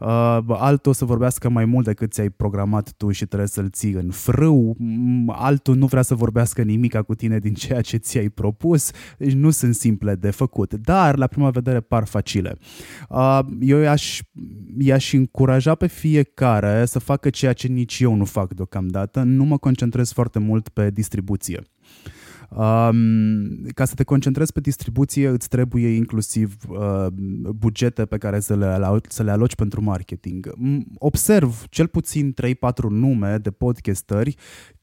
[0.00, 3.92] Uh, altul o să vorbească mai mult decât ți-ai programat tu și trebuie să-l ții
[3.92, 4.74] în frâu.
[4.78, 8.90] Mm, altul nu vrea să vorbească nimica cu tine din ceea ce ți-ai propus.
[9.18, 12.56] Deci nu sunt simple de făcut, dar la prima vedere par facile.
[13.08, 14.20] Uh, eu i-aș,
[14.78, 19.22] i-aș încuraja pe fiecare să facă ceea ce nici eu nu fac deocamdată.
[19.22, 21.55] Nu mă concentrez foarte mult pe distribuție
[22.50, 27.06] Um, ca să te concentrezi pe distribuție, îți trebuie inclusiv uh,
[27.56, 30.52] bugete pe care să le, alo- să le aloci pentru marketing.
[30.98, 32.54] Observ cel puțin 3-4
[32.88, 34.34] nume de podcasteri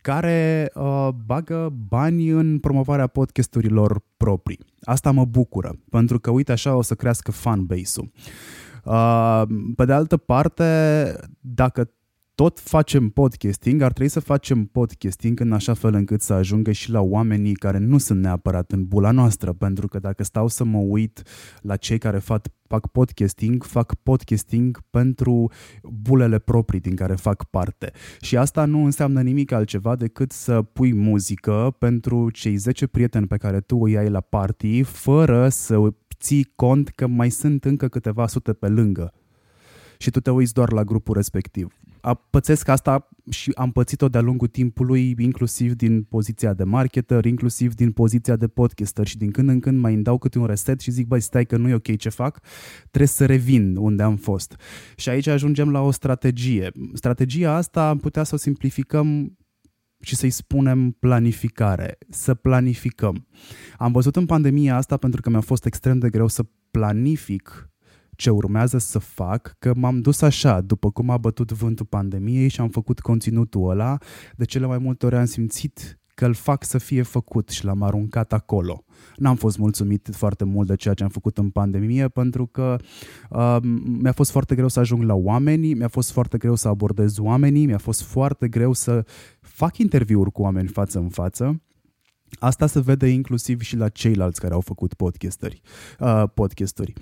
[0.01, 4.59] care uh, bagă bani în promovarea podcasturilor proprii.
[4.81, 8.11] Asta mă bucură, pentru că uite așa o să crească fanbase-ul.
[8.83, 9.43] Uh,
[9.75, 10.63] pe de altă parte,
[11.39, 11.89] dacă
[12.35, 16.91] tot facem podcasting, ar trebui să facem podcasting în așa fel încât să ajungă și
[16.91, 20.77] la oamenii care nu sunt neapărat în bula noastră, pentru că dacă stau să mă
[20.77, 21.21] uit
[21.61, 25.51] la cei care fac, fac podcasting, fac podcasting pentru
[25.83, 27.91] bulele proprii din care fac parte.
[28.21, 33.37] Și asta nu înseamnă nimic altceva decât să pui muzică pentru cei 10 prieteni pe
[33.37, 35.77] care tu îi ai la party, fără să
[36.19, 39.13] ții cont că mai sunt încă câteva sute pe lângă
[39.97, 41.73] și tu te uiți doar la grupul respectiv
[42.29, 47.91] pățesc asta și am pățit-o de-a lungul timpului, inclusiv din poziția de marketer, inclusiv din
[47.91, 50.91] poziția de podcaster și din când în când mai îmi dau câte un reset și
[50.91, 52.39] zic, băi, stai că nu e ok ce fac,
[52.81, 54.55] trebuie să revin unde am fost.
[54.95, 56.71] Și aici ajungem la o strategie.
[56.93, 59.37] Strategia asta am putea să o simplificăm
[59.99, 63.27] și să-i spunem planificare, să planificăm.
[63.77, 67.72] Am văzut în pandemia asta pentru că mi-a fost extrem de greu să planific
[68.15, 72.61] ce urmează să fac, că m-am dus așa, după cum a bătut vântul pandemiei și
[72.61, 73.97] am făcut conținutul ăla,
[74.35, 77.81] de cele mai multe ori am simțit că îl fac să fie făcut și l-am
[77.81, 78.83] aruncat acolo.
[79.15, 82.75] N-am fost mulțumit foarte mult de ceea ce am făcut în pandemie pentru că
[83.29, 83.57] uh,
[84.01, 87.65] mi-a fost foarte greu să ajung la oameni, mi-a fost foarte greu să abordez oamenii,
[87.65, 89.05] mi-a fost foarte greu să
[89.39, 91.61] fac interviuri cu oameni față în față
[92.39, 95.61] Asta se vede inclusiv și la ceilalți care au făcut podcasteri,
[95.99, 96.93] uh, podcasteri.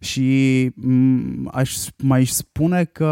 [0.00, 3.04] Și m- mm, aș mai spune că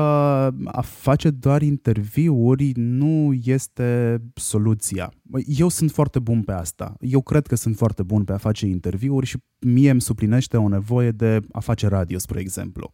[0.65, 5.13] a face doar interviuri nu este soluția.
[5.47, 6.95] Eu sunt foarte bun pe asta.
[7.01, 10.69] Eu cred că sunt foarte bun pe a face interviuri și mie îmi suplinește o
[10.69, 12.93] nevoie de a face radio, spre exemplu.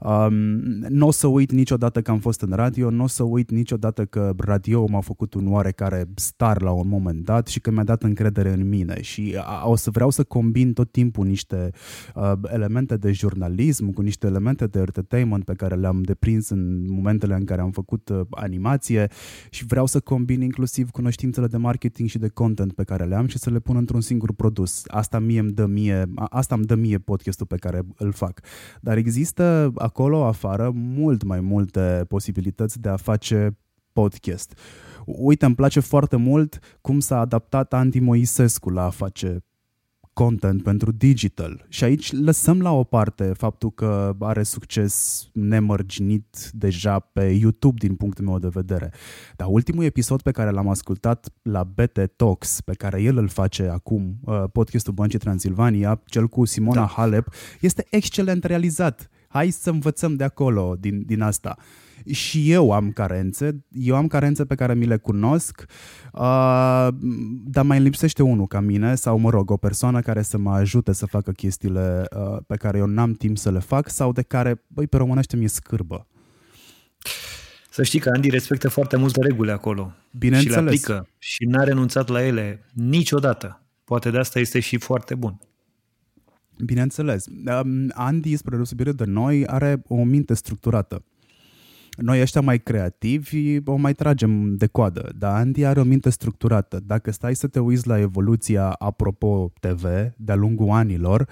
[0.00, 0.34] Um,
[0.88, 4.04] nu o să uit niciodată că am fost în radio, nu o să uit niciodată
[4.04, 8.02] că radio m-a făcut un oarecare star la un moment dat și că mi-a dat
[8.02, 11.70] încredere în mine și o să vreau să combin tot timpul niște
[12.14, 17.34] uh, elemente de jurnalism cu niște elemente de entertainment pe care le-am deprins în momentele
[17.34, 19.08] în care am făcut uh, animație
[19.50, 23.26] și vreau să combin inclusiv cunoștințele de marketing și de content pe care le am
[23.26, 24.82] și să le pun într-un singur produs.
[24.86, 28.40] Asta mie îmi dă mie, asta îmi dă mie podcastul pe care îl fac.
[28.80, 33.58] Dar există acolo afară mult mai multe posibilități de a face
[33.92, 34.58] podcast.
[35.06, 39.44] Uite, îmi place foarte mult cum s-a adaptat Andy Moisescu la a face
[40.12, 41.66] content pentru digital.
[41.68, 47.94] Și aici lăsăm la o parte faptul că are succes nemărginit deja pe YouTube din
[47.94, 48.92] punctul meu de vedere.
[49.36, 53.68] Dar ultimul episod pe care l-am ascultat la BT Talks, pe care el îl face
[53.68, 56.86] acum, uh, podcastul Băncii Transilvania, cel cu Simona da.
[56.86, 57.28] Halep,
[57.60, 59.10] este excelent realizat.
[59.36, 61.56] Hai să învățăm de acolo, din, din asta
[62.10, 65.64] și eu am carențe, eu am carențe pe care mi le cunosc,
[66.12, 66.88] uh,
[67.44, 70.92] dar mai lipsește unul ca mine sau, mă rog, o persoană care să mă ajute
[70.92, 74.62] să facă chestiile uh, pe care eu n-am timp să le fac sau de care,
[74.66, 76.06] băi, pe românește mi-e scârbă.
[77.70, 79.92] Să știi că Andy respectă foarte multe reguli acolo.
[80.10, 80.56] Bineînțeles.
[80.56, 83.66] Și le aplică și n-a renunțat la ele niciodată.
[83.84, 85.40] Poate de asta este și foarte bun.
[86.64, 87.26] Bineînțeles.
[87.26, 91.04] Um, Andy, spre deosebire de noi, are o minte structurată.
[91.96, 96.80] Noi ăștia mai creativi o mai tragem de coadă, dar Andy are o minte structurată.
[96.86, 99.84] Dacă stai să te uiți la evoluția Apropo TV
[100.16, 101.28] de-a lungul anilor,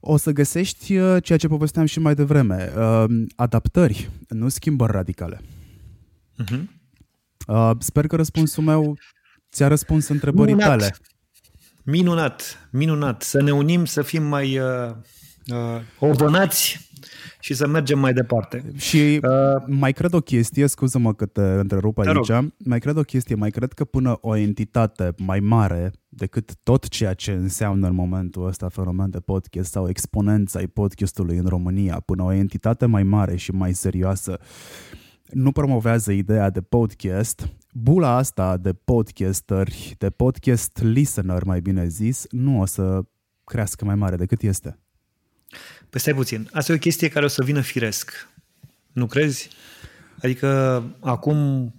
[0.00, 2.72] o să găsești uh, ceea ce povesteam și mai devreme.
[2.76, 3.04] Uh,
[3.36, 5.40] adaptări, nu schimbări radicale.
[6.42, 6.64] Uh-huh.
[7.78, 8.98] Sper că răspunsul meu
[9.52, 10.78] ți-a răspuns întrebării minunat.
[10.78, 10.94] tale.
[11.84, 13.22] Minunat, minunat.
[13.22, 14.90] Să ne unim, să fim mai uh,
[15.46, 16.90] uh, ordonați
[17.40, 18.64] și să mergem mai departe.
[18.76, 22.52] Și uh, mai cred o chestie, scuză-mă că te întrerup aici, rog.
[22.58, 27.14] mai cred o chestie, mai cred că până o entitate mai mare decât tot ceea
[27.14, 32.22] ce înseamnă în momentul ăsta fenomen de podcast sau exponența ai podcastului în România, până
[32.22, 34.38] o entitate mai mare și mai serioasă
[35.32, 42.26] nu promovează ideea de podcast, bula asta de podcasteri, de podcast listener mai bine zis,
[42.30, 43.02] nu o să
[43.44, 44.78] crească mai mare decât este.
[45.90, 48.28] Păi stai puțin, asta e o chestie care o să vină firesc.
[48.92, 49.48] Nu crezi?
[50.22, 51.72] Adică acum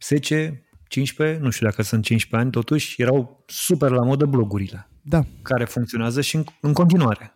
[0.00, 4.88] 10, 15, nu știu dacă sunt 15 ani, totuși erau super la modă blogurile.
[5.02, 5.24] Da.
[5.42, 7.34] Care funcționează și în, în continuare.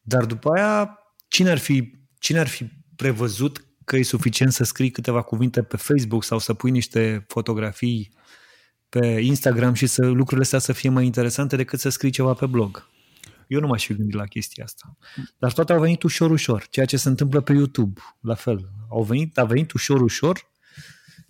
[0.00, 0.98] Dar după aia,
[1.28, 5.76] cine ar, fi, cine ar fi prevăzut că e suficient să scrii câteva cuvinte pe
[5.76, 8.12] Facebook sau să pui niște fotografii
[8.88, 12.46] pe Instagram și să lucrurile astea să fie mai interesante decât să scrii ceva pe
[12.46, 12.88] blog.
[13.46, 14.96] Eu nu m-aș fi gândit la chestia asta.
[15.38, 16.66] Dar toate au venit ușor, ușor.
[16.70, 18.68] Ceea ce se întâmplă pe YouTube, la fel.
[18.90, 20.50] Au venit, a venit ușor, ușor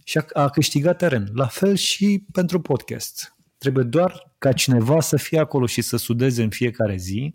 [0.04, 1.28] și a, a câștigat teren.
[1.34, 3.36] La fel și pentru podcast.
[3.58, 7.34] Trebuie doar ca cineva să fie acolo și să sudeze în fiecare zi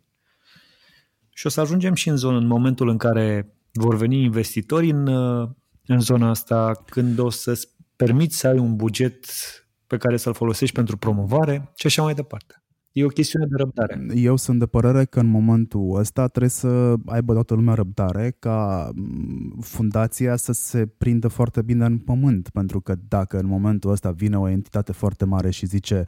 [1.34, 5.08] și o să ajungem și în zonă, în momentul în care vor veni investitori în,
[5.86, 9.26] în zona asta, când o să-ți permiți să ai un buget
[9.88, 12.56] pe care să-l folosești pentru promovare și așa mai departe.
[12.92, 14.06] E o chestiune de răbdare.
[14.16, 18.90] Eu sunt de părere că în momentul ăsta trebuie să aibă toată lumea răbdare ca
[18.96, 24.12] mm, fundația să se prindă foarte bine în pământ, pentru că dacă în momentul ăsta
[24.12, 26.04] vine o entitate foarte mare și zice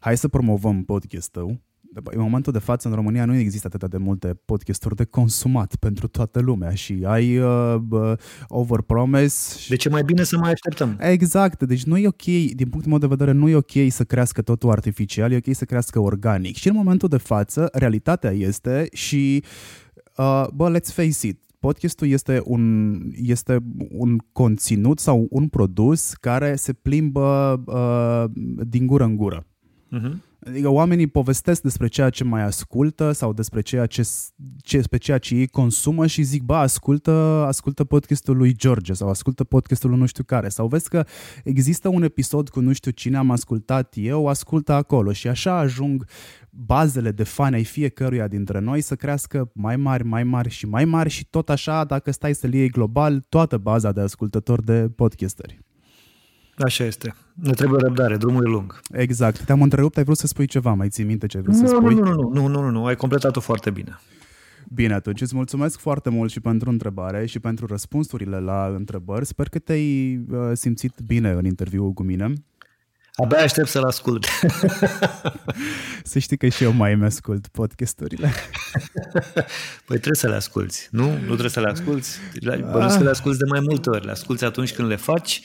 [0.00, 1.60] hai să promovăm podcastul,
[2.04, 6.06] în momentul de față în România nu există atât de multe podcasturi de consumat pentru
[6.06, 8.12] toată lumea și ai uh, uh,
[8.48, 9.56] overpromise.
[9.68, 10.96] Deci e mai bine să mai așteptăm.
[11.00, 12.22] Exact, deci nu e ok,
[12.54, 15.64] din punctul meu de vedere, nu e ok să crească totul artificial, e ok să
[15.64, 16.56] crească organic.
[16.56, 19.44] Și în momentul de față, realitatea este și,
[20.16, 23.58] uh, bă, let's face it, podcastul este un, este
[23.90, 29.46] un conținut sau un produs care se plimbă uh, din gură în gură.
[29.96, 30.27] Uh-huh.
[30.48, 34.08] Adică oamenii povestesc despre ceea ce mai ascultă sau despre ceea ce,
[34.62, 37.10] ce, despre ceea ce ei consumă și zic, ba, ascultă,
[37.46, 40.48] ascultă podcastul lui George sau ascultă podcastul lui nu știu care.
[40.48, 41.06] Sau vezi că
[41.44, 46.04] există un episod cu nu știu cine am ascultat eu, ascultă acolo și așa ajung
[46.50, 50.84] bazele de fani ai fiecăruia dintre noi să crească mai mari, mai mari și mai
[50.84, 55.67] mari și tot așa, dacă stai să-l iei global, toată baza de ascultători de podcasteri.
[56.64, 57.14] Așa este.
[57.34, 58.80] Ne trebuie răbdare, drumul e lung.
[58.92, 59.44] Exact.
[59.44, 61.74] Te-am întrerupt, ai vrut să spui ceva, mai ții minte ce ai vrut nu, să
[61.74, 61.94] spui?
[61.94, 63.98] Nu, nu, nu, nu, nu, nu, nu, ai completat-o foarte bine.
[64.74, 69.26] Bine, atunci îți mulțumesc foarte mult și pentru întrebare și pentru răspunsurile la întrebări.
[69.26, 72.32] Sper că te-ai uh, simțit bine în interviul cu mine.
[73.22, 74.26] Abia aștept să-l ascult.
[76.02, 78.32] să știi că și eu mai îmi ascult podcasturile.
[79.86, 81.10] păi trebuie să le asculți, nu?
[81.10, 82.18] Nu trebuie să le asculți?
[82.44, 84.04] Bănuiesc că le asculți de mai multe ori.
[84.04, 85.40] Le asculți atunci când le faci,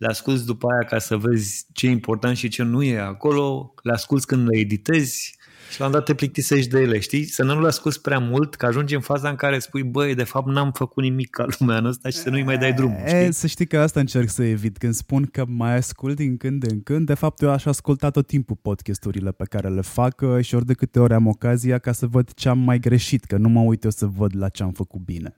[0.00, 3.74] le asculți după aia ca să vezi ce e important și ce nu e acolo,
[3.82, 5.38] le asculți când le editezi,
[5.70, 7.24] și la un dat te plictisești de ele, știi?
[7.24, 10.24] Să nu le asculti prea mult, că ajungi în faza în care spui, băi, de
[10.24, 12.96] fapt n-am făcut nimic ca lumea în ăsta și să nu-i mai dai drum.
[13.06, 13.18] Știi?
[13.18, 14.78] E, să știi că asta încerc să evit.
[14.78, 18.26] Când spun că mai ascult din când în când, de fapt eu aș asculta tot
[18.26, 21.92] timpul podcasturile pe care le fac uh, și ori de câte ori am ocazia ca
[21.92, 24.62] să văd ce am mai greșit, că nu mă uit eu să văd la ce
[24.62, 25.34] am făcut bine.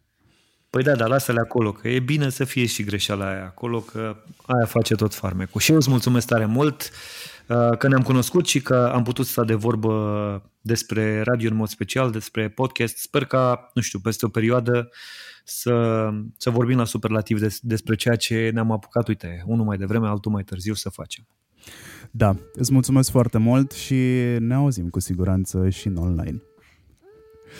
[0.73, 4.17] Păi da, dar lasă-le acolo, că e bine să fie și greșeala aia acolo, că
[4.47, 5.61] aia face tot farmecul.
[5.61, 6.91] Și eu îți mulțumesc tare mult.
[7.49, 11.69] Uh, că ne-am cunoscut și că am putut sta de vorbă despre radio în mod
[11.69, 12.97] special, despre podcast.
[12.97, 14.91] Sper ca, nu știu, peste o perioadă
[15.45, 20.07] să, să vorbim la superlativ des, despre ceea ce ne-am apucat, uite, unul mai devreme,
[20.07, 21.27] altul mai târziu să facem.
[22.11, 23.95] Da, îți mulțumesc foarte mult și
[24.39, 26.43] ne auzim cu siguranță și în online.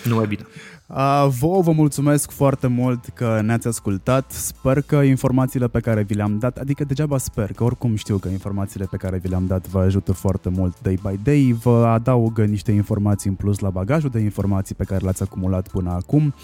[0.05, 0.47] Numai bine.
[0.87, 4.31] Uh, vouă vă mulțumesc foarte mult că ne-ați ascultat.
[4.31, 8.29] Sper că informațiile pe care vi le-am dat, adică degeaba sper, că oricum știu că
[8.29, 12.45] informațiile pe care vi le-am dat vă ajută foarte mult day by day, vă adaugă
[12.45, 16.35] niște informații în plus la bagajul de informații pe care le-ați acumulat până acum.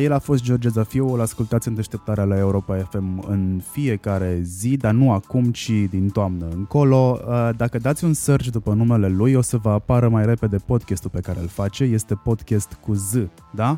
[0.00, 4.76] El a fost George Zafiu, îl ascultați în deșteptarea la Europa FM în fiecare zi,
[4.76, 7.20] dar nu acum, ci din toamnă încolo.
[7.56, 11.20] Dacă dați un search după numele lui, o să vă apară mai repede podcastul pe
[11.20, 11.84] care îl face.
[11.84, 13.14] Este podcast cu Z,
[13.50, 13.76] da?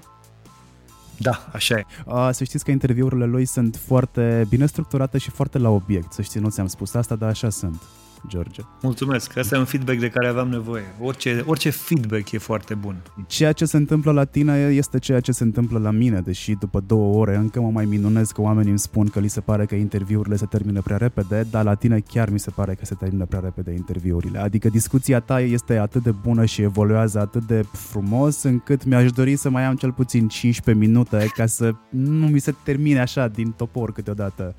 [1.18, 1.84] Da, așa e.
[2.30, 6.12] Să știți că interviurile lui sunt foarte bine structurate și foarte la obiect.
[6.12, 7.82] Să știți, nu ți-am spus asta, dar așa sunt.
[8.28, 8.62] George.
[8.82, 10.84] Mulțumesc, asta e un feedback de care aveam nevoie.
[11.00, 12.96] Orice, orice feedback e foarte bun.
[13.26, 16.80] Ceea ce se întâmplă la tine este ceea ce se întâmplă la mine, deși după
[16.86, 19.74] două ore încă mă mai minunez că oamenii îmi spun că li se pare că
[19.74, 23.24] interviurile se termină prea repede, dar la tine chiar mi se pare că se termină
[23.24, 24.38] prea repede interviurile.
[24.38, 29.36] Adică discuția ta este atât de bună și evoluează atât de frumos încât mi-aș dori
[29.36, 33.50] să mai am cel puțin 15 minute ca să nu mi se termine așa din
[33.50, 34.54] topor câteodată.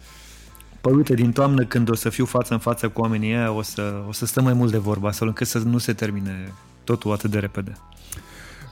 [0.88, 3.62] Păi uite, din toamnă când o să fiu față în față cu oamenii ăia, o
[3.62, 6.54] să, o să stăm mai mult de vorba, astfel încât să nu se termine
[6.84, 7.74] totul atât de repede.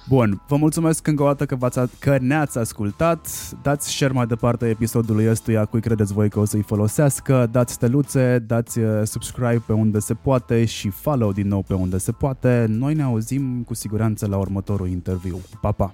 [0.07, 3.27] Bun, vă mulțumesc încă o dată că, v-ați, că ne-ați ascultat.
[3.61, 7.47] Dați share mai departe episodului ăstuia cui credeți voi că o să-i folosească.
[7.51, 11.97] Dați steluțe, dați uh, subscribe pe unde se poate și follow din nou pe unde
[11.97, 12.65] se poate.
[12.69, 15.41] Noi ne auzim cu siguranță la următorul interviu.
[15.61, 15.93] Pa, pa!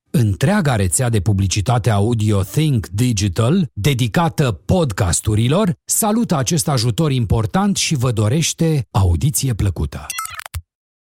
[0.11, 8.11] Întreaga rețea de publicitate audio Think Digital, dedicată podcasturilor, salută acest ajutor important și vă
[8.11, 10.05] dorește audiție plăcută.